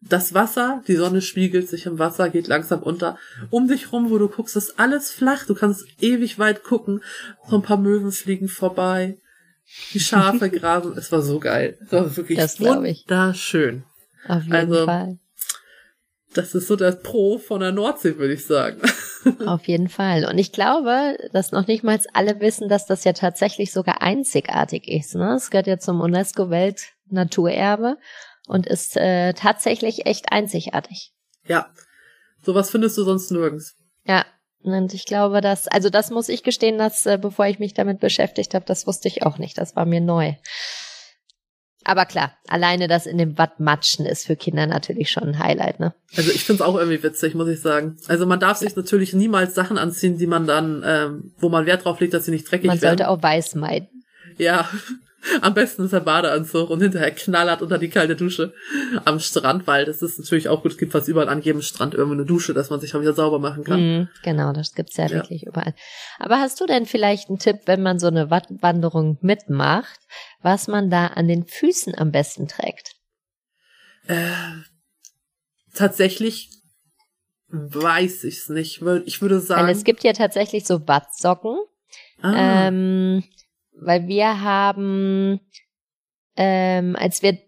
das 0.00 0.32
Wasser, 0.32 0.82
die 0.86 0.94
Sonne 0.94 1.20
spiegelt 1.22 1.68
sich 1.68 1.86
im 1.86 1.98
Wasser, 1.98 2.30
geht 2.30 2.46
langsam 2.46 2.82
unter. 2.82 3.18
Um 3.50 3.66
dich 3.68 3.92
rum, 3.92 4.10
wo 4.10 4.18
du 4.18 4.28
guckst, 4.28 4.56
ist 4.56 4.78
alles 4.78 5.10
flach. 5.10 5.44
Du 5.46 5.54
kannst 5.54 5.86
ewig 6.00 6.38
weit 6.38 6.62
gucken. 6.62 7.02
So 7.48 7.56
ein 7.56 7.62
paar 7.62 7.78
Möwen 7.78 8.12
fliegen 8.12 8.48
vorbei. 8.48 9.18
Die 9.92 10.00
Schafe 10.00 10.50
grasen. 10.50 10.96
Es 10.96 11.10
war 11.10 11.20
so 11.22 11.40
geil. 11.40 11.78
Es 11.84 11.92
war 11.92 12.16
wirklich 12.16 12.38
Das 12.38 12.60
wunderschön. 12.60 13.82
Auf 14.26 14.42
jeden 14.44 14.54
also- 14.54 14.84
Fall. 14.84 15.18
Das 16.34 16.54
ist 16.54 16.68
so 16.68 16.76
das 16.76 17.02
Pro 17.02 17.38
von 17.38 17.60
der 17.60 17.72
Nordsee, 17.72 18.18
würde 18.18 18.34
ich 18.34 18.46
sagen. 18.46 18.82
Auf 19.46 19.66
jeden 19.66 19.88
Fall. 19.88 20.26
Und 20.26 20.36
ich 20.38 20.52
glaube, 20.52 21.16
dass 21.32 21.52
noch 21.52 21.66
nicht 21.66 21.84
mal 21.84 21.98
alle 22.12 22.38
wissen, 22.40 22.68
dass 22.68 22.86
das 22.86 23.04
ja 23.04 23.14
tatsächlich 23.14 23.72
sogar 23.72 24.02
einzigartig 24.02 24.86
ist. 24.88 25.14
Ne? 25.14 25.34
Es 25.34 25.50
gehört 25.50 25.66
ja 25.66 25.78
zum 25.78 26.00
UNESCO-Weltnaturerbe 26.00 27.96
und 28.46 28.66
ist 28.66 28.96
äh, 28.96 29.32
tatsächlich 29.32 30.06
echt 30.06 30.30
einzigartig. 30.30 31.12
Ja. 31.46 31.70
Sowas 32.42 32.70
findest 32.70 32.98
du 32.98 33.04
sonst 33.04 33.30
nirgends. 33.30 33.76
Ja. 34.04 34.24
Und 34.62 34.92
ich 34.92 35.06
glaube, 35.06 35.40
dass, 35.40 35.68
also 35.68 35.88
das 35.88 36.10
muss 36.10 36.28
ich 36.28 36.42
gestehen, 36.42 36.78
dass 36.78 37.06
äh, 37.06 37.16
bevor 37.16 37.46
ich 37.46 37.58
mich 37.58 37.74
damit 37.74 38.00
beschäftigt 38.00 38.54
habe, 38.54 38.64
das 38.66 38.86
wusste 38.86 39.08
ich 39.08 39.22
auch 39.22 39.38
nicht. 39.38 39.56
Das 39.56 39.76
war 39.76 39.86
mir 39.86 40.00
neu. 40.00 40.34
Aber 41.88 42.04
klar, 42.04 42.32
alleine 42.48 42.86
das 42.86 43.06
in 43.06 43.16
dem 43.16 43.38
Watt 43.38 43.60
matschen 43.60 44.04
ist 44.04 44.26
für 44.26 44.36
Kinder 44.36 44.66
natürlich 44.66 45.10
schon 45.10 45.22
ein 45.22 45.38
Highlight, 45.38 45.80
ne? 45.80 45.94
Also 46.18 46.30
ich 46.32 46.44
find's 46.44 46.60
auch 46.60 46.76
irgendwie 46.76 47.02
witzig, 47.02 47.34
muss 47.34 47.48
ich 47.48 47.62
sagen. 47.62 47.96
Also 48.08 48.26
man 48.26 48.38
darf 48.38 48.58
sich 48.58 48.76
natürlich 48.76 49.14
niemals 49.14 49.54
Sachen 49.54 49.78
anziehen, 49.78 50.18
die 50.18 50.26
man 50.26 50.46
dann, 50.46 50.82
ähm, 50.84 51.32
wo 51.38 51.48
man 51.48 51.64
Wert 51.64 51.86
drauf 51.86 51.98
legt, 51.98 52.12
dass 52.12 52.26
sie 52.26 52.30
nicht 52.30 52.50
dreckig 52.50 52.66
Man 52.66 52.82
werden. 52.82 52.98
sollte 52.98 53.08
auch 53.08 53.22
weiß 53.22 53.54
meiden. 53.54 53.88
Ja, 54.36 54.68
am 55.40 55.54
besten 55.54 55.84
ist 55.84 55.92
der 55.92 56.00
Badeanzug 56.00 56.70
und 56.70 56.80
hinterher 56.80 57.10
knallert 57.10 57.62
unter 57.62 57.78
die 57.78 57.88
kalte 57.88 58.16
Dusche 58.16 58.52
am 59.04 59.20
Strand, 59.20 59.66
weil 59.66 59.84
das 59.84 60.02
ist 60.02 60.18
natürlich 60.18 60.48
auch 60.48 60.62
gut. 60.62 60.72
Es 60.72 60.78
gibt 60.78 60.92
fast 60.92 61.08
überall 61.08 61.28
an 61.28 61.42
jedem 61.42 61.62
Strand 61.62 61.94
irgendwo 61.94 62.14
eine 62.14 62.24
Dusche, 62.24 62.54
dass 62.54 62.70
man 62.70 62.80
sich 62.80 62.94
auch 62.94 63.00
wieder 63.00 63.14
sauber 63.14 63.38
machen 63.38 63.64
kann. 63.64 63.80
Mhm, 63.80 64.08
genau, 64.22 64.52
das 64.52 64.74
gibt's 64.74 64.96
ja, 64.96 65.04
Ja. 65.06 65.10
wirklich 65.12 65.44
überall. 65.46 65.74
Aber 66.18 66.38
hast 66.38 66.60
du 66.60 66.66
denn 66.66 66.86
vielleicht 66.86 67.28
einen 67.28 67.38
Tipp, 67.38 67.60
wenn 67.66 67.82
man 67.82 67.98
so 67.98 68.06
eine 68.06 68.30
Wattwanderung 68.30 69.18
mitmacht, 69.20 70.00
was 70.42 70.68
man 70.68 70.90
da 70.90 71.08
an 71.08 71.28
den 71.28 71.44
Füßen 71.46 71.96
am 71.96 72.12
besten 72.12 72.48
trägt? 72.48 72.92
Äh, 74.06 74.30
tatsächlich 75.74 76.50
weiß 77.48 78.24
ich's 78.24 78.48
nicht. 78.48 78.84
Weil 78.84 79.02
Ich 79.06 79.20
würde 79.22 79.36
Weil 79.36 79.42
sagen, 79.42 79.68
es 79.68 79.84
gibt 79.84 80.04
ja 80.04 80.12
tatsächlich 80.12 80.66
so 80.66 80.86
Wattsocken, 80.86 81.56
ah, 82.22 82.68
ähm, 82.68 83.24
weil 83.80 84.06
wir 84.06 84.42
haben, 84.42 85.40
ähm, 86.36 86.96
als 86.96 87.22
wir 87.22 87.38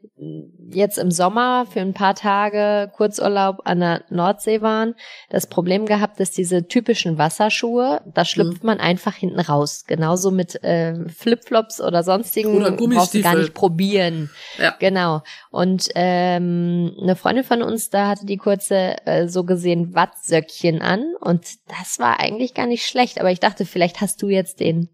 jetzt 0.73 0.99
im 0.99 1.11
Sommer 1.11 1.67
für 1.71 1.81
ein 1.81 1.95
paar 1.95 2.15
Tage 2.15 2.91
Kurzurlaub 2.95 3.63
an 3.65 3.81
der 3.81 4.05
Nordsee 4.11 4.61
waren, 4.61 4.95
das 5.31 5.47
Problem 5.47 5.87
gehabt, 5.87 6.21
dass 6.21 6.31
diese 6.31 6.69
typischen 6.69 7.19
Wasserschuhe, 7.19 8.03
da 8.07 8.25
schlüpft 8.25 8.63
mhm. 8.63 8.67
man 8.67 8.81
einfach 8.81 9.15
hinten 9.15 9.41
raus. 9.41 9.85
Genauso 9.87 10.31
mit 10.31 10.63
äh, 10.63 11.09
Flipflops 11.09 11.81
oder 11.81 12.03
sonstigen 12.03 12.55
oder 12.55 12.73
brauchst 12.73 13.15
du 13.15 13.23
gar 13.23 13.37
nicht 13.37 13.55
probieren. 13.55 14.31
Ja. 14.59 14.75
Genau. 14.79 15.23
Und 15.51 15.89
ähm, 15.95 16.95
eine 17.01 17.17
Freundin 17.17 17.45
von 17.45 17.63
uns, 17.63 17.91
da 17.91 18.09
hatte 18.09 18.27
die 18.27 18.37
kurze 18.37 19.07
äh, 19.07 19.27
so 19.27 19.45
gesehen 19.45 19.95
Wattsöckchen 19.95 20.83
an 20.83 21.15
und 21.21 21.47
das 21.67 21.99
war 21.99 22.21
eigentlich 22.21 22.55
gar 22.55 22.67
nicht 22.67 22.87
schlecht. 22.87 23.21
Aber 23.21 23.31
ich 23.31 23.41
dachte, 23.41 23.65
vielleicht 23.65 24.01
hast 24.01 24.23
du 24.23 24.29
jetzt 24.29 24.61
den 24.61 24.91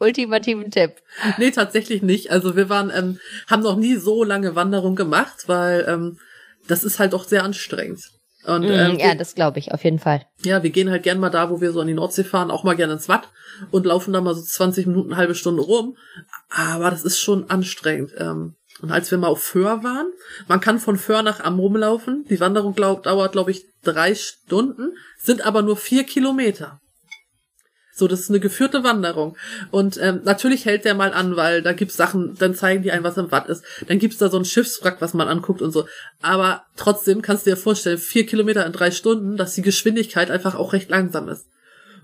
ultimativen 0.00 0.70
Tipp. 0.70 0.94
Nee, 1.38 1.50
tatsächlich 1.50 2.02
nicht. 2.02 2.30
Also 2.30 2.56
wir 2.56 2.68
waren, 2.68 2.90
ähm, 2.94 3.20
haben 3.46 3.62
noch 3.62 3.76
nie 3.76 3.96
so 3.96 4.24
lange 4.24 4.56
Wanderung 4.56 4.96
gemacht, 4.96 5.44
weil 5.46 5.84
ähm, 5.88 6.18
das 6.66 6.84
ist 6.84 6.98
halt 6.98 7.12
doch 7.12 7.24
sehr 7.24 7.44
anstrengend. 7.44 8.02
Und, 8.46 8.62
mm, 8.62 8.70
ähm, 8.70 8.98
ja, 8.98 9.14
das 9.14 9.34
glaube 9.34 9.58
ich, 9.58 9.72
auf 9.72 9.84
jeden 9.84 9.98
Fall. 9.98 10.26
Ja, 10.42 10.62
wir 10.62 10.70
gehen 10.70 10.90
halt 10.90 11.02
gern 11.02 11.20
mal 11.20 11.30
da, 11.30 11.50
wo 11.50 11.60
wir 11.60 11.72
so 11.72 11.80
an 11.80 11.86
die 11.86 11.94
Nordsee 11.94 12.24
fahren, 12.24 12.50
auch 12.50 12.64
mal 12.64 12.76
gerne 12.76 12.94
ins 12.94 13.08
Watt 13.08 13.28
und 13.70 13.84
laufen 13.84 14.12
da 14.12 14.20
mal 14.20 14.34
so 14.34 14.42
20 14.42 14.86
Minuten, 14.86 15.16
halbe 15.16 15.34
Stunde 15.34 15.62
rum. 15.62 15.96
Aber 16.48 16.90
das 16.90 17.04
ist 17.04 17.20
schon 17.20 17.50
anstrengend. 17.50 18.12
Ähm, 18.16 18.54
und 18.80 18.90
als 18.90 19.10
wir 19.10 19.18
mal 19.18 19.28
auf 19.28 19.42
Föhr 19.42 19.82
waren, 19.84 20.06
man 20.48 20.60
kann 20.60 20.78
von 20.78 20.96
Föhr 20.96 21.22
nach 21.22 21.40
Amrum 21.40 21.76
laufen. 21.76 22.24
Die 22.30 22.40
Wanderung 22.40 22.74
glaub, 22.74 23.02
dauert, 23.02 23.32
glaube 23.32 23.50
ich, 23.50 23.66
drei 23.82 24.14
Stunden, 24.14 24.94
sind 25.18 25.44
aber 25.44 25.60
nur 25.60 25.76
vier 25.76 26.04
Kilometer. 26.04 26.80
So, 27.92 28.08
das 28.08 28.20
ist 28.20 28.30
eine 28.30 28.40
geführte 28.40 28.84
Wanderung. 28.84 29.36
Und 29.70 29.98
ähm, 30.00 30.20
natürlich 30.24 30.64
hält 30.64 30.84
der 30.84 30.94
mal 30.94 31.12
an, 31.12 31.36
weil 31.36 31.62
da 31.62 31.72
gibt's 31.72 31.96
Sachen, 31.96 32.36
dann 32.38 32.54
zeigen 32.54 32.82
die 32.82 32.92
ein, 32.92 33.04
was 33.04 33.16
im 33.16 33.30
Watt 33.30 33.48
ist. 33.48 33.64
Dann 33.88 33.98
gibt's 33.98 34.18
da 34.18 34.30
so 34.30 34.38
ein 34.38 34.44
Schiffswrack, 34.44 35.00
was 35.00 35.14
man 35.14 35.28
anguckt 35.28 35.60
und 35.60 35.72
so. 35.72 35.86
Aber 36.22 36.64
trotzdem 36.76 37.20
kannst 37.20 37.46
du 37.46 37.50
dir 37.50 37.56
vorstellen, 37.56 37.98
vier 37.98 38.26
Kilometer 38.26 38.64
in 38.64 38.72
drei 38.72 38.90
Stunden, 38.90 39.36
dass 39.36 39.54
die 39.54 39.62
Geschwindigkeit 39.62 40.30
einfach 40.30 40.54
auch 40.54 40.72
recht 40.72 40.88
langsam 40.88 41.28
ist. 41.28 41.46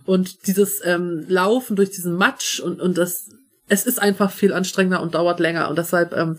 Und 0.05 0.47
dieses 0.47 0.85
ähm, 0.85 1.25
Laufen 1.29 1.77
durch 1.77 1.91
diesen 1.91 2.15
Matsch 2.15 2.61
und, 2.61 2.81
und 2.81 2.97
das, 2.97 3.31
es 3.69 3.87
ist 3.87 4.01
einfach 4.01 4.31
viel 4.31 4.53
anstrengender 4.53 5.03
und 5.03 5.15
dauert 5.15 5.41
länger. 5.41 5.69
Und 5.69 5.79
deshalb, 5.79 6.13
ähm, 6.13 6.39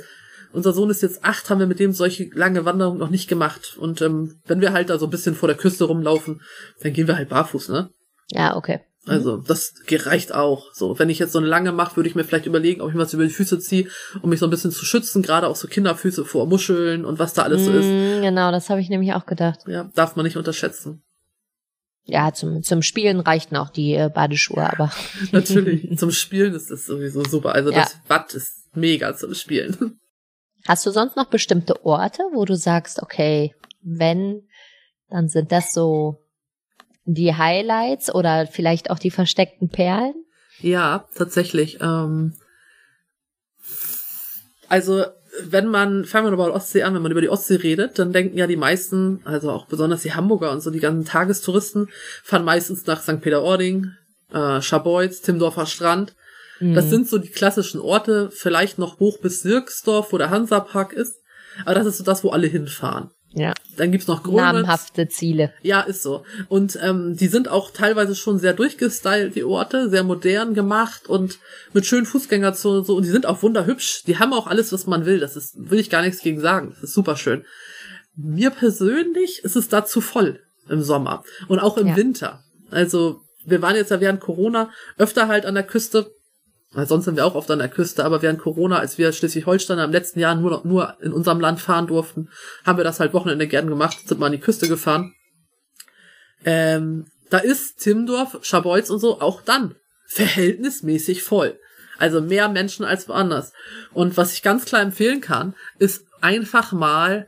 unser 0.54 0.72
Sohn 0.72 0.89
ist 0.89 1.01
jetzt 1.01 1.25
acht, 1.25 1.50
haben 1.50 1.60
wir 1.60 1.68
mit 1.68 1.80
dem 1.80 1.92
solche 1.92 2.30
lange 2.34 2.63
Wanderung 2.63 2.98
noch 2.98 3.10
nicht 3.10 3.27
gemacht. 3.27 3.75
Und 3.77 4.01
ähm, 4.01 4.39
wenn 4.46 4.62
wir 4.62 4.72
halt 4.72 4.89
da 4.89 4.98
so 4.98 5.08
ein 5.08 5.12
bisschen 5.12 5.36
vor 5.36 5.48
der 5.48 5.58
Küste 5.58 5.84
rumlaufen, 5.84 6.42
dann 6.82 6.94
gehen 6.94 7.08
wir 7.08 7.18
halt 7.18 7.30
barfuß, 7.30 7.70
ne? 7.70 7.89
Ja, 8.32 8.56
okay. 8.56 8.82
Mhm. 9.08 9.14
Also 9.14 9.38
das 9.38 9.74
reicht 9.90 10.34
auch. 10.34 10.74
So, 10.74 11.00
wenn 11.00 11.10
ich 11.10 11.20
jetzt 11.20 11.32
so 11.32 11.40
eine 11.40 11.48
lange 11.48 11.72
mache, 11.72 11.96
würde 11.96 12.10
ich 12.10 12.16
mir 12.16 12.24
vielleicht 12.24 12.46
überlegen, 12.46 12.82
ob 12.82 12.92
ich 12.92 12.98
was 12.98 13.14
über 13.14 13.24
die 13.24 13.30
Füße 13.30 13.60
ziehe, 13.60 13.88
um 14.22 14.30
mich 14.30 14.40
so 14.40 14.48
ein 14.48 14.50
bisschen 14.50 14.72
zu 14.72 14.86
schützen, 14.86 15.22
gerade 15.22 15.48
auch 15.48 15.56
so 15.56 15.68
Kinderfüße 15.68 16.26
vor 16.26 16.46
Muscheln 16.48 17.06
und 17.06 17.20
was 17.20 17.34
da 17.34 17.44
alles 17.44 17.66
so 17.66 17.72
ist. 17.72 17.86
Mm, 17.86 18.22
genau, 18.22 18.52
das 18.52 18.70
habe 18.70 18.82
ich 18.82 18.90
nämlich 18.90 19.14
auch 19.14 19.26
gedacht. 19.26 19.62
Ja, 19.68 19.90
darf 19.96 20.16
man 20.16 20.26
nicht 20.26 20.38
unterschätzen. 20.38 21.02
Ja, 22.04 22.34
zum, 22.34 22.64
zum 22.64 22.82
Spielen 22.82 23.20
reichten 23.20 23.58
auch 23.58 23.70
die 23.70 23.94
äh, 23.94 24.10
Badeschuhe, 24.14 24.72
aber. 24.72 24.92
Natürlich, 25.32 25.98
zum 25.98 26.12
Spielen 26.12 26.54
ist 26.54 26.72
das 26.72 26.86
sowieso 26.86 27.24
super. 27.26 27.54
Also 27.54 27.72
ja. 27.72 27.80
das 27.80 27.98
Bad 28.08 28.34
ist 28.34 28.70
mega 28.74 29.16
zum 29.16 29.34
Spielen. 29.34 30.00
Hast 30.68 30.86
du 30.86 30.92
sonst 30.92 31.16
noch 31.16 31.26
bestimmte 31.26 31.86
Orte, 31.86 32.24
wo 32.34 32.46
du 32.46 32.56
sagst, 32.56 33.02
okay, 33.02 33.54
wenn, 33.82 34.48
dann 35.10 35.28
sind 35.28 35.52
das 35.52 35.74
so 35.74 36.24
die 37.08 37.34
Highlights 37.34 38.14
oder 38.14 38.48
vielleicht 38.48 38.92
auch 38.92 39.00
die 39.00 39.12
versteckten 39.12 39.70
Perlen? 39.70 40.14
Ja, 40.60 41.06
tatsächlich. 41.16 41.80
Ähm, 41.82 42.34
also 44.68 45.06
wenn 45.44 45.68
man, 45.68 46.06
fangen 46.06 46.28
wir 46.28 46.34
über 46.34 46.48
die 46.48 46.52
Ostsee 46.52 46.84
an, 46.84 46.96
wenn 46.96 47.02
man 47.02 47.12
über 47.12 47.22
die 47.22 47.30
Ostsee 47.30 47.56
redet, 47.56 48.00
dann 48.00 48.12
denken 48.12 48.38
ja 48.38 48.48
die 48.48 48.56
meisten, 48.56 49.22
also 49.24 49.52
auch 49.52 49.68
besonders 49.68 50.02
die 50.02 50.14
Hamburger 50.14 50.52
und 50.52 50.62
so, 50.62 50.70
die 50.70 50.80
ganzen 50.80 51.06
Tagestouristen, 51.06 51.90
fahren 52.24 52.44
meistens 52.44 52.86
nach 52.86 53.02
St. 53.02 53.22
Peter-Ording, 53.22 53.92
äh, 54.34 54.62
Scharbeutz, 54.62 55.22
Timdorfer 55.22 55.66
Strand. 55.66 56.16
Mhm. 56.60 56.74
Das 56.74 56.90
sind 56.90 57.08
so 57.08 57.20
die 57.20 57.30
klassischen 57.30 57.80
Orte, 57.80 58.30
vielleicht 58.32 58.80
noch 58.80 59.00
hoch 59.00 59.20
bis 59.20 59.42
Sirksdorf, 59.42 60.12
wo 60.12 60.18
der 60.18 60.32
Hansapark 60.32 60.94
ist. 60.94 61.22
Aber 61.66 61.76
das 61.76 61.86
ist 61.86 61.98
so 62.00 62.04
das, 62.04 62.24
wo 62.24 62.32
alle 62.32 62.48
hinfahren. 62.48 63.12
Ja. 63.38 63.53
Dann 63.77 63.91
gibt's 63.91 64.08
noch 64.08 64.24
Grönitz. 64.24 64.41
Namenhafte 64.41 65.08
Ziele. 65.08 65.53
Ja, 65.62 65.82
ist 65.82 66.01
so. 66.01 66.24
Und 66.50 66.77
ähm, 66.82 67.15
die 67.15 67.27
sind 67.27 67.48
auch 67.48 67.70
teilweise 67.70 68.15
schon 68.15 68.39
sehr 68.39 68.53
durchgestylt, 68.53 69.36
die 69.36 69.44
Orte, 69.44 69.90
sehr 69.90 70.03
modern 70.03 70.55
gemacht 70.55 71.07
und 71.07 71.38
mit 71.74 71.85
schönen 71.85 72.07
Fußgängerzonen 72.07 72.83
so. 72.83 72.96
Und 72.96 73.03
die 73.03 73.12
sind 73.12 73.27
auch 73.27 73.44
wunderhübsch. 73.44 74.03
Die 74.07 74.18
haben 74.18 74.33
auch 74.33 74.48
alles, 74.48 74.74
was 74.74 74.88
man 74.88 75.05
will. 75.05 75.20
Das 75.20 75.35
ist, 75.35 75.53
will 75.70 75.79
ich 75.79 75.92
gar 75.92 76.01
nichts 76.01 76.22
gegen 76.22 76.42
sagen. 76.42 76.72
Das 76.72 76.83
ist 76.83 76.94
super 76.94 77.16
schön. 77.16 77.46
Mir 78.16 78.50
persönlich 78.50 79.44
ist 79.44 79.55
es 79.55 79.70
da 79.70 79.85
zu 79.85 80.01
voll 80.01 80.40
im 80.68 80.81
Sommer 80.81 81.24
und 81.48 81.59
auch 81.59 81.77
im 81.77 81.88
ja. 81.88 81.96
Winter. 81.96 82.44
Also 82.72 83.22
wir 83.46 83.62
waren 83.62 83.75
jetzt 83.75 83.92
ja 83.92 84.01
während 84.01 84.20
Corona 84.20 84.72
öfter 84.98 85.27
halt 85.27 85.46
an 85.46 85.53
der 85.53 85.64
Küste 85.64 86.12
sonst 86.72 87.06
sind 87.06 87.16
wir 87.16 87.25
auch 87.25 87.36
oft 87.36 87.50
an 87.50 87.60
der 87.60 87.70
Küste, 87.70 88.03
aber 88.03 88.22
während 88.22 88.40
Corona, 88.40 88.80
als 88.80 88.98
wir 88.98 89.12
Schleswig-Holstein 89.12 89.80
im 89.80 89.92
letzten 89.92 90.20
Jahr 90.20 90.36
nur, 90.36 90.62
nur 90.66 90.98
in 91.01 91.14
unserem 91.14 91.40
Land 91.40 91.60
fahren 91.60 91.88
durften, 91.88 92.30
haben 92.66 92.77
wir 92.77 92.84
das 92.84 93.00
halt 93.00 93.14
Wochenende 93.14 93.48
gern 93.48 93.68
gemacht, 93.68 94.08
sind 94.08 94.20
mal 94.20 94.27
an 94.27 94.34
die 94.34 94.40
Küste 94.40 94.68
gefahren. 94.68 95.14
Ähm, 96.46 97.08
da 97.30 97.40
ist 97.40 97.77
Timdorf, 97.77 98.38
Schabeutz 98.42 98.90
und 98.90 99.00
so 99.00 99.22
auch 99.22 99.42
dann 99.42 99.75
verhältnismäßig 100.08 101.24
voll. 101.24 101.60
Also 101.98 102.22
mehr 102.22 102.48
Menschen 102.48 102.86
als 102.86 103.10
woanders. 103.10 103.53
Und 103.94 104.18
was 104.18 104.34
ich 104.34 104.44
ganz 104.44 104.66
klar 104.66 104.82
empfehlen 104.82 105.22
kann, 105.22 105.56
ist 105.80 106.06
einfach 106.22 106.72
mal 106.72 107.27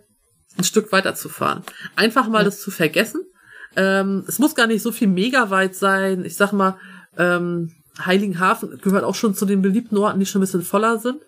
ein 0.57 0.63
Stück 0.63 0.91
weiter 0.91 1.15
zu 1.15 1.29
fahren. 1.29 1.63
Einfach 1.95 2.27
mal 2.27 2.39
ja. 2.39 2.45
das 2.45 2.61
zu 2.61 2.71
vergessen. 2.71 3.21
Ähm, 3.75 4.25
es 4.27 4.39
muss 4.39 4.55
gar 4.55 4.67
nicht 4.67 4.81
so 4.81 4.91
viel 4.91 5.07
mega 5.07 5.49
weit 5.49 5.75
sein. 5.75 6.23
Ich 6.25 6.35
sag 6.35 6.51
mal, 6.51 6.77
ähm, 7.17 7.73
Heiligenhafen 8.05 8.79
gehört 8.81 9.03
auch 9.03 9.15
schon 9.15 9.35
zu 9.35 9.45
den 9.45 9.61
beliebten 9.61 9.97
Orten, 9.97 10.19
die 10.19 10.25
schon 10.25 10.39
ein 10.39 10.45
bisschen 10.45 10.61
voller 10.61 10.99
sind. 10.99 11.21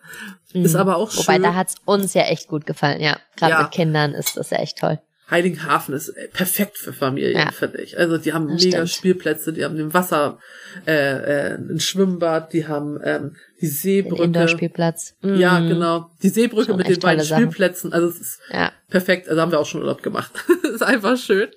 Mhm. 0.53 0.65
Ist 0.65 0.75
aber 0.75 0.97
auch 0.97 1.11
schön. 1.11 1.21
Wobei, 1.21 1.39
da 1.39 1.55
hat's 1.55 1.75
uns 1.85 2.13
ja 2.13 2.23
echt 2.23 2.47
gut 2.47 2.65
gefallen, 2.65 3.01
ja. 3.01 3.17
Gerade 3.35 3.53
ja. 3.53 3.61
mit 3.63 3.71
Kindern 3.71 4.13
ist 4.13 4.37
das 4.37 4.49
ja 4.49 4.57
echt 4.57 4.77
toll. 4.77 4.99
Heiligenhafen 5.31 5.95
ist 5.95 6.13
perfekt 6.33 6.77
für 6.77 6.91
Familien, 6.91 7.37
ja. 7.37 7.51
finde 7.51 7.81
ich. 7.81 7.97
Also 7.97 8.17
die 8.17 8.33
haben 8.33 8.49
das 8.49 8.65
mega 8.65 8.77
stimmt. 8.79 8.89
Spielplätze, 8.89 9.53
die 9.53 9.63
haben 9.63 9.77
im 9.79 9.93
Wasser 9.93 10.39
äh, 10.85 11.53
äh, 11.53 11.55
ein 11.55 11.79
Schwimmbad, 11.79 12.51
die 12.51 12.67
haben 12.67 12.99
ähm, 13.01 13.37
die 13.61 13.67
Seebrücke. 13.67 14.17
Den 14.17 14.25
Indoor-Spielplatz. 14.25 15.15
Mhm. 15.21 15.35
Ja, 15.35 15.59
genau. 15.61 16.11
Die 16.21 16.27
Seebrücke 16.27 16.73
mit 16.73 16.89
den 16.89 16.99
beiden 16.99 17.23
Spielplätzen. 17.23 17.93
Also 17.93 18.09
es 18.09 18.19
ist 18.19 18.39
ja. 18.51 18.73
perfekt. 18.89 19.29
Also 19.29 19.41
haben 19.41 19.51
wir 19.53 19.59
auch 19.61 19.65
schon 19.65 19.81
Urlaub 19.81 20.03
gemacht. 20.03 20.31
ist 20.73 20.83
einfach 20.83 21.17
schön. 21.17 21.47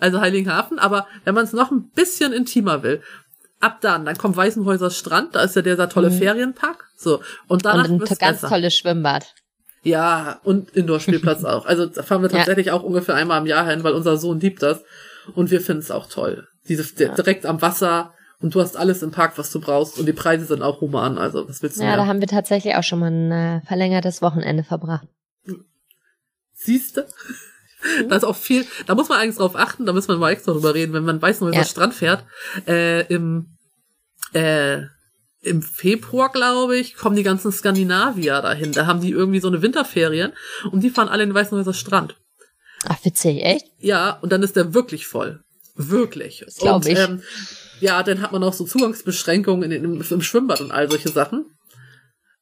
Also 0.00 0.22
Heiligenhafen. 0.22 0.78
Aber 0.78 1.06
wenn 1.24 1.34
man 1.34 1.44
es 1.44 1.52
noch 1.52 1.70
ein 1.70 1.90
bisschen 1.90 2.32
intimer 2.32 2.82
will, 2.82 3.02
ab 3.60 3.80
dann, 3.80 4.04
dann 4.04 4.16
kommt 4.16 4.36
Weißenhäuser 4.36 4.90
Strand, 4.90 5.34
da 5.34 5.42
ist 5.42 5.56
ja 5.56 5.62
dieser 5.62 5.88
tolle 5.88 6.10
mhm. 6.10 6.18
Ferienpark. 6.18 6.88
So. 6.96 7.20
Und 7.46 7.64
danach 7.64 7.88
und 7.88 8.02
ein 8.02 8.18
ganz 8.18 8.18
besser. 8.18 8.48
tolles 8.48 8.76
Schwimmbad. 8.76 9.34
Ja, 9.82 10.40
und 10.44 10.70
Indoor-Spielplatz 10.70 11.44
auch. 11.44 11.66
Also 11.66 11.86
da 11.86 12.02
fahren 12.02 12.22
wir 12.22 12.28
tatsächlich 12.28 12.66
ja. 12.66 12.72
auch 12.74 12.82
ungefähr 12.82 13.14
einmal 13.14 13.40
im 13.40 13.46
Jahr 13.46 13.68
hin, 13.68 13.84
weil 13.84 13.92
unser 13.92 14.16
Sohn 14.16 14.40
liebt 14.40 14.62
das. 14.62 14.82
Und 15.34 15.50
wir 15.50 15.60
finden 15.60 15.82
es 15.82 15.90
auch 15.90 16.08
toll. 16.08 16.48
Diese 16.68 16.84
ja. 17.02 17.14
direkt 17.14 17.46
am 17.46 17.60
Wasser 17.60 18.14
und 18.40 18.54
du 18.54 18.60
hast 18.60 18.76
alles 18.76 19.02
im 19.02 19.10
Park, 19.10 19.36
was 19.36 19.50
du 19.50 19.60
brauchst 19.60 19.98
und 19.98 20.06
die 20.06 20.12
Preise 20.12 20.46
sind 20.46 20.62
auch 20.62 20.80
human. 20.80 21.18
Also 21.18 21.48
was 21.48 21.62
willst 21.62 21.76
du 21.76 21.82
Ja, 21.82 21.88
mehr? 21.88 21.96
da 21.96 22.06
haben 22.06 22.20
wir 22.20 22.28
tatsächlich 22.28 22.76
auch 22.76 22.82
schon 22.82 23.00
mal 23.00 23.10
ein 23.10 23.32
äh, 23.32 23.60
verlängertes 23.66 24.22
Wochenende 24.22 24.64
verbracht. 24.64 25.08
Siehste? 26.54 27.06
Da 28.08 28.16
ist 28.16 28.24
auch 28.24 28.36
viel, 28.36 28.66
da 28.86 28.94
muss 28.94 29.08
man 29.08 29.18
eigentlich 29.18 29.36
drauf 29.36 29.54
achten, 29.54 29.86
da 29.86 29.92
müssen 29.92 30.08
wir 30.08 30.16
mal 30.16 30.32
extra 30.32 30.52
drüber 30.52 30.74
reden, 30.74 30.92
wenn 30.92 31.04
man 31.04 31.22
weiß, 31.22 31.40
wo 31.40 31.48
ja. 31.48 31.64
Strand 31.64 31.94
fährt. 31.94 32.24
Äh, 32.66 33.06
Im 33.06 33.46
äh, 34.32 34.82
im 35.40 35.62
Februar, 35.62 36.30
glaube 36.30 36.76
ich, 36.76 36.96
kommen 36.96 37.16
die 37.16 37.22
ganzen 37.22 37.52
Skandinavier 37.52 38.42
dahin. 38.42 38.72
Da 38.72 38.86
haben 38.86 39.00
die 39.00 39.10
irgendwie 39.10 39.40
so 39.40 39.48
eine 39.48 39.62
Winterferien 39.62 40.32
und 40.72 40.80
die 40.82 40.90
fahren 40.90 41.08
alle 41.08 41.22
in 41.22 41.30
den 41.30 41.34
Weißenhäuser 41.34 41.74
Strand. 41.74 42.16
Ach, 42.84 43.04
witzig, 43.04 43.42
echt? 43.42 43.66
Ja, 43.78 44.18
und 44.20 44.32
dann 44.32 44.42
ist 44.42 44.56
der 44.56 44.74
wirklich 44.74 45.06
voll. 45.06 45.40
Wirklich. 45.76 46.44
Glaube 46.58 46.90
ich. 46.90 46.98
Ähm, 46.98 47.22
ja, 47.80 48.02
dann 48.02 48.20
hat 48.20 48.32
man 48.32 48.42
auch 48.42 48.52
so 48.52 48.64
Zugangsbeschränkungen 48.64 49.70
in, 49.70 49.84
im, 49.84 50.04
im 50.08 50.22
Schwimmbad 50.22 50.60
und 50.60 50.72
all 50.72 50.90
solche 50.90 51.08
Sachen. 51.08 51.46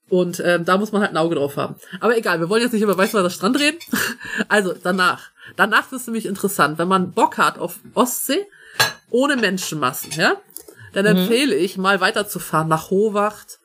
Und 0.08 0.40
ähm, 0.44 0.64
da 0.64 0.78
muss 0.78 0.92
man 0.92 1.02
halt 1.02 1.10
ein 1.10 1.16
Auge 1.16 1.34
drauf 1.34 1.56
haben. 1.56 1.74
Aber 2.00 2.16
egal, 2.16 2.38
wir 2.38 2.48
wollen 2.48 2.62
jetzt 2.62 2.72
nicht 2.72 2.82
über 2.82 2.96
Weißweißer 2.96 3.30
Strand 3.30 3.58
reden. 3.58 3.78
also 4.48 4.74
danach. 4.80 5.30
Danach 5.56 5.86
ist 5.86 6.00
es 6.00 6.06
nämlich 6.06 6.26
interessant, 6.26 6.78
wenn 6.78 6.88
man 6.88 7.12
Bock 7.12 7.38
hat 7.38 7.58
auf 7.58 7.78
Ostsee 7.94 8.46
ohne 9.10 9.36
Menschenmassen, 9.36 10.12
ja, 10.12 10.36
dann 10.92 11.04
mhm. 11.04 11.22
empfehle 11.22 11.54
ich 11.54 11.78
mal 11.78 12.00
weiterzufahren 12.00 12.68
nach 12.68 12.90
Hohwacht, 12.90 13.58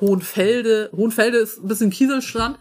Hohenfelde. 0.00 0.90
Hohenfelde 0.94 1.38
ist 1.38 1.58
ein 1.58 1.68
bisschen 1.68 1.90
Kieselstrand. 1.90 2.58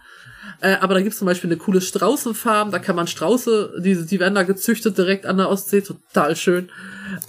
Äh, 0.62 0.76
aber 0.80 0.94
da 0.94 1.02
gibt's 1.02 1.18
zum 1.18 1.26
Beispiel 1.26 1.50
eine 1.50 1.58
coole 1.58 1.82
Straußenfarm, 1.82 2.72
da 2.72 2.80
kann 2.80 2.96
man 2.96 3.08
Strauße, 3.08 3.82
die, 3.84 4.06
die 4.06 4.20
werden 4.20 4.36
da 4.36 4.44
gezüchtet 4.44 4.98
direkt 4.98 5.26
an 5.26 5.38
der 5.38 5.50
Ostsee, 5.50 5.82
total 5.82 6.36
schön. 6.36 6.70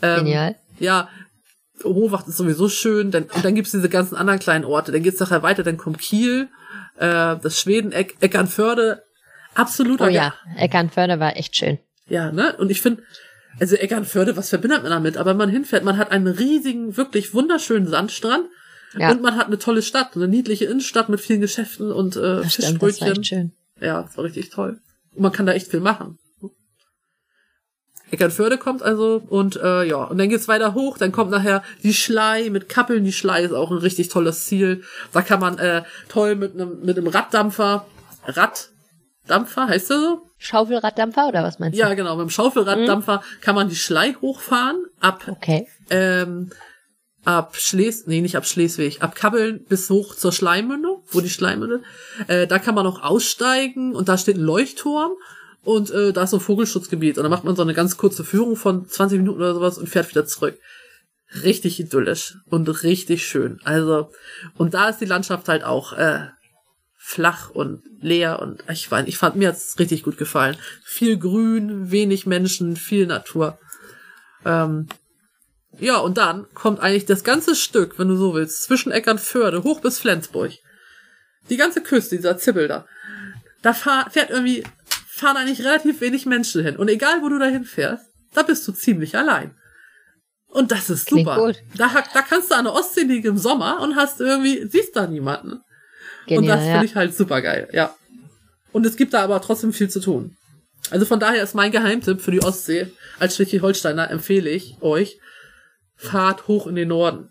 Ähm, 0.02 0.18
Genial. 0.24 0.56
Ja, 0.78 1.08
Hohwacht 1.84 2.28
ist 2.28 2.36
sowieso 2.36 2.68
schön. 2.68 3.10
Dann, 3.10 3.24
und 3.24 3.44
dann 3.44 3.54
gibt's 3.54 3.72
diese 3.72 3.88
ganzen 3.88 4.16
anderen 4.16 4.38
kleinen 4.38 4.64
Orte. 4.64 4.92
Dann 4.92 5.02
geht's 5.02 5.20
nachher 5.20 5.42
weiter, 5.42 5.62
dann 5.62 5.76
kommt 5.76 5.98
Kiel, 5.98 6.48
äh, 6.96 7.36
das 7.36 7.60
Schwedeneck, 7.60 8.16
Eckernförde. 8.20 9.02
absoluter 9.54 10.06
Oh 10.06 10.08
ja, 10.08 10.34
Eckernförde 10.56 11.20
war 11.20 11.36
echt 11.36 11.56
schön. 11.56 11.78
Ja, 12.08 12.30
ne? 12.32 12.56
Und 12.56 12.70
ich 12.70 12.80
finde, 12.80 13.02
also 13.58 13.76
Eckernförde, 13.76 14.36
was 14.36 14.50
verbindet 14.50 14.82
man 14.82 14.90
damit? 14.90 15.16
Aber 15.16 15.30
wenn 15.30 15.36
man 15.38 15.48
hinfährt, 15.48 15.84
man 15.84 15.96
hat 15.96 16.10
einen 16.10 16.28
riesigen, 16.28 16.96
wirklich 16.96 17.34
wunderschönen 17.34 17.86
Sandstrand 17.86 18.46
Ja, 18.98 19.10
und 19.10 19.22
man 19.22 19.36
hat 19.36 19.46
eine 19.46 19.58
tolle 19.58 19.82
Stadt, 19.82 20.14
eine 20.14 20.28
niedliche 20.28 20.66
Innenstadt 20.66 21.08
mit 21.08 21.20
vielen 21.20 21.40
Geschäften 21.40 21.90
und 21.90 22.16
äh, 22.16 22.20
das 22.20 22.52
stimmt, 22.52 22.74
das 22.74 22.82
war 22.82 22.88
Fischbrötchen. 22.88 23.12
echt 23.12 23.26
schön. 23.26 23.52
Ja, 23.80 24.02
das 24.02 24.16
war 24.16 24.24
richtig 24.24 24.50
toll. 24.50 24.78
Und 25.14 25.22
man 25.22 25.32
kann 25.32 25.46
da 25.46 25.52
echt 25.52 25.68
viel 25.68 25.80
machen. 25.80 26.18
Eckernförde 28.10 28.56
kommt 28.58 28.82
also 28.82 29.22
und 29.28 29.56
äh, 29.56 29.84
ja, 29.84 30.04
und 30.04 30.18
dann 30.18 30.28
geht's 30.28 30.46
weiter 30.48 30.74
hoch, 30.74 30.96
dann 30.96 31.10
kommt 31.12 31.30
nachher 31.30 31.62
die 31.82 31.94
Schlei 31.94 32.50
mit 32.50 32.68
Kappeln. 32.68 33.04
Die 33.04 33.12
Schlei 33.12 33.42
ist 33.42 33.52
auch 33.52 33.70
ein 33.70 33.78
richtig 33.78 34.08
tolles 34.08 34.46
Ziel. 34.46 34.84
Da 35.12 35.22
kann 35.22 35.40
man 35.40 35.58
äh, 35.58 35.82
toll 36.08 36.36
mit 36.36 36.54
einem 36.54 36.80
mit 36.82 36.96
einem 36.96 37.08
Raddampfer, 37.08 37.86
Raddampfer, 38.26 39.66
heißt 39.68 39.90
der 39.90 39.98
so? 40.00 40.22
Schaufelraddampfer 40.38 41.28
oder 41.28 41.42
was 41.42 41.58
meinst 41.58 41.76
du? 41.76 41.80
Ja, 41.80 41.94
genau, 41.94 42.16
mit 42.16 42.26
dem 42.26 42.30
Schaufelraddampfer 42.30 43.22
kann 43.40 43.54
man 43.54 43.68
die 43.68 43.76
Schlei 43.76 44.14
hochfahren 44.20 44.84
ab 45.00 45.24
Okay. 45.28 45.66
ähm, 45.90 46.50
ab 47.24 47.56
Schles, 47.56 48.06
nee, 48.06 48.20
nicht 48.20 48.36
ab 48.36 48.46
Schleswig, 48.46 49.02
ab 49.02 49.16
Kabbeln 49.16 49.64
bis 49.64 49.90
hoch 49.90 50.14
zur 50.14 50.30
Schleimmünde, 50.32 50.88
wo 51.10 51.20
die 51.20 51.30
Schleimmünde, 51.30 51.82
äh, 52.28 52.46
da 52.46 52.58
kann 52.60 52.74
man 52.76 52.86
auch 52.86 53.02
aussteigen 53.02 53.96
und 53.96 54.08
da 54.08 54.16
steht 54.16 54.36
ein 54.36 54.42
Leuchtturm 54.44 55.12
und 55.66 55.90
äh, 55.90 56.12
da 56.12 56.22
ist 56.22 56.30
so 56.30 56.36
ein 56.36 56.40
Vogelschutzgebiet 56.40 57.18
und 57.18 57.24
da 57.24 57.28
macht 57.28 57.42
man 57.42 57.56
so 57.56 57.62
eine 57.62 57.74
ganz 57.74 57.96
kurze 57.96 58.22
Führung 58.22 58.54
von 58.54 58.88
20 58.88 59.18
Minuten 59.18 59.40
oder 59.40 59.52
sowas 59.52 59.78
und 59.78 59.88
fährt 59.88 60.08
wieder 60.08 60.24
zurück. 60.24 60.56
Richtig 61.42 61.80
idyllisch 61.80 62.36
und 62.46 62.68
richtig 62.84 63.26
schön. 63.26 63.58
Also, 63.64 64.12
und 64.56 64.74
da 64.74 64.88
ist 64.88 65.00
die 65.00 65.06
Landschaft 65.06 65.48
halt 65.48 65.64
auch 65.64 65.92
äh, 65.92 66.28
flach 66.96 67.50
und 67.50 67.82
leer 68.00 68.40
und 68.40 68.62
ich 68.70 68.88
weiß, 68.88 69.08
ich 69.08 69.18
fand 69.18 69.34
mir 69.34 69.48
hat's 69.48 69.76
richtig 69.80 70.04
gut 70.04 70.18
gefallen. 70.18 70.56
Viel 70.84 71.18
Grün, 71.18 71.90
wenig 71.90 72.26
Menschen, 72.26 72.76
viel 72.76 73.08
Natur. 73.08 73.58
Ähm, 74.44 74.86
ja, 75.80 75.96
und 75.96 76.16
dann 76.16 76.46
kommt 76.54 76.78
eigentlich 76.78 77.06
das 77.06 77.24
ganze 77.24 77.56
Stück, 77.56 77.98
wenn 77.98 78.06
du 78.06 78.16
so 78.16 78.34
willst, 78.34 78.62
zwischen 78.62 78.92
Eckernförde 78.92 79.64
hoch 79.64 79.80
bis 79.80 79.98
Flensburg. 79.98 80.52
Die 81.50 81.56
ganze 81.56 81.82
Küste, 81.82 82.14
dieser 82.14 82.38
Zibbel 82.38 82.68
da. 82.68 82.86
Da 83.62 83.74
fahr, 83.74 84.08
fährt 84.10 84.30
irgendwie, 84.30 84.62
fahren 85.16 85.36
eigentlich 85.36 85.64
relativ 85.64 86.00
wenig 86.00 86.26
Menschen 86.26 86.62
hin. 86.62 86.76
Und 86.76 86.88
egal, 86.88 87.22
wo 87.22 87.28
du 87.28 87.38
da 87.38 87.46
hinfährst, 87.46 88.04
da 88.34 88.42
bist 88.42 88.68
du 88.68 88.72
ziemlich 88.72 89.16
allein. 89.16 89.54
Und 90.48 90.72
das 90.72 90.90
ist 90.90 91.06
Klingt 91.06 91.26
super. 91.26 91.46
gut. 91.46 91.56
Da, 91.76 91.88
da 92.12 92.22
kannst 92.22 92.50
du 92.50 92.54
an 92.54 92.64
der 92.64 92.74
Ostsee 92.74 93.02
liegen 93.02 93.28
im 93.28 93.38
Sommer 93.38 93.80
und 93.80 93.96
hast 93.96 94.20
irgendwie, 94.20 94.66
siehst 94.68 94.94
da 94.94 95.06
niemanden. 95.06 95.52
und 95.52 95.62
Genial, 96.26 96.56
das 96.56 96.66
ja. 96.66 96.72
finde 96.72 96.86
ich 96.86 96.96
halt 96.96 97.16
super 97.16 97.40
geil, 97.40 97.68
ja. 97.72 97.94
Und 98.72 98.84
es 98.84 98.96
gibt 98.96 99.14
da 99.14 99.22
aber 99.22 99.40
trotzdem 99.40 99.72
viel 99.72 99.88
zu 99.88 100.00
tun. 100.00 100.36
Also 100.90 101.06
von 101.06 101.18
daher 101.18 101.42
ist 101.42 101.54
mein 101.54 101.72
Geheimtipp 101.72 102.20
für 102.20 102.30
die 102.30 102.42
Ostsee, 102.42 102.88
als 103.18 103.36
Schleswig-Holsteiner 103.36 104.10
empfehle 104.10 104.50
ich 104.50 104.76
euch, 104.82 105.18
fahrt 105.96 106.46
hoch 106.46 106.66
in 106.66 106.74
den 106.76 106.88
Norden. 106.88 107.30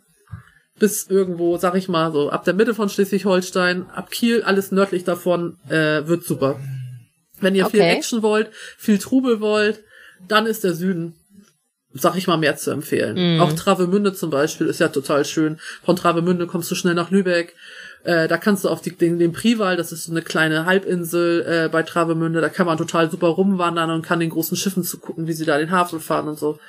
Bis 0.77 1.07
irgendwo, 1.07 1.57
sag 1.57 1.75
ich 1.75 1.87
mal, 1.87 2.11
so 2.11 2.31
ab 2.31 2.43
der 2.45 2.53
Mitte 2.55 2.73
von 2.73 2.89
Schleswig-Holstein, 2.89 3.89
ab 3.91 4.09
Kiel, 4.09 4.43
alles 4.43 4.71
nördlich 4.71 5.03
davon, 5.03 5.57
äh, 5.69 6.05
wird 6.07 6.25
super. 6.25 6.59
Wenn 7.41 7.55
ihr 7.55 7.65
viel 7.67 7.81
Okay. 7.81 7.95
Action 7.95 8.21
wollt, 8.21 8.49
viel 8.77 8.97
Trubel 8.97 9.39
wollt, 9.41 9.83
dann 10.27 10.45
ist 10.45 10.63
der 10.63 10.73
Süden, 10.73 11.15
sag 11.93 12.15
ich 12.15 12.27
mal, 12.27 12.37
mehr 12.37 12.55
zu 12.55 12.71
empfehlen. 12.71 13.35
Mhm. 13.35 13.41
Auch 13.41 13.53
Travemünde 13.53 14.13
zum 14.13 14.29
Beispiel 14.29 14.67
ist 14.67 14.79
ja 14.79 14.87
total 14.87 15.25
schön. 15.25 15.59
Von 15.83 15.95
Travemünde 15.95 16.47
kommst 16.47 16.71
du 16.71 16.75
schnell 16.75 16.93
nach 16.93 17.11
Lübeck. 17.11 17.55
Äh, 18.03 18.27
da 18.27 18.37
kannst 18.37 18.63
du 18.63 18.69
auf 18.69 18.81
die, 18.81 18.95
den, 18.95 19.17
den 19.17 19.33
Prival, 19.33 19.77
das 19.77 19.91
ist 19.91 20.03
so 20.05 20.11
eine 20.11 20.21
kleine 20.21 20.65
Halbinsel 20.65 21.41
äh, 21.47 21.69
bei 21.69 21.81
Travemünde, 21.81 22.39
da 22.39 22.49
kann 22.49 22.67
man 22.67 22.77
total 22.77 23.09
super 23.09 23.29
rumwandern 23.29 23.89
und 23.89 24.03
kann 24.05 24.19
den 24.19 24.29
großen 24.29 24.55
Schiffen 24.55 24.83
zugucken, 24.83 25.25
wie 25.25 25.33
sie 25.33 25.45
da 25.45 25.57
den 25.57 25.71
Hafen 25.71 25.99
fahren 25.99 26.27
und 26.27 26.37
so. 26.37 26.59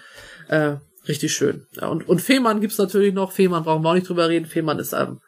Äh, 0.49 0.77
richtig 1.07 1.35
schön. 1.35 1.67
Ja, 1.79 1.89
und, 1.89 2.09
und 2.09 2.23
Fehmarn 2.23 2.63
gibt's 2.63 2.79
natürlich 2.79 3.13
noch. 3.13 3.33
Fehmarn 3.33 3.65
brauchen 3.65 3.83
wir 3.83 3.91
auch 3.91 3.95
nicht 3.95 4.09
drüber 4.09 4.31
reden. 4.31 4.47
Fehmarn 4.47 4.79
ist 4.79 4.95
eine 4.95 5.19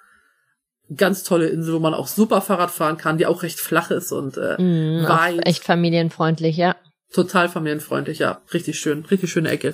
ganz 0.96 1.22
tolle 1.22 1.48
Insel, 1.48 1.74
wo 1.74 1.79
man 1.81 1.94
auch 1.94 2.07
super 2.09 2.40
Fahrrad 2.40 2.70
fahren 2.70 2.96
kann, 2.96 3.18
die 3.18 3.27
auch 3.27 3.42
recht 3.42 3.61
flach 3.61 3.90
ist 3.90 4.11
und 4.12 4.37
äh, 4.37 4.61
Mhm, 4.61 5.05
auch 5.05 5.11
weit. 5.18 5.46
echt 5.46 5.64
familienfreundlich, 5.64 6.57
ja. 6.57 6.77
Total 7.12 7.48
familienfreundlich, 7.48 8.18
ja. 8.20 8.40
Richtig 8.53 8.79
schön. 8.79 9.05
Richtig 9.05 9.31
schöne 9.31 9.51
Ecke. 9.51 9.72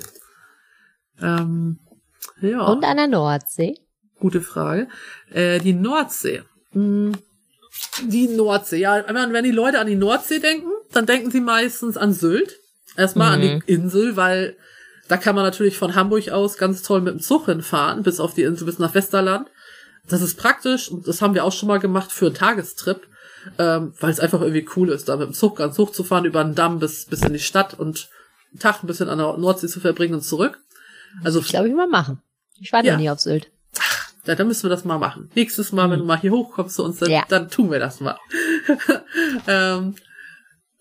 Ähm, 1.21 1.79
ja. 2.41 2.61
Und 2.65 2.83
an 2.83 2.97
der 2.97 3.07
Nordsee. 3.07 3.75
Gute 4.19 4.41
Frage. 4.41 4.87
Äh, 5.31 5.59
die 5.59 5.73
Nordsee. 5.73 6.43
Hm, 6.71 7.13
Die 8.07 8.27
Nordsee. 8.29 8.77
Ja, 8.79 9.03
wenn 9.07 9.43
die 9.43 9.51
Leute 9.51 9.79
an 9.79 9.87
die 9.87 9.95
Nordsee 9.97 10.39
denken, 10.39 10.69
dann 10.93 11.05
denken 11.05 11.29
sie 11.31 11.41
meistens 11.41 11.97
an 11.97 12.13
Sylt. 12.13 12.57
Erstmal 12.97 13.33
an 13.33 13.39
Mhm. 13.41 13.63
die 13.67 13.73
Insel, 13.73 14.15
weil 14.15 14.55
da 15.09 15.17
kann 15.17 15.35
man 15.35 15.43
natürlich 15.43 15.77
von 15.77 15.93
Hamburg 15.95 16.29
aus 16.29 16.57
ganz 16.57 16.81
toll 16.83 17.01
mit 17.01 17.13
dem 17.13 17.19
Zug 17.19 17.45
hinfahren, 17.47 18.01
bis 18.03 18.19
auf 18.21 18.33
die 18.33 18.43
Insel, 18.43 18.65
bis 18.65 18.79
nach 18.79 18.95
Westerland. 18.95 19.49
Das 20.09 20.21
ist 20.21 20.37
praktisch 20.37 20.89
und 20.89 21.07
das 21.07 21.21
haben 21.21 21.33
wir 21.33 21.43
auch 21.43 21.51
schon 21.53 21.67
mal 21.67 21.79
gemacht 21.79 22.11
für 22.11 22.27
einen 22.27 22.35
Tagestrip, 22.35 23.07
ähm, 23.57 23.93
weil 23.99 24.11
es 24.11 24.19
einfach 24.19 24.41
irgendwie 24.41 24.67
cool 24.75 24.89
ist, 24.89 25.09
da 25.09 25.15
mit 25.17 25.27
dem 25.27 25.33
Zug 25.33 25.57
ganz 25.57 25.77
hoch 25.77 25.91
zu 25.91 26.03
fahren, 26.03 26.25
über 26.25 26.43
den 26.43 26.55
Damm 26.55 26.79
bis, 26.79 27.05
bis 27.05 27.21
in 27.23 27.33
die 27.33 27.39
Stadt 27.39 27.73
und 27.73 28.09
einen 28.51 28.59
Tag 28.59 28.83
ein 28.83 28.87
bisschen 28.87 29.09
an 29.09 29.17
der 29.17 29.37
Nordsee 29.37 29.67
zu 29.67 29.79
verbringen 29.79 30.13
und 30.15 30.21
zurück. 30.21 30.59
Also 31.23 31.39
Ich 31.39 31.47
glaube, 31.47 31.67
ich 31.69 31.73
mal 31.75 31.87
machen. 31.87 32.21
Ich 32.59 32.71
war 32.71 32.83
Ja. 32.83 32.93
noch 32.93 32.99
nie 32.99 33.09
auf 33.09 33.19
Sylt. 33.19 33.49
ja, 34.25 34.35
dann 34.35 34.47
müssen 34.47 34.63
wir 34.63 34.69
das 34.69 34.85
mal 34.85 34.97
machen. 34.99 35.29
Nächstes 35.35 35.71
Mal, 35.71 35.89
wenn 35.89 35.99
du 35.99 36.05
mal 36.05 36.19
hier 36.19 36.31
hochkommst 36.31 36.75
zu 36.75 36.83
uns, 36.83 36.99
dann, 36.99 37.09
Ja. 37.09 37.23
dann 37.29 37.49
tun 37.49 37.71
wir 37.71 37.79
das 37.79 37.99
mal. 37.99 38.17
ähm, 39.47 39.95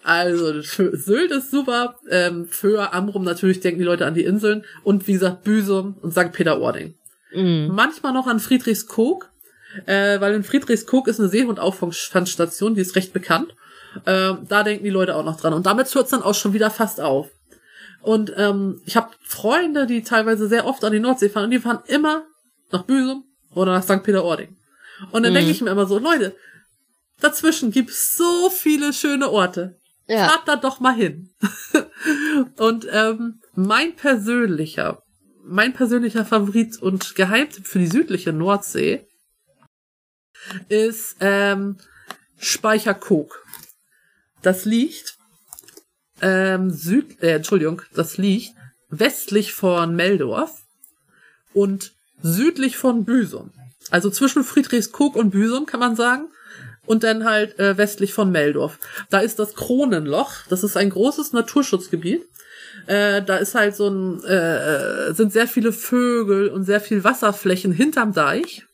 also, 0.03 0.63
für 0.63 0.97
Sylt 0.97 1.31
ist 1.31 1.51
super. 1.51 1.99
Ähm, 2.11 2.47
für 2.47 2.93
Amrum 2.93 3.25
natürlich 3.25 3.61
denken 3.61 3.79
die 3.81 3.87
Leute 3.87 4.05
an 4.07 4.15
die 4.15 4.25
Inseln. 4.25 4.65
Und 4.83 5.07
wie 5.07 5.15
gesagt, 5.15 5.45
Büsum 5.45 5.97
und 6.03 6.13
St. 6.13 6.31
Peter-Ording. 6.33 6.95
Mhm. 7.35 7.68
Manchmal 7.75 8.12
noch 8.12 8.27
an 8.27 8.40
Friedrichskoog, 8.40 9.31
äh, 9.87 10.20
weil 10.20 10.35
in 10.35 10.44
Friedrichskoog 10.44 11.09
ist 11.09 11.20
eine 11.20 11.29
Seehundauffangstation, 11.29 12.75
die 12.75 12.81
ist 12.81 12.97
recht 12.97 13.12
bekannt. 13.12 13.55
Ähm, 14.07 14.38
da 14.49 14.62
denken 14.62 14.85
die 14.85 14.90
Leute 14.90 15.14
auch 15.14 15.25
noch 15.25 15.40
dran. 15.40 15.53
Und 15.53 15.66
damit 15.66 15.92
hört 15.94 16.07
es 16.07 16.11
dann 16.11 16.23
auch 16.23 16.35
schon 16.35 16.53
wieder 16.53 16.70
fast 16.70 17.01
auf. 17.01 17.29
Und 18.03 18.33
ähm, 18.37 18.81
ich 18.85 18.97
habe 18.97 19.11
Freunde, 19.23 19.87
die 19.87 20.03
teilweise 20.03 20.49
sehr 20.49 20.66
oft 20.66 20.85
an 20.85 20.92
die 20.92 21.01
Nordsee 21.01 21.29
fahren 21.31 21.44
und 21.44 21.51
die 21.53 21.59
fahren 21.61 21.81
immer 21.87 22.25
nach 22.70 22.83
Büsum 22.83 23.25
oder 23.55 23.73
nach 23.73 23.83
St. 23.83 24.03
Peter-Ording. 24.03 24.57
Und 25.11 25.23
dann 25.23 25.33
Mhm. 25.33 25.37
denke 25.37 25.51
ich 25.53 25.61
mir 25.62 25.70
immer 25.70 25.87
so, 25.87 25.99
Leute, 25.99 26.35
dazwischen 27.20 27.70
gibt's 27.70 28.16
so 28.16 28.51
viele 28.51 28.92
schöne 28.92 29.31
Orte. 29.31 29.77
Ja. 30.07 30.29
Fahrt 30.29 30.47
da 30.49 30.57
doch 30.57 30.81
mal 30.81 30.94
hin. 30.94 31.31
und 32.59 32.87
ähm, 32.92 33.40
mein 33.55 33.97
persönlicher, 33.97 35.03
mein 35.47 35.73
persönlicher 35.75 36.25
Favorit 36.25 36.81
und 36.81 37.15
Geheimtipp 37.15 37.67
für 37.67 37.79
die 37.79 37.87
südliche 37.87 38.33
Nordsee 38.33 39.07
ist 40.69 41.17
ähm, 41.21 41.77
Speicherkog. 42.39 43.45
Das 44.43 44.65
liegt 44.65 45.17
ähm, 46.21 46.71
süd, 46.71 47.23
äh, 47.23 47.37
Entschuldigung, 47.37 47.83
das 47.95 48.19
liegt 48.19 48.55
westlich 48.89 49.53
von 49.53 49.95
Meldorf 49.95 50.63
und 51.53 51.93
südlich 52.23 52.77
von 52.77 53.05
Büsum. 53.05 53.53
Also 53.91 54.11
zwischen 54.11 54.45
Friedrichskoog 54.45 55.17
und 55.17 55.31
Büsum 55.31 55.67
kann 55.67 55.81
man 55.81 55.97
sagen. 55.97 56.29
Und 56.87 57.03
dann 57.03 57.25
halt 57.25 57.59
äh, 57.59 57.79
westlich 57.79 58.13
von 58.13 58.31
Meldorf. 58.31 58.79
Da 59.09 59.21
ist 59.21 59.39
das 59.39 59.55
Kronenloch. 59.55 60.33
Das 60.51 60.63
ist 60.63 60.77
ein 60.77 60.91
großes 60.91 61.33
Naturschutzgebiet. 61.33 62.29
Äh, 62.87 63.23
da 63.23 63.37
ist 63.37 63.55
halt 63.55 63.77
so 63.77 63.88
ein, 63.88 64.23
äh, 64.25 65.09
äh, 65.09 65.14
sind 65.14 65.33
sehr 65.33 65.49
viele 65.49 65.73
Vögel 65.73 66.49
und 66.49 66.64
sehr 66.64 66.81
viel 66.81 67.05
Wasserflächen 67.05 67.73
hinterm 67.73 68.12
Deich. 68.12 68.66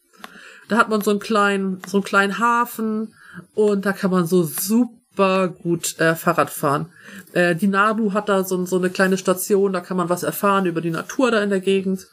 Da 0.68 0.76
hat 0.76 0.88
man 0.88 1.00
so 1.00 1.10
einen 1.10 1.20
kleinen, 1.20 1.80
so 1.86 1.98
einen 1.98 2.04
kleinen 2.04 2.38
Hafen 2.38 3.14
und 3.54 3.86
da 3.86 3.92
kann 3.92 4.10
man 4.10 4.26
so 4.26 4.42
super 4.42 5.48
gut 5.48 5.98
äh, 5.98 6.14
Fahrrad 6.14 6.50
fahren. 6.50 6.86
Äh, 7.32 7.54
die 7.54 7.68
Nabu 7.68 8.12
hat 8.12 8.28
da 8.28 8.44
so, 8.44 8.64
so 8.66 8.76
eine 8.76 8.90
kleine 8.90 9.18
Station, 9.18 9.72
da 9.72 9.80
kann 9.80 9.96
man 9.96 10.08
was 10.08 10.22
erfahren 10.22 10.66
über 10.66 10.80
die 10.80 10.90
Natur 10.90 11.30
da 11.30 11.42
in 11.42 11.50
der 11.50 11.60
Gegend. 11.60 12.06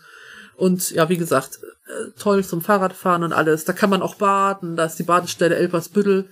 Und 0.56 0.90
ja, 0.92 1.08
wie 1.10 1.18
gesagt, 1.18 1.60
äh, 1.88 2.12
toll 2.20 2.44
zum 2.44 2.62
Fahrradfahren 2.62 3.24
und 3.24 3.34
alles. 3.34 3.66
Da 3.66 3.74
kann 3.74 3.92
man 3.92 4.02
auch 4.02 4.16
baden, 4.16 4.76
da 4.76 4.86
ist 4.86 4.98
die 4.98 5.04
Badestelle 5.04 5.56
Elpersbüttel. 5.56 6.26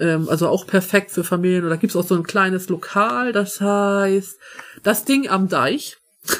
Ähm, 0.00 0.28
also 0.28 0.48
auch 0.48 0.66
perfekt 0.66 1.10
für 1.10 1.24
Familien. 1.24 1.64
Und 1.64 1.70
da 1.70 1.76
gibt's 1.76 1.96
auch 1.96 2.06
so 2.06 2.14
ein 2.14 2.22
kleines 2.24 2.68
Lokal, 2.68 3.32
das 3.32 3.60
heißt 3.60 4.38
Das 4.82 5.04
Ding 5.04 5.28
am 5.28 5.48
Deich. 5.48 5.96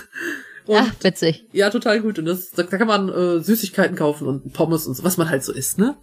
Und 0.67 0.77
Ach, 0.77 0.93
witzig. 1.03 1.47
ja, 1.53 1.71
total 1.71 2.01
gut. 2.03 2.19
Und 2.19 2.27
das, 2.27 2.51
da, 2.51 2.63
kann 2.63 2.87
man 2.87 3.09
äh, 3.09 3.41
Süßigkeiten 3.41 3.97
kaufen 3.97 4.29
und 4.29 4.53
Pommes 4.53 4.87
und 4.87 4.93
so, 4.93 5.03
was 5.03 5.17
man 5.17 5.31
halt 5.31 5.43
so 5.43 5.51
isst, 5.51 5.79
ne? 5.79 5.97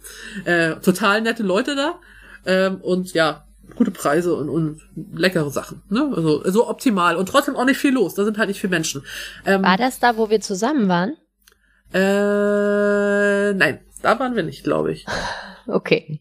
Äh, 0.44 0.74
total 0.80 1.20
nette 1.22 1.44
Leute 1.44 1.76
da. 1.76 2.00
Ähm, 2.46 2.80
und 2.80 3.12
ja, 3.14 3.44
gute 3.76 3.92
Preise 3.92 4.34
und, 4.34 4.48
und 4.48 4.80
leckere 5.14 5.50
Sachen, 5.50 5.82
ne? 5.88 6.10
Also 6.16 6.42
so 6.50 6.68
optimal. 6.68 7.14
Und 7.14 7.28
trotzdem 7.28 7.54
auch 7.54 7.64
nicht 7.64 7.78
viel 7.78 7.94
los. 7.94 8.14
Da 8.14 8.24
sind 8.24 8.38
halt 8.38 8.48
nicht 8.48 8.60
viele 8.60 8.72
Menschen. 8.72 9.04
Ähm, 9.44 9.62
War 9.62 9.76
das 9.76 10.00
da, 10.00 10.16
wo 10.16 10.30
wir 10.30 10.40
zusammen 10.40 10.88
waren? 10.88 11.14
äh, 11.92 13.52
nein, 13.54 13.80
da 14.02 14.18
waren 14.18 14.34
wir 14.34 14.42
nicht, 14.42 14.64
glaube 14.64 14.92
ich. 14.92 15.06
Okay. 15.68 16.20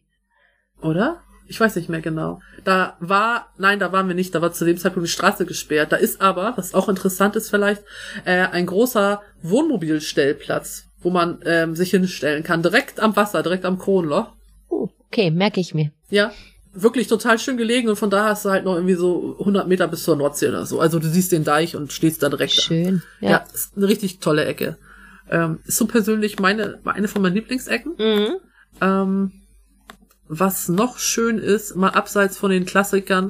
Oder? 0.81 1.21
Ich 1.47 1.59
weiß 1.59 1.75
nicht 1.75 1.89
mehr 1.89 2.01
genau. 2.01 2.41
Da 2.63 2.97
war, 2.99 3.53
nein, 3.57 3.79
da 3.79 3.91
waren 3.91 4.07
wir 4.07 4.15
nicht, 4.15 4.33
da 4.33 4.41
war 4.41 4.51
zu 4.51 4.65
dem 4.65 4.77
Zeitpunkt 4.77 5.07
die 5.07 5.11
Straße 5.11 5.45
gesperrt. 5.45 5.91
Da 5.91 5.97
ist 5.97 6.21
aber, 6.21 6.53
was 6.55 6.73
auch 6.73 6.89
interessant 6.89 7.35
ist 7.35 7.49
vielleicht, 7.49 7.83
äh, 8.25 8.47
ein 8.47 8.65
großer 8.65 9.21
Wohnmobilstellplatz, 9.41 10.85
wo 11.01 11.11
man 11.11 11.39
ähm, 11.45 11.75
sich 11.75 11.91
hinstellen 11.91 12.43
kann, 12.43 12.63
direkt 12.63 12.99
am 12.99 13.15
Wasser, 13.15 13.43
direkt 13.43 13.65
am 13.65 13.77
Kronloch. 13.77 14.31
Uh, 14.69 14.87
okay, 15.07 15.29
merke 15.29 15.59
ich 15.59 15.75
mir. 15.75 15.91
Ja, 16.09 16.31
wirklich 16.73 17.07
total 17.07 17.39
schön 17.39 17.57
gelegen 17.57 17.89
und 17.89 17.95
von 17.95 18.09
da 18.09 18.25
hast 18.25 18.45
du 18.45 18.49
halt 18.49 18.65
noch 18.65 18.75
irgendwie 18.75 18.95
so 18.95 19.37
100 19.39 19.67
Meter 19.67 19.87
bis 19.87 20.03
zur 20.03 20.15
Nordsee 20.15 20.49
oder 20.49 20.65
so. 20.65 20.79
Also 20.79 20.99
du 20.99 21.07
siehst 21.07 21.31
den 21.31 21.43
Deich 21.43 21.75
und 21.75 21.93
stehst 21.93 22.21
da 22.21 22.29
direkt. 22.29 22.53
Schön. 22.53 23.01
Ja, 23.21 23.29
ja 23.29 23.45
ist 23.53 23.77
eine 23.77 23.87
richtig 23.87 24.19
tolle 24.19 24.45
Ecke. 24.45 24.77
Ähm, 25.29 25.59
ist 25.65 25.77
so 25.77 25.87
persönlich 25.87 26.39
meine, 26.39 26.79
eine 26.85 27.07
von 27.07 27.21
meinen 27.21 27.35
Lieblingsecken. 27.35 27.93
Mhm. 27.97 28.35
Ähm, 28.81 29.31
was 30.27 30.67
noch 30.69 30.97
schön 30.97 31.37
ist, 31.37 31.75
mal 31.75 31.89
abseits 31.89 32.37
von 32.37 32.51
den 32.51 32.65
Klassikern, 32.65 33.29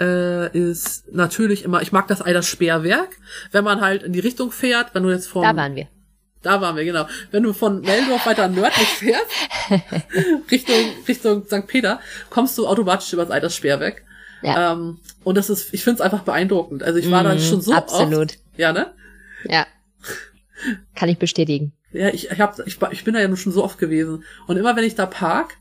äh, 0.00 0.56
ist 0.56 1.12
natürlich 1.12 1.64
immer, 1.64 1.82
ich 1.82 1.92
mag 1.92 2.08
das 2.08 2.22
Eider 2.22 2.42
Speerwerk, 2.42 3.18
wenn 3.52 3.64
man 3.64 3.80
halt 3.80 4.02
in 4.02 4.12
die 4.12 4.20
Richtung 4.20 4.50
fährt, 4.50 4.94
wenn 4.94 5.02
du 5.02 5.10
jetzt 5.10 5.28
von... 5.28 5.42
Da 5.42 5.54
waren 5.54 5.74
wir. 5.74 5.88
Da 6.42 6.60
waren 6.60 6.74
wir, 6.74 6.84
genau. 6.84 7.06
Wenn 7.30 7.42
du 7.42 7.52
von 7.52 7.82
Meldorf 7.82 8.24
weiter 8.24 8.48
nördlich 8.48 8.88
fährst, 8.88 9.26
Richtung, 10.50 10.76
Richtung 11.06 11.44
St. 11.44 11.66
Peter, 11.66 12.00
kommst 12.30 12.56
du 12.56 12.66
automatisch 12.66 13.12
über 13.12 13.22
das 13.22 13.30
Eider 13.30 13.50
Speerwerk. 13.50 14.02
Ja. 14.42 14.72
Ähm, 14.72 14.98
und 15.22 15.36
das 15.36 15.50
ist, 15.50 15.74
ich 15.74 15.84
finde 15.84 15.96
es 15.96 16.00
einfach 16.00 16.22
beeindruckend. 16.22 16.82
Also 16.82 16.98
ich 16.98 17.10
war 17.10 17.22
mm, 17.22 17.26
da 17.26 17.34
mhm, 17.34 17.40
schon 17.40 17.60
so 17.60 17.74
absolut. 17.74 18.30
oft. 18.30 18.38
Ja, 18.56 18.72
ne? 18.72 18.94
Ja. 19.44 19.66
Kann 20.94 21.10
ich 21.10 21.18
bestätigen. 21.18 21.72
Ja, 21.92 22.08
ich, 22.08 22.30
ich, 22.30 22.40
hab, 22.40 22.58
ich, 22.66 22.78
ich 22.90 23.04
bin 23.04 23.14
da 23.14 23.20
ja 23.20 23.28
nur 23.28 23.36
schon 23.36 23.52
so 23.52 23.62
oft 23.62 23.78
gewesen. 23.78 24.24
Und 24.46 24.56
immer 24.56 24.76
wenn 24.76 24.84
ich 24.84 24.94
da 24.94 25.04
park, 25.04 25.56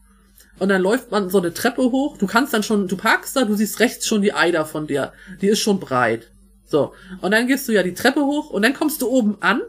und 0.59 0.69
dann 0.69 0.81
läuft 0.81 1.11
man 1.11 1.29
so 1.29 1.39
eine 1.39 1.53
Treppe 1.53 1.83
hoch, 1.83 2.17
du 2.17 2.27
kannst 2.27 2.53
dann 2.53 2.63
schon, 2.63 2.87
du 2.87 2.97
parkst 2.97 3.35
da, 3.35 3.45
du 3.45 3.55
siehst 3.55 3.79
rechts 3.79 4.07
schon 4.07 4.21
die 4.21 4.33
Eider 4.33 4.65
von 4.65 4.87
dir. 4.87 5.13
Die 5.41 5.47
ist 5.47 5.59
schon 5.59 5.79
breit. 5.79 6.27
So. 6.65 6.93
Und 7.21 7.31
dann 7.31 7.47
gehst 7.47 7.67
du 7.67 7.71
ja 7.71 7.83
die 7.83 7.93
Treppe 7.93 8.21
hoch 8.21 8.49
und 8.49 8.61
dann 8.61 8.73
kommst 8.73 9.01
du 9.01 9.07
oben 9.07 9.37
an 9.41 9.61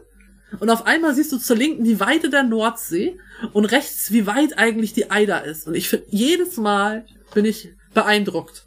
und 0.59 0.69
auf 0.69 0.85
einmal 0.85 1.15
siehst 1.15 1.31
du 1.31 1.37
zur 1.37 1.55
Linken 1.55 1.83
die 1.83 1.99
Weite 1.99 2.29
der 2.29 2.43
Nordsee 2.43 3.17
und 3.53 3.65
rechts, 3.65 4.11
wie 4.11 4.27
weit 4.27 4.57
eigentlich 4.57 4.93
die 4.93 5.09
Eider 5.09 5.45
ist. 5.45 5.67
Und 5.67 5.75
ich 5.75 5.87
finde, 5.87 6.07
jedes 6.09 6.57
Mal 6.57 7.05
bin 7.33 7.45
ich 7.45 7.69
beeindruckt. 7.93 8.65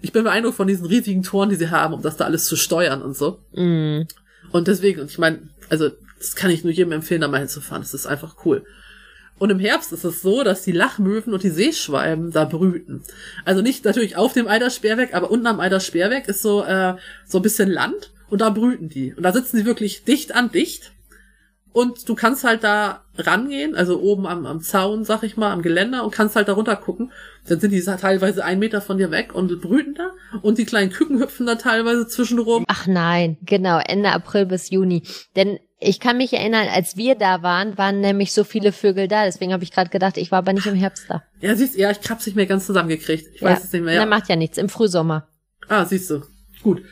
Ich 0.00 0.12
bin 0.12 0.24
beeindruckt 0.24 0.56
von 0.56 0.68
diesen 0.68 0.86
riesigen 0.86 1.22
Toren, 1.22 1.48
die 1.48 1.56
sie 1.56 1.70
haben, 1.70 1.94
um 1.94 2.02
das 2.02 2.16
da 2.16 2.24
alles 2.24 2.44
zu 2.44 2.56
steuern 2.56 3.02
und 3.02 3.16
so. 3.16 3.40
Mm. 3.52 4.02
Und 4.52 4.68
deswegen, 4.68 5.00
und 5.00 5.10
ich 5.10 5.18
meine, 5.18 5.48
also, 5.70 5.90
das 6.18 6.36
kann 6.36 6.50
ich 6.50 6.62
nur 6.62 6.72
jedem 6.72 6.92
empfehlen, 6.92 7.20
da 7.20 7.28
mal 7.28 7.38
hinzufahren. 7.38 7.82
Das 7.82 7.94
ist 7.94 8.06
einfach 8.06 8.36
cool. 8.44 8.64
Und 9.38 9.50
im 9.50 9.58
Herbst 9.58 9.92
ist 9.92 10.04
es 10.04 10.22
so, 10.22 10.44
dass 10.44 10.62
die 10.62 10.72
Lachmöwen 10.72 11.32
und 11.32 11.42
die 11.42 11.50
Seeschwalben 11.50 12.30
da 12.30 12.44
brüten. 12.44 13.02
Also 13.44 13.62
nicht 13.62 13.84
natürlich 13.84 14.16
auf 14.16 14.32
dem 14.32 14.46
Eidersperrweg, 14.46 15.14
aber 15.14 15.30
unten 15.30 15.46
am 15.46 15.60
Eidersperrweg 15.60 16.28
ist 16.28 16.42
so, 16.42 16.62
äh, 16.62 16.94
so 17.26 17.38
ein 17.38 17.42
bisschen 17.42 17.68
Land 17.68 18.12
und 18.30 18.40
da 18.40 18.50
brüten 18.50 18.88
die. 18.88 19.12
Und 19.14 19.22
da 19.22 19.32
sitzen 19.32 19.56
sie 19.56 19.66
wirklich 19.66 20.04
dicht 20.04 20.34
an 20.34 20.50
dicht. 20.50 20.92
Und 21.72 22.08
du 22.08 22.14
kannst 22.14 22.44
halt 22.44 22.62
da 22.62 23.02
rangehen, 23.18 23.74
also 23.74 24.00
oben 24.00 24.28
am, 24.28 24.46
am 24.46 24.60
Zaun, 24.60 25.04
sag 25.04 25.24
ich 25.24 25.36
mal, 25.36 25.50
am 25.50 25.60
Geländer 25.60 26.04
und 26.04 26.14
kannst 26.14 26.36
halt 26.36 26.46
da 26.46 26.52
runter 26.52 26.76
gucken. 26.76 27.10
Dann 27.48 27.58
sind 27.58 27.72
die 27.72 27.82
teilweise 27.82 28.44
ein 28.44 28.60
Meter 28.60 28.80
von 28.80 28.96
dir 28.96 29.10
weg 29.10 29.34
und 29.34 29.60
brüten 29.60 29.96
da. 29.96 30.12
Und 30.42 30.58
die 30.58 30.66
kleinen 30.66 30.92
Küken 30.92 31.18
hüpfen 31.18 31.46
da 31.46 31.56
teilweise 31.56 32.06
zwischenrum. 32.06 32.64
Ach 32.68 32.86
nein, 32.86 33.38
genau, 33.44 33.80
Ende 33.84 34.12
April 34.12 34.46
bis 34.46 34.70
Juni. 34.70 35.02
Denn 35.34 35.58
ich 35.84 36.00
kann 36.00 36.16
mich 36.16 36.32
erinnern, 36.32 36.68
als 36.68 36.96
wir 36.96 37.14
da 37.14 37.42
waren, 37.42 37.76
waren 37.78 38.00
nämlich 38.00 38.32
so 38.32 38.44
viele 38.44 38.72
Vögel 38.72 39.08
da. 39.08 39.24
Deswegen 39.24 39.52
habe 39.52 39.64
ich 39.64 39.72
gerade 39.72 39.90
gedacht, 39.90 40.16
ich 40.16 40.30
war 40.30 40.38
aber 40.38 40.52
nicht 40.52 40.66
im 40.66 40.74
Herbst 40.74 41.06
da. 41.08 41.22
Ja, 41.40 41.54
siehst 41.54 41.74
du, 41.74 41.80
ja, 41.80 41.90
ich 41.90 41.98
hab's 42.10 42.26
nicht 42.26 42.34
mehr 42.34 42.46
ganz 42.46 42.66
zusammengekriegt. 42.66 43.34
Ich 43.34 43.40
ja. 43.40 43.50
weiß 43.50 43.64
es 43.64 43.72
nicht 43.72 43.84
mehr. 43.84 43.94
Ja. 43.94 44.00
Na, 44.00 44.06
macht 44.06 44.28
ja 44.28 44.36
nichts, 44.36 44.58
im 44.58 44.68
Frühsommer. 44.68 45.28
Ah, 45.68 45.84
siehst 45.84 46.10
du. 46.10 46.22
Gut. 46.62 46.82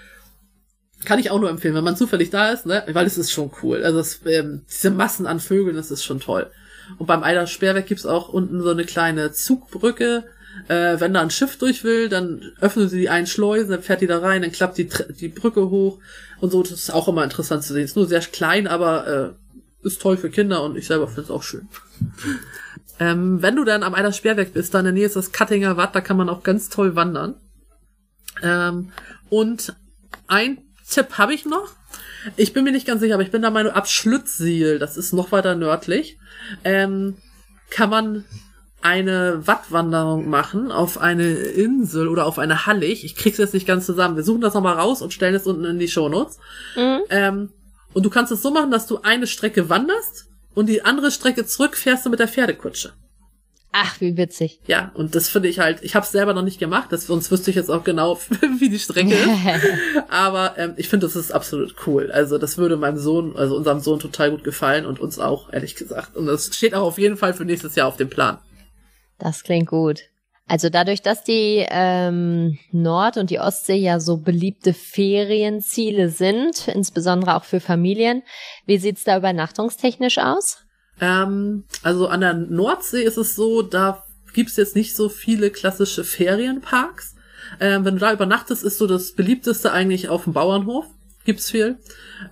Kann 1.05 1.19
ich 1.19 1.31
auch 1.31 1.41
nur 1.41 1.51
empfehlen, 1.51 1.75
wenn 1.75 1.85
man 1.85 1.97
zufällig 1.97 2.31
da 2.31 2.51
ist, 2.51 2.67
ne? 2.67 2.85
Weil 2.93 3.07
es 3.07 3.19
ist 3.19 3.33
schon 3.33 3.51
cool. 3.63 3.83
Also 3.83 3.99
es, 3.99 4.21
ähm, 4.27 4.65
diese 4.71 4.91
Massen 4.91 5.27
an 5.27 5.41
Vögeln, 5.41 5.77
das 5.77 5.91
ist 5.91 6.05
schon 6.05 6.21
toll. 6.21 6.51
Und 6.99 7.07
beim 7.07 7.23
Eider 7.23 7.47
Sperrweg 7.47 7.87
gibt's 7.87 8.07
auch 8.07 8.29
unten 8.29 8.63
so 8.63 8.71
eine 8.71 8.85
kleine 8.85 9.33
Zugbrücke. 9.33 10.25
Äh, 10.69 11.01
wenn 11.01 11.15
da 11.15 11.21
ein 11.21 11.31
Schiff 11.31 11.57
durch 11.57 11.83
will, 11.83 12.09
dann 12.09 12.53
öffnen 12.61 12.89
sie 12.89 13.01
die 13.01 13.09
einen 13.09 13.27
Schleusen, 13.27 13.71
dann 13.71 13.83
fährt 13.83 14.01
die 14.01 14.07
da 14.07 14.19
rein, 14.19 14.43
dann 14.43 14.53
klappt 14.53 14.79
die, 14.79 14.89
die 15.21 15.29
Brücke 15.29 15.71
hoch 15.71 15.99
und 16.41 16.51
so. 16.51 16.63
Das 16.63 16.73
ist 16.73 16.91
auch 16.91 17.09
immer 17.09 17.25
interessant 17.25 17.65
zu 17.65 17.73
sehen. 17.73 17.85
Ist 17.85 17.97
nur 17.97 18.07
sehr 18.07 18.21
klein, 18.21 18.67
aber 18.67 19.35
äh, 19.83 19.87
ist 19.87 20.01
toll 20.01 20.17
für 20.17 20.31
Kinder 20.31 20.63
und 20.63 20.77
ich 20.77 20.87
selber 20.87 21.07
finde 21.09 21.23
es 21.23 21.31
auch 21.31 21.43
schön. 21.43 21.69
ähm, 23.01 23.43
wenn 23.43 23.57
du 23.57 23.65
dann 23.65 23.83
am 23.83 23.95
Eider 23.95 24.13
Sperrweg 24.13 24.53
bist, 24.53 24.75
da 24.75 24.79
in 24.81 24.85
der 24.85 24.95
Nähe 24.95 25.07
ist 25.07 25.17
das 25.17 25.33
Kattinger 25.33 25.77
Watt, 25.77 25.95
da 25.95 26.01
kann 26.01 26.17
man 26.17 26.29
auch 26.29 26.43
ganz 26.43 26.69
toll 26.69 26.95
wandern. 26.95 27.35
Ähm, 28.43 28.93
und 29.29 29.75
ein 30.29 30.59
Tipp 30.89 31.19
habe 31.19 31.35
ich 31.35 31.45
noch. 31.45 31.71
Ich 32.37 32.53
bin 32.53 32.65
mir 32.65 32.73
nicht 32.73 32.87
ganz 32.87 33.01
sicher, 33.01 33.15
aber 33.15 33.23
ich 33.23 33.33
bin 33.33 33.43
der 33.43 33.51
Meinung, 33.51 33.73
ab 33.73 33.89
Schlüttsiel, 33.89 34.79
das 34.79 34.97
ist 34.97 35.13
noch 35.13 35.33
weiter 35.33 35.57
nördlich, 35.57 36.19
ähm, 36.63 37.17
kann 37.71 37.91
man 37.91 38.25
eine 38.83 39.47
Wattwanderung 39.47 40.29
machen 40.29 40.71
auf 40.73 40.99
eine 40.99 41.31
Insel 41.33 42.09
oder 42.09 42.27
auf 42.27 42.39
eine 42.39 42.67
Hallig. 42.67 43.05
Ich 43.05 43.17
krieg's 43.17 43.39
jetzt 43.39 43.55
nicht 43.55 43.67
ganz 43.67 43.87
zusammen. 43.87 44.17
Wir 44.17 44.25
suchen 44.25 44.41
das 44.41 44.55
nochmal 44.55 44.79
raus 44.79 45.03
und 45.03 45.13
stellen 45.13 45.35
es 45.35 45.47
unten 45.47 45.65
in 45.65 45.79
die 45.79 45.89
Shownotes. 45.89 46.39
Mhm. 46.77 47.01
Ähm, 47.11 47.49
und 47.95 48.05
du 48.05 48.11
kannst 48.11 48.33
es 48.33 48.43
so 48.43 48.51
machen, 48.51 48.71
dass 48.71 48.87
du 48.87 49.01
eine 49.03 49.27
Strecke 49.27 49.69
wanderst 49.69 50.27
und 50.55 50.69
die 50.69 50.85
andere 50.85 51.11
Strecke 51.11 51.47
zurückfährst 51.47 52.05
du 52.05 52.11
mit 52.11 52.21
der 52.21 52.29
Pferdekutsche. 52.29 52.93
Ach, 53.75 53.99
wie 54.03 54.19
witzig. 54.19 54.61
Ja, 54.67 54.93
und 54.93 55.15
das 55.15 55.31
finde 55.31 55.49
ich 55.49 55.59
halt, 55.59 55.79
ich 55.83 55.95
habe 55.95 56.05
es 56.05 56.13
selber 56.13 56.35
noch 56.35 56.43
nicht 56.43 56.59
gemacht, 56.59 56.89
das, 56.91 57.07
sonst 57.07 57.31
wüsste 57.31 57.49
ich 57.49 57.57
jetzt 57.57 57.71
auch 57.71 57.85
genau, 57.85 58.21
wie 58.59 58.69
die 58.69 58.79
Strecke 58.79 59.15
ist. 59.15 59.29
Aber 60.11 60.59
ähm, 60.59 60.75
ich 60.77 60.91
finde, 60.91 61.07
das 61.07 61.17
ist 61.17 61.33
absolut 61.33 61.75
cool. 61.87 62.11
Also 62.13 62.37
das 62.37 62.59
würde 62.59 62.77
meinem 62.77 62.99
Sohn, 62.99 63.35
also 63.35 63.57
unserem 63.57 63.81
Sohn 63.81 63.99
total 63.99 64.33
gut 64.33 64.45
gefallen 64.45 64.85
und 64.85 65.01
uns 65.01 65.19
auch, 65.19 65.51
ehrlich 65.53 65.75
gesagt. 65.75 66.17
Und 66.17 66.27
das 66.27 66.55
steht 66.55 66.75
auch 66.75 66.83
auf 66.83 66.99
jeden 66.99 67.17
Fall 67.17 67.33
für 67.33 67.47
nächstes 67.47 67.75
Jahr 67.75 67.89
auf 67.89 67.97
dem 67.97 68.11
Plan. 68.11 68.39
Das 69.23 69.45
klingt 69.45 69.69
gut. 69.69 70.01
Also 70.49 70.69
dadurch, 70.69 71.01
dass 71.01 71.23
die 71.23 71.65
ähm, 71.71 72.59
Nord- 72.73 73.17
und 73.17 73.31
die 73.31 73.39
Ostsee 73.39 73.77
ja 73.77 74.01
so 74.01 74.17
beliebte 74.17 74.75
Ferienziele 74.75 76.09
sind, 76.09 76.67
insbesondere 76.67 77.37
auch 77.37 77.45
für 77.45 77.61
Familien, 77.61 78.23
wie 78.67 78.79
sieht's 78.79 79.05
da 79.05 79.17
übernachtungstechnisch 79.17 80.19
aus? 80.19 80.59
Ähm, 81.01 81.65
also 81.85 82.09
an 82.09 82.21
der 82.21 82.35
Nordsee 82.35 83.05
ist 83.05 83.17
es 83.17 83.37
so, 83.37 83.63
da 83.63 84.03
gibt's 84.35 84.57
jetzt 84.57 84.75
nicht 84.75 84.97
so 84.97 85.09
viele 85.09 85.51
klassische 85.51 86.03
Ferienparks. 86.03 87.15
Ähm, 87.61 87.85
wenn 87.85 87.95
du 87.95 88.01
da 88.01 88.13
übernachtest, 88.13 88.65
ist 88.65 88.79
so 88.79 88.89
das 88.89 89.13
beliebteste 89.13 89.71
eigentlich 89.73 90.09
auf 90.09 90.25
dem 90.25 90.33
Bauernhof. 90.33 90.87
Gibt's 91.25 91.53
viel. 91.53 91.79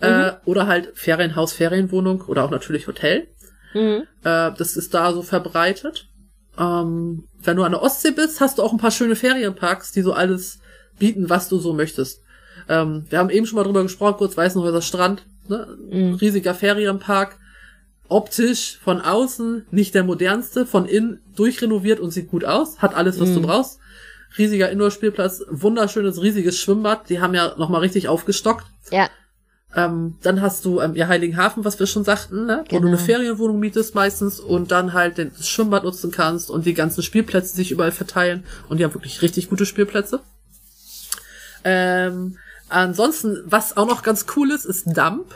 Äh, 0.01 0.11
mhm. 0.11 0.25
Äh, 0.25 0.33
oder 0.45 0.67
halt 0.67 0.91
Ferienhaus, 0.95 1.53
Ferienwohnung 1.53 2.23
oder 2.23 2.45
auch 2.45 2.51
natürlich 2.51 2.89
Hotel. 2.89 3.29
Mhm. 3.73 4.03
Äh, 4.25 4.51
das 4.59 4.77
ist 4.77 4.93
da 4.95 5.13
so 5.13 5.23
verbreitet. 5.23 6.10
Ähm, 6.59 7.25
wenn 7.43 7.57
du 7.57 7.63
an 7.63 7.73
der 7.73 7.83
Ostsee 7.83 8.11
bist, 8.11 8.41
hast 8.41 8.59
du 8.59 8.63
auch 8.63 8.73
ein 8.73 8.79
paar 8.79 8.91
schöne 8.91 9.17
Ferienparks, 9.17 9.93
die 9.93 10.03
so 10.03 10.13
alles 10.13 10.59
bieten, 10.99 11.31
was 11.31 11.49
du 11.49 11.59
so 11.59 11.73
möchtest. 11.73 12.23
Ähm, 12.69 13.07
wir 13.09 13.19
haben 13.19 13.31
eben 13.31 13.47
schon 13.47 13.57
mal 13.57 13.65
drüber 13.65 13.83
gesprochen, 13.83 14.17
kurz 14.19 14.37
Weißenhäuser 14.37 14.83
Strand, 14.83 15.25
ne? 15.49 15.79
Mhm. 15.91 16.15
riesiger 16.15 16.55
Ferienpark 16.55 17.39
optisch 18.11 18.79
von 18.83 19.01
außen 19.01 19.67
nicht 19.71 19.95
der 19.95 20.05
modernste, 20.05 20.67
von 20.67 20.85
innen 20.87 21.21
durchrenoviert 21.37 22.01
und 22.01 22.11
sieht 22.11 22.29
gut 22.29 22.45
aus, 22.45 22.79
hat 22.79 22.95
alles, 22.95 23.21
was 23.21 23.31
mm. 23.31 23.35
du 23.35 23.41
mhm. 23.41 23.45
brauchst. 23.45 23.79
Riesiger 24.37 24.71
Indoor-Spielplatz, 24.71 25.43
wunderschönes, 25.49 26.21
riesiges 26.21 26.59
Schwimmbad, 26.59 27.09
die 27.09 27.21
haben 27.21 27.35
ja 27.35 27.55
nochmal 27.57 27.81
richtig 27.81 28.09
aufgestockt. 28.09 28.67
Ja. 28.91 29.09
Ähm, 29.77 30.17
dann 30.23 30.43
hast 30.43 30.65
du 30.65 30.81
ähm, 30.81 30.97
ja 30.97 31.07
Heiligenhafen, 31.07 31.65
was 31.65 31.79
wir 31.79 31.87
schon 31.87 32.03
sagten, 32.03 32.47
ne? 32.47 32.65
Genau. 32.69 32.71
wo 32.71 32.83
du 32.83 32.89
eine 32.89 32.97
genau. 32.97 33.07
Ferienwohnung 33.07 33.61
mietest 33.61 33.95
meistens 33.95 34.41
und 34.41 34.73
dann 34.73 34.93
halt 34.93 35.19
den, 35.19 35.31
das 35.37 35.49
Schwimmbad 35.49 35.85
nutzen 35.85 36.11
kannst 36.11 36.51
und 36.51 36.67
die 36.67 36.75
ganzen 36.75 37.03
Spielplätze 37.03 37.55
sich 37.55 37.71
überall 37.71 37.93
verteilen 37.93 38.45
und 38.69 38.79
die 38.79 38.85
haben 38.85 38.95
wirklich 38.95 39.23
richtig 39.23 39.49
gute 39.49 39.67
Spielplätze. 39.67 40.21
Ähm, 41.63 42.37
Ansonsten, 42.71 43.43
was 43.47 43.77
auch 43.77 43.89
noch 43.89 44.05
ganz 44.05 44.27
cool 44.37 44.53
ist, 44.53 44.65
ist 44.65 44.97
Damp. 44.97 45.35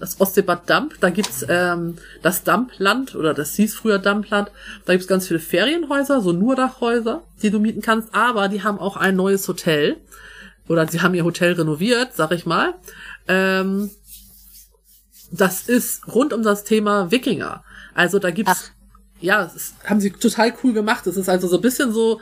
Das 0.00 0.20
Ostseebad 0.20 0.68
Damp. 0.68 0.94
Da 0.98 1.10
gibt's 1.10 1.46
ähm, 1.48 1.98
das 2.20 2.42
Dampland, 2.42 3.14
oder 3.14 3.32
das 3.32 3.54
hieß 3.54 3.76
früher 3.76 4.00
Dampland. 4.00 4.50
Da 4.84 4.92
gibt's 4.92 5.06
ganz 5.06 5.28
viele 5.28 5.38
Ferienhäuser, 5.38 6.20
so 6.20 6.32
Nurdachhäuser, 6.32 7.22
die 7.42 7.50
du 7.50 7.60
mieten 7.60 7.80
kannst. 7.80 8.12
Aber 8.12 8.48
die 8.48 8.64
haben 8.64 8.80
auch 8.80 8.96
ein 8.96 9.14
neues 9.14 9.46
Hotel. 9.46 9.98
Oder 10.66 10.88
sie 10.88 11.00
haben 11.00 11.14
ihr 11.14 11.24
Hotel 11.24 11.52
renoviert, 11.52 12.14
sag 12.14 12.32
ich 12.32 12.44
mal. 12.44 12.74
Ähm, 13.28 13.90
das 15.30 15.68
ist 15.68 16.06
rund 16.14 16.32
um 16.32 16.42
das 16.42 16.64
Thema 16.64 17.10
Wikinger. 17.10 17.64
Also 17.94 18.18
da 18.18 18.30
gibt's, 18.30 18.52
Ach. 18.52 18.70
ja, 19.20 19.44
das 19.44 19.74
haben 19.84 20.00
sie 20.00 20.10
total 20.10 20.52
cool 20.62 20.72
gemacht. 20.72 21.06
Das 21.06 21.16
ist 21.16 21.28
also 21.28 21.48
so 21.48 21.56
ein 21.56 21.62
bisschen 21.62 21.92
so 21.92 22.20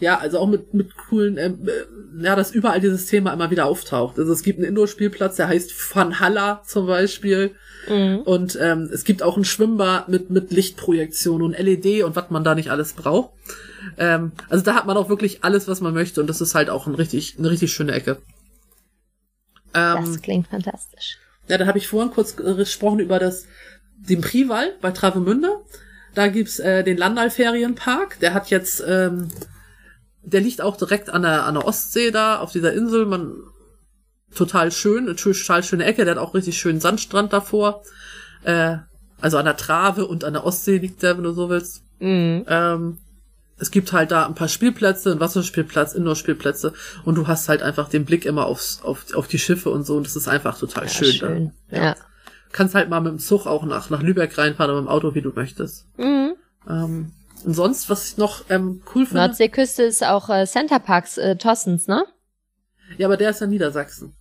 Ja, 0.00 0.18
also 0.18 0.38
auch 0.38 0.46
mit, 0.46 0.74
mit 0.74 0.96
coolen, 0.96 1.38
ähm, 1.38 1.66
äh, 1.66 2.24
ja, 2.24 2.36
dass 2.36 2.52
überall 2.52 2.80
dieses 2.80 3.06
Thema 3.06 3.32
immer 3.32 3.50
wieder 3.50 3.66
auftaucht. 3.66 4.18
Also 4.18 4.32
es 4.32 4.42
gibt 4.42 4.58
einen 4.58 4.68
Indoor-Spielplatz, 4.68 5.36
der 5.36 5.48
heißt 5.48 5.72
Van 5.94 6.20
Halla 6.20 6.62
zum 6.66 6.86
Beispiel. 6.86 7.52
Mhm. 7.88 8.18
Und 8.18 8.58
ähm, 8.60 8.88
es 8.92 9.04
gibt 9.04 9.22
auch 9.22 9.36
ein 9.36 9.44
Schwimmbad 9.44 10.08
mit, 10.08 10.30
mit 10.30 10.52
Lichtprojektion 10.52 11.42
und 11.42 11.58
LED 11.58 12.04
und 12.04 12.14
was 12.14 12.30
man 12.30 12.44
da 12.44 12.54
nicht 12.54 12.70
alles 12.70 12.92
braucht. 12.92 13.30
Ähm, 13.96 14.32
also 14.48 14.64
da 14.64 14.74
hat 14.74 14.86
man 14.86 14.96
auch 14.96 15.08
wirklich 15.08 15.42
alles, 15.42 15.66
was 15.66 15.80
man 15.80 15.94
möchte. 15.94 16.20
Und 16.20 16.28
das 16.28 16.40
ist 16.40 16.54
halt 16.54 16.70
auch 16.70 16.86
ein 16.86 16.94
richtig, 16.94 17.36
eine 17.38 17.50
richtig 17.50 17.72
schöne 17.72 17.92
Ecke. 17.92 18.18
Ähm, 19.74 20.04
Das 20.04 20.22
klingt 20.22 20.48
fantastisch. 20.48 21.18
ja, 21.48 21.58
da 21.58 21.66
habe 21.66 21.78
ich 21.78 21.88
vorhin 21.88 22.12
kurz 22.12 22.36
gesprochen 22.36 23.00
über 23.00 23.18
das, 23.18 23.46
den 23.96 24.20
Prival 24.20 24.74
bei 24.80 24.90
Travemünde. 24.90 25.50
Da 26.14 26.28
gibt's 26.28 26.58
äh, 26.58 26.82
den 26.84 26.96
Landal-Ferienpark. 26.96 28.18
Der 28.20 28.34
hat 28.34 28.50
jetzt, 28.50 28.82
ähm, 28.86 29.28
der 30.22 30.40
liegt 30.40 30.60
auch 30.60 30.76
direkt 30.76 31.10
an 31.10 31.22
der, 31.22 31.44
an 31.44 31.54
der 31.54 31.66
Ostsee 31.66 32.10
da, 32.10 32.38
auf 32.38 32.52
dieser 32.52 32.72
Insel. 32.72 33.06
Man, 33.06 33.34
total 34.34 34.72
schön, 34.72 35.06
eine 35.06 35.16
total 35.16 35.62
schöne 35.62 35.84
Ecke. 35.84 36.04
Der 36.04 36.14
hat 36.16 36.22
auch 36.22 36.34
richtig 36.34 36.58
schönen 36.58 36.80
Sandstrand 36.80 37.32
davor. 37.32 37.82
Äh, 38.44 38.78
also 39.20 39.36
an 39.36 39.44
der 39.44 39.56
Trave 39.56 40.06
und 40.06 40.24
an 40.24 40.32
der 40.32 40.44
Ostsee 40.44 40.78
liegt 40.78 41.02
der, 41.02 41.16
wenn 41.16 41.24
du 41.24 41.32
so 41.32 41.50
willst. 41.50 41.82
Mhm. 42.00 42.44
Ähm, 42.48 42.98
es 43.58 43.70
gibt 43.70 43.92
halt 43.92 44.10
da 44.10 44.26
ein 44.26 44.34
paar 44.34 44.48
Spielplätze, 44.48 45.12
ein 45.12 45.20
Wasserspielplatz, 45.20 45.94
Indoor-Spielplätze 45.94 46.72
und 47.04 47.16
du 47.16 47.26
hast 47.26 47.48
halt 47.48 47.62
einfach 47.62 47.88
den 47.88 48.04
Blick 48.04 48.24
immer 48.24 48.46
aufs, 48.46 48.80
auf, 48.82 49.14
auf 49.14 49.28
die 49.28 49.38
Schiffe 49.38 49.70
und 49.70 49.84
so 49.84 49.96
und 49.96 50.06
das 50.06 50.16
ist 50.16 50.28
einfach 50.28 50.58
total 50.58 50.84
Ja, 50.84 50.90
schön. 50.90 51.12
schön. 51.12 51.52
Da. 51.70 51.84
Ja. 51.84 51.96
Kannst 52.52 52.74
halt 52.74 52.88
mal 52.88 53.00
mit 53.00 53.12
dem 53.12 53.18
Zug 53.18 53.46
auch 53.46 53.64
nach, 53.64 53.90
nach 53.90 54.02
Lübeck 54.02 54.38
reinfahren 54.38 54.70
oder 54.70 54.80
mit 54.80 54.88
dem 54.88 54.92
Auto, 54.92 55.14
wie 55.14 55.22
du 55.22 55.32
möchtest. 55.34 55.86
Mhm. 55.98 56.34
Ähm, 56.68 57.12
und 57.44 57.54
sonst, 57.54 57.88
was 57.90 58.08
ich 58.10 58.16
noch 58.16 58.44
ähm, 58.48 58.82
cool 58.94 59.06
finde. 59.06 59.22
Nordseeküste 59.22 59.82
ist 59.84 60.04
auch 60.04 60.28
äh, 60.28 60.46
Center 60.46 60.78
Parks 60.78 61.18
äh, 61.18 61.36
Tossens, 61.36 61.86
ne? 61.86 62.04
Ja, 62.96 63.06
aber 63.06 63.16
der 63.16 63.30
ist 63.30 63.40
ja 63.40 63.46
Niedersachsen. 63.46 64.14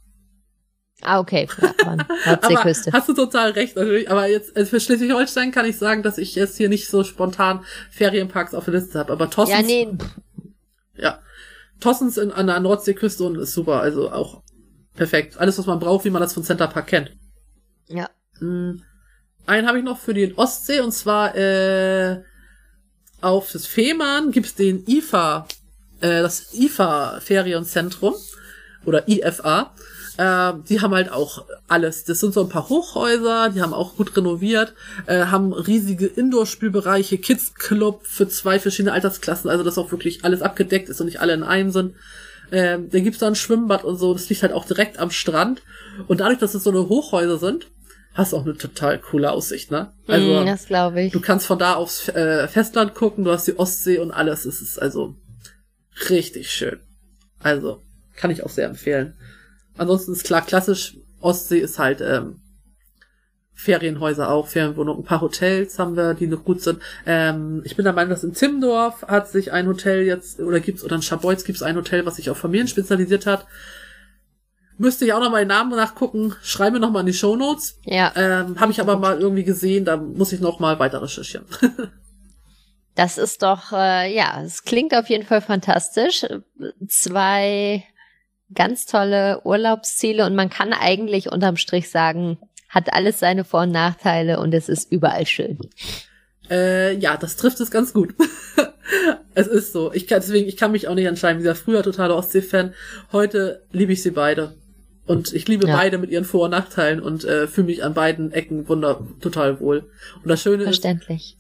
Ah, 1.02 1.20
okay. 1.20 1.48
Ja, 1.62 1.96
Nordseeküste. 2.26 2.92
hast 2.92 3.08
du 3.08 3.14
total 3.14 3.52
recht, 3.52 3.76
natürlich. 3.76 4.10
Aber 4.10 4.28
jetzt 4.28 4.56
also 4.58 4.70
für 4.70 4.80
Schleswig-Holstein 4.80 5.52
kann 5.52 5.66
ich 5.66 5.78
sagen, 5.78 6.02
dass 6.04 6.18
ich 6.18 6.34
jetzt 6.36 6.58
hier 6.58 6.70
nicht 6.70 6.90
so 6.90 7.04
spontan 7.04 7.64
Ferienparks 7.92 8.54
auf 8.56 8.66
der 8.66 8.74
Liste 8.76 8.98
habe. 9.00 9.14
Aber 9.14 9.30
Tossens, 9.30 9.60
Ja, 9.60 9.62
nee. 9.66 9.88
ja. 10.96 11.20
Tossens 11.80 12.18
in, 12.18 12.32
an 12.32 12.48
der 12.48 12.60
Nordseeküste 12.60 13.24
und 13.24 13.38
ist 13.38 13.54
super. 13.54 13.80
Also 13.82 14.12
auch 14.12 14.42
perfekt. 14.96 15.38
Alles, 15.38 15.60
was 15.60 15.68
man 15.68 15.80
braucht, 15.80 16.06
wie 16.06 16.10
man 16.10 16.22
das 16.22 16.34
von 16.34 16.44
Center 16.44 16.68
Park 16.68 16.88
kennt. 16.88 17.12
Ja. 17.88 18.10
Mm, 18.40 18.82
Einen 19.46 19.68
habe 19.68 19.78
ich 19.78 19.84
noch 19.86 20.00
für 20.00 20.16
die 20.16 20.36
Ostsee 20.36 20.80
und 20.80 20.92
zwar 20.92 21.36
äh, 21.36 22.24
auf 23.22 23.52
das 23.52 23.68
Fehmarn 23.68 24.32
gibt's 24.32 24.56
den 24.56 24.84
IFA, 24.88 25.48
äh, 26.02 26.22
das 26.24 26.54
IFA 26.56 27.20
Ferienzentrum 27.20 28.16
oder 28.86 29.08
IFA. 29.08 29.74
Äh, 30.17 30.53
die 30.67 30.82
haben 30.82 30.93
halt 30.93 31.12
auch 31.12 31.45
alles. 31.67 32.03
Das 32.03 32.19
sind 32.19 32.34
so 32.34 32.41
ein 32.41 32.49
paar 32.49 32.69
Hochhäuser, 32.69 33.49
die 33.49 33.62
haben 33.62 33.73
auch 33.73 33.95
gut 33.95 34.15
renoviert, 34.17 34.73
äh, 35.06 35.25
haben 35.25 35.53
riesige 35.53 36.08
Indoor-Spielbereiche, 36.08 37.17
Kids 37.17 37.53
Club 37.56 38.01
für 38.06 38.27
zwei 38.27 38.60
verschiedene 38.60 38.93
Altersklassen, 38.93 39.49
also 39.49 39.63
dass 39.63 39.77
auch 39.77 39.91
wirklich 39.91 40.25
alles 40.25 40.41
abgedeckt 40.41 40.89
ist 40.89 40.99
und 40.99 41.06
nicht 41.08 41.21
alle 41.21 41.34
in 41.34 41.43
einem 41.43 41.71
sind. 41.71 41.95
Ähm, 42.51 42.89
da 42.89 42.99
gibt's 42.99 43.19
da 43.19 43.27
ein 43.27 43.36
Schwimmbad 43.36 43.84
und 43.84 43.97
so, 43.97 44.13
das 44.13 44.30
liegt 44.30 44.41
halt 44.41 44.53
auch 44.53 44.65
direkt 44.65 44.99
am 44.99 45.12
Strand. 45.12 45.62
Und 46.08 46.21
dadurch, 46.21 46.39
dass 46.39 46.53
es 46.53 46.63
so 46.63 46.69
eine 46.69 46.88
Hochhäuser 46.88 47.38
sind, 47.38 47.67
hast 48.13 48.32
du 48.32 48.38
auch 48.38 48.45
eine 48.45 48.58
total 48.58 48.97
coole 48.99 49.32
Aussicht, 49.32 49.69
ne? 49.69 49.91
Also, 50.08 50.41
Mm, 50.41 50.45
das 50.45 50.65
glaube 50.65 51.01
ich. 51.03 51.12
du 51.12 51.19
kannst 51.19 51.45
von 51.45 51.60
da 51.60 51.75
aufs 51.75 52.08
äh, 52.10 52.47
Festland 52.47 52.95
gucken, 52.95 53.23
du 53.25 53.32
hast 53.32 53.47
die 53.47 53.60
Ostsee 53.60 53.99
und 53.99 54.12
alles. 54.12 54.45
Es 54.45 54.62
ist 54.62 54.82
also 54.82 55.15
richtig 56.10 56.49
schön. 56.49 56.80
Also, 57.39 57.82
kann 58.15 58.32
ich 58.32 58.43
auch 58.43 58.49
sehr 58.49 58.67
empfehlen. 58.67 59.13
Ansonsten 59.78 60.13
ist 60.13 60.24
klar, 60.24 60.42
klassisch, 60.42 60.98
Ostsee 61.20 61.60
ist 61.60 61.80
halt 61.80 62.02
ähm, 62.02 62.42
Ferienhäuser 63.54 64.30
auch, 64.30 64.48
Ferienwohnungen, 64.48 65.02
ein 65.02 65.06
paar 65.06 65.22
Hotels 65.22 65.80
haben 65.80 65.98
wir, 65.98 66.13
die 66.13 66.28
noch 66.28 66.44
gut 66.44 66.62
sind. 66.62 66.80
Ähm, 67.06 67.63
ich 67.66 67.76
bin 67.76 67.86
der 67.86 67.94
Meinung, 67.94 68.12
dass 68.12 68.24
in 68.24 68.34
Timmendorf 68.34 69.02
hat 69.08 69.30
sich 69.30 69.52
ein 69.52 69.68
Hotel 69.68 70.04
jetzt, 70.04 70.40
oder 70.40 70.60
gibt's, 70.60 70.84
oder 70.84 70.96
in 70.96 71.02
Schabolz 71.02 71.44
gibt's 71.44 71.63
ein 71.63 71.76
Hotel, 71.76 72.06
was 72.06 72.18
sich 72.18 72.30
auf 72.30 72.38
Familien 72.38 72.68
spezialisiert 72.68 73.26
hat. 73.26 73.48
Müsste 74.78 75.06
ich 75.06 75.13
auch 75.13 75.20
noch 75.20 75.32
mal 75.32 75.40
den 75.40 75.48
Namen 75.48 75.72
nachgucken. 75.72 76.36
Schreibe 76.44 76.74
mir 76.74 76.80
noch 76.80 76.92
mal 76.92 77.00
in 77.00 77.08
die 77.08 77.13
Shownotes. 77.13 77.80
Ja. 77.84 78.13
Ähm, 78.16 78.60
Habe 78.60 78.72
ich 78.72 78.80
aber 78.80 78.98
mal 78.98 79.20
irgendwie 79.20 79.44
gesehen, 79.44 79.86
da 79.86 79.98
muss 79.98 80.34
ich 80.34 80.40
noch 80.40 80.60
mal 80.60 80.78
weiter 80.80 81.02
recherchieren. 81.02 81.48
Das 82.98 83.20
ist 83.20 83.44
doch, 83.44 83.74
äh, 83.74 84.12
ja, 84.12 84.42
es 84.42 84.63
klingt 84.63 84.96
auf 84.96 85.08
jeden 85.08 85.24
Fall 85.24 85.42
fantastisch. 85.42 86.26
Zwei 86.88 87.84
ganz 88.54 88.86
tolle 88.86 89.42
Urlaubsziele 89.44 90.26
und 90.26 90.36
man 90.36 90.50
kann 90.50 90.74
eigentlich 90.74 91.32
unterm 91.32 91.58
Strich 91.58 91.90
sagen, 91.90 92.38
hat 92.70 92.94
alles 92.94 93.20
seine 93.20 93.44
Vor- 93.44 93.64
und 93.64 93.72
Nachteile 93.72 94.40
und 94.40 94.54
es 94.54 94.70
ist 94.70 94.92
überall 94.92 95.26
schön. 95.26 95.58
Äh, 96.50 96.96
ja, 96.98 97.18
das 97.18 97.36
trifft 97.36 97.60
es 97.60 97.72
ganz 97.72 97.94
gut. 97.94 98.14
es 99.36 99.48
ist 99.48 99.74
so. 99.74 99.92
Ich 99.94 100.08
kann, 100.08 100.22
deswegen, 100.22 100.48
ich 100.48 100.58
kann 100.58 100.72
mich 100.72 100.88
auch 100.88 100.96
nicht 100.96 101.06
entscheiden. 101.06 101.40
Gesagt, 101.40 101.60
früher 101.60 101.84
totaler 101.84 102.16
Ostsee-Fan. 102.16 102.74
Heute 103.12 103.64
liebe 103.72 103.94
ich 103.94 104.02
sie 104.02 104.12
beide. 104.12 104.56
Und 105.08 105.34
ich 105.34 105.48
liebe 105.48 105.67
Ja. 105.67 105.76
beide 105.78 105.98
mit 105.98 106.10
ihren 106.10 106.26
Vor- 106.26 106.46
und 106.46 106.52
Nachteilen 106.52 107.02
und 107.02 107.24
äh, 107.24 107.48
fühle 107.48 107.67
mich 107.67 107.84
an 107.84 107.93
beiden 107.93 108.34
Ecken 108.34 108.67
wunder 108.67 109.00
total 109.22 109.60
wohl. 109.62 109.89
Und 110.22 110.28
das 110.28 110.41
Schöne 110.41 110.65
ist, 110.65 110.86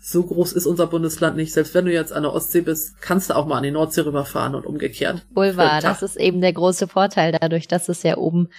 so 0.01 0.23
groß 0.23 0.53
ist 0.53 0.65
unser 0.65 0.87
Bundesland 0.87 1.35
nicht. 1.35 1.53
Selbst 1.53 1.73
wenn 1.73 1.85
du 1.85 1.91
jetzt 1.91 2.13
an 2.13 2.23
der 2.23 2.33
Ostsee 2.33 2.61
bist, 2.61 3.01
kannst 3.01 3.29
du 3.29 3.35
auch 3.35 3.45
mal 3.45 3.57
an 3.57 3.63
die 3.63 3.71
Nordsee 3.71 4.01
rüberfahren 4.01 4.55
und 4.55 4.65
umgekehrt. 4.65 5.25
Wohl 5.33 5.57
wahr, 5.57 5.81
das 5.81 6.01
ist 6.01 6.15
eben 6.15 6.39
der 6.39 6.53
große 6.53 6.87
Vorteil 6.87 7.33
dadurch, 7.33 7.67
dass 7.67 7.89
es 7.89 8.03
ja 8.03 8.17
oben 8.17 8.49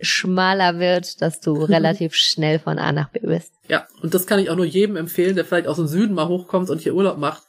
schmaler 0.00 0.78
wird, 0.78 1.20
dass 1.20 1.40
du 1.40 1.52
relativ 1.64 2.14
schnell 2.14 2.58
von 2.58 2.78
A 2.78 2.92
nach 2.92 3.10
B 3.10 3.20
bist. 3.20 3.52
Ja, 3.68 3.86
und 4.02 4.14
das 4.14 4.26
kann 4.26 4.38
ich 4.38 4.48
auch 4.48 4.56
nur 4.56 4.64
jedem 4.64 4.96
empfehlen, 4.96 5.36
der 5.36 5.44
vielleicht 5.44 5.66
aus 5.66 5.76
dem 5.76 5.86
Süden 5.86 6.14
mal 6.14 6.28
hochkommt 6.28 6.70
und 6.70 6.80
hier 6.80 6.94
Urlaub 6.94 7.18
macht. 7.18 7.42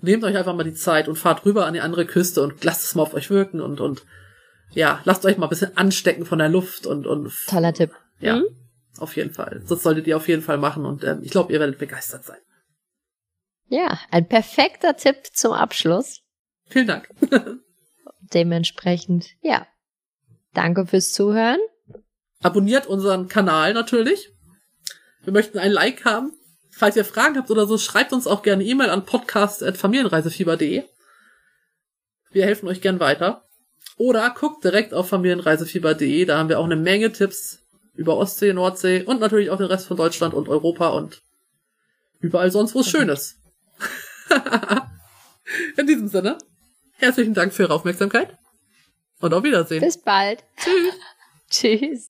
Nehmt 0.00 0.22
euch 0.22 0.36
einfach 0.36 0.54
mal 0.54 0.62
die 0.62 0.74
Zeit 0.74 1.08
und 1.08 1.16
fahrt 1.16 1.44
rüber 1.44 1.66
an 1.66 1.74
die 1.74 1.80
andere 1.80 2.06
Küste 2.06 2.42
und 2.42 2.62
lasst 2.62 2.84
es 2.84 2.94
mal 2.94 3.02
auf 3.02 3.14
euch 3.14 3.30
wirken 3.30 3.60
und, 3.60 3.80
und 3.80 4.04
ja, 4.72 5.00
lasst 5.04 5.24
euch 5.24 5.36
mal 5.38 5.46
ein 5.46 5.50
bisschen 5.50 5.76
anstecken 5.76 6.24
von 6.26 6.38
der 6.38 6.48
Luft 6.48 6.86
und, 6.86 7.06
und 7.06 7.32
Toller 7.48 7.72
Tipp. 7.72 7.92
ja, 8.20 8.36
Mhm. 8.36 8.44
auf 8.98 9.16
jeden 9.16 9.32
Fall. 9.32 9.62
Das 9.68 9.82
solltet 9.82 10.06
ihr 10.06 10.16
auf 10.16 10.28
jeden 10.28 10.42
Fall 10.42 10.58
machen 10.58 10.84
und 10.84 11.04
ähm, 11.04 11.20
ich 11.22 11.30
glaube, 11.30 11.52
ihr 11.52 11.60
werdet 11.60 11.78
begeistert 11.78 12.24
sein. 12.24 12.38
Ja, 13.68 13.98
ein 14.10 14.26
perfekter 14.28 14.96
Tipp 14.96 15.16
zum 15.32 15.52
Abschluss. 15.52 16.20
Vielen 16.68 16.86
Dank. 16.86 17.08
Dementsprechend, 18.34 19.26
ja. 19.42 19.66
Danke 20.54 20.86
fürs 20.86 21.12
Zuhören. 21.12 21.58
Abonniert 22.42 22.86
unseren 22.86 23.28
Kanal 23.28 23.74
natürlich. 23.74 24.30
Wir 25.22 25.32
möchten 25.32 25.58
ein 25.58 25.72
Like 25.72 26.04
haben. 26.04 26.32
Falls 26.70 26.96
ihr 26.96 27.04
Fragen 27.04 27.36
habt 27.36 27.50
oder 27.50 27.66
so, 27.66 27.76
schreibt 27.76 28.12
uns 28.12 28.26
auch 28.26 28.42
gerne 28.42 28.64
E-Mail 28.64 28.90
an 28.90 29.04
podcast.familienreisefieber.de. 29.04 30.84
Wir 32.30 32.44
helfen 32.44 32.68
euch 32.68 32.80
gern 32.80 33.00
weiter. 33.00 33.44
Oder 33.98 34.30
guckt 34.30 34.64
direkt 34.64 34.94
auf 34.94 35.08
familienreisefieber.de. 35.08 36.24
Da 36.24 36.38
haben 36.38 36.48
wir 36.48 36.58
auch 36.58 36.64
eine 36.64 36.76
Menge 36.76 37.12
Tipps 37.12 37.60
über 37.94 38.16
Ostsee, 38.16 38.52
Nordsee 38.52 39.02
und 39.02 39.20
natürlich 39.20 39.50
auch 39.50 39.58
den 39.58 39.66
Rest 39.66 39.88
von 39.88 39.96
Deutschland 39.96 40.32
und 40.32 40.48
Europa 40.48 40.88
und 40.90 41.20
überall 42.20 42.50
sonst, 42.50 42.74
wo 42.76 42.80
es 42.80 42.88
schön 42.88 43.08
ist. 43.08 43.36
In 45.76 45.86
diesem 45.86 46.08
Sinne, 46.08 46.38
herzlichen 46.92 47.34
Dank 47.34 47.52
für 47.52 47.64
Ihre 47.64 47.74
Aufmerksamkeit 47.74 48.38
und 49.20 49.34
auf 49.34 49.42
Wiedersehen. 49.42 49.80
Bis 49.80 49.98
bald. 49.98 50.44
Tschüss. 50.56 50.94
Tschüss. 51.50 52.06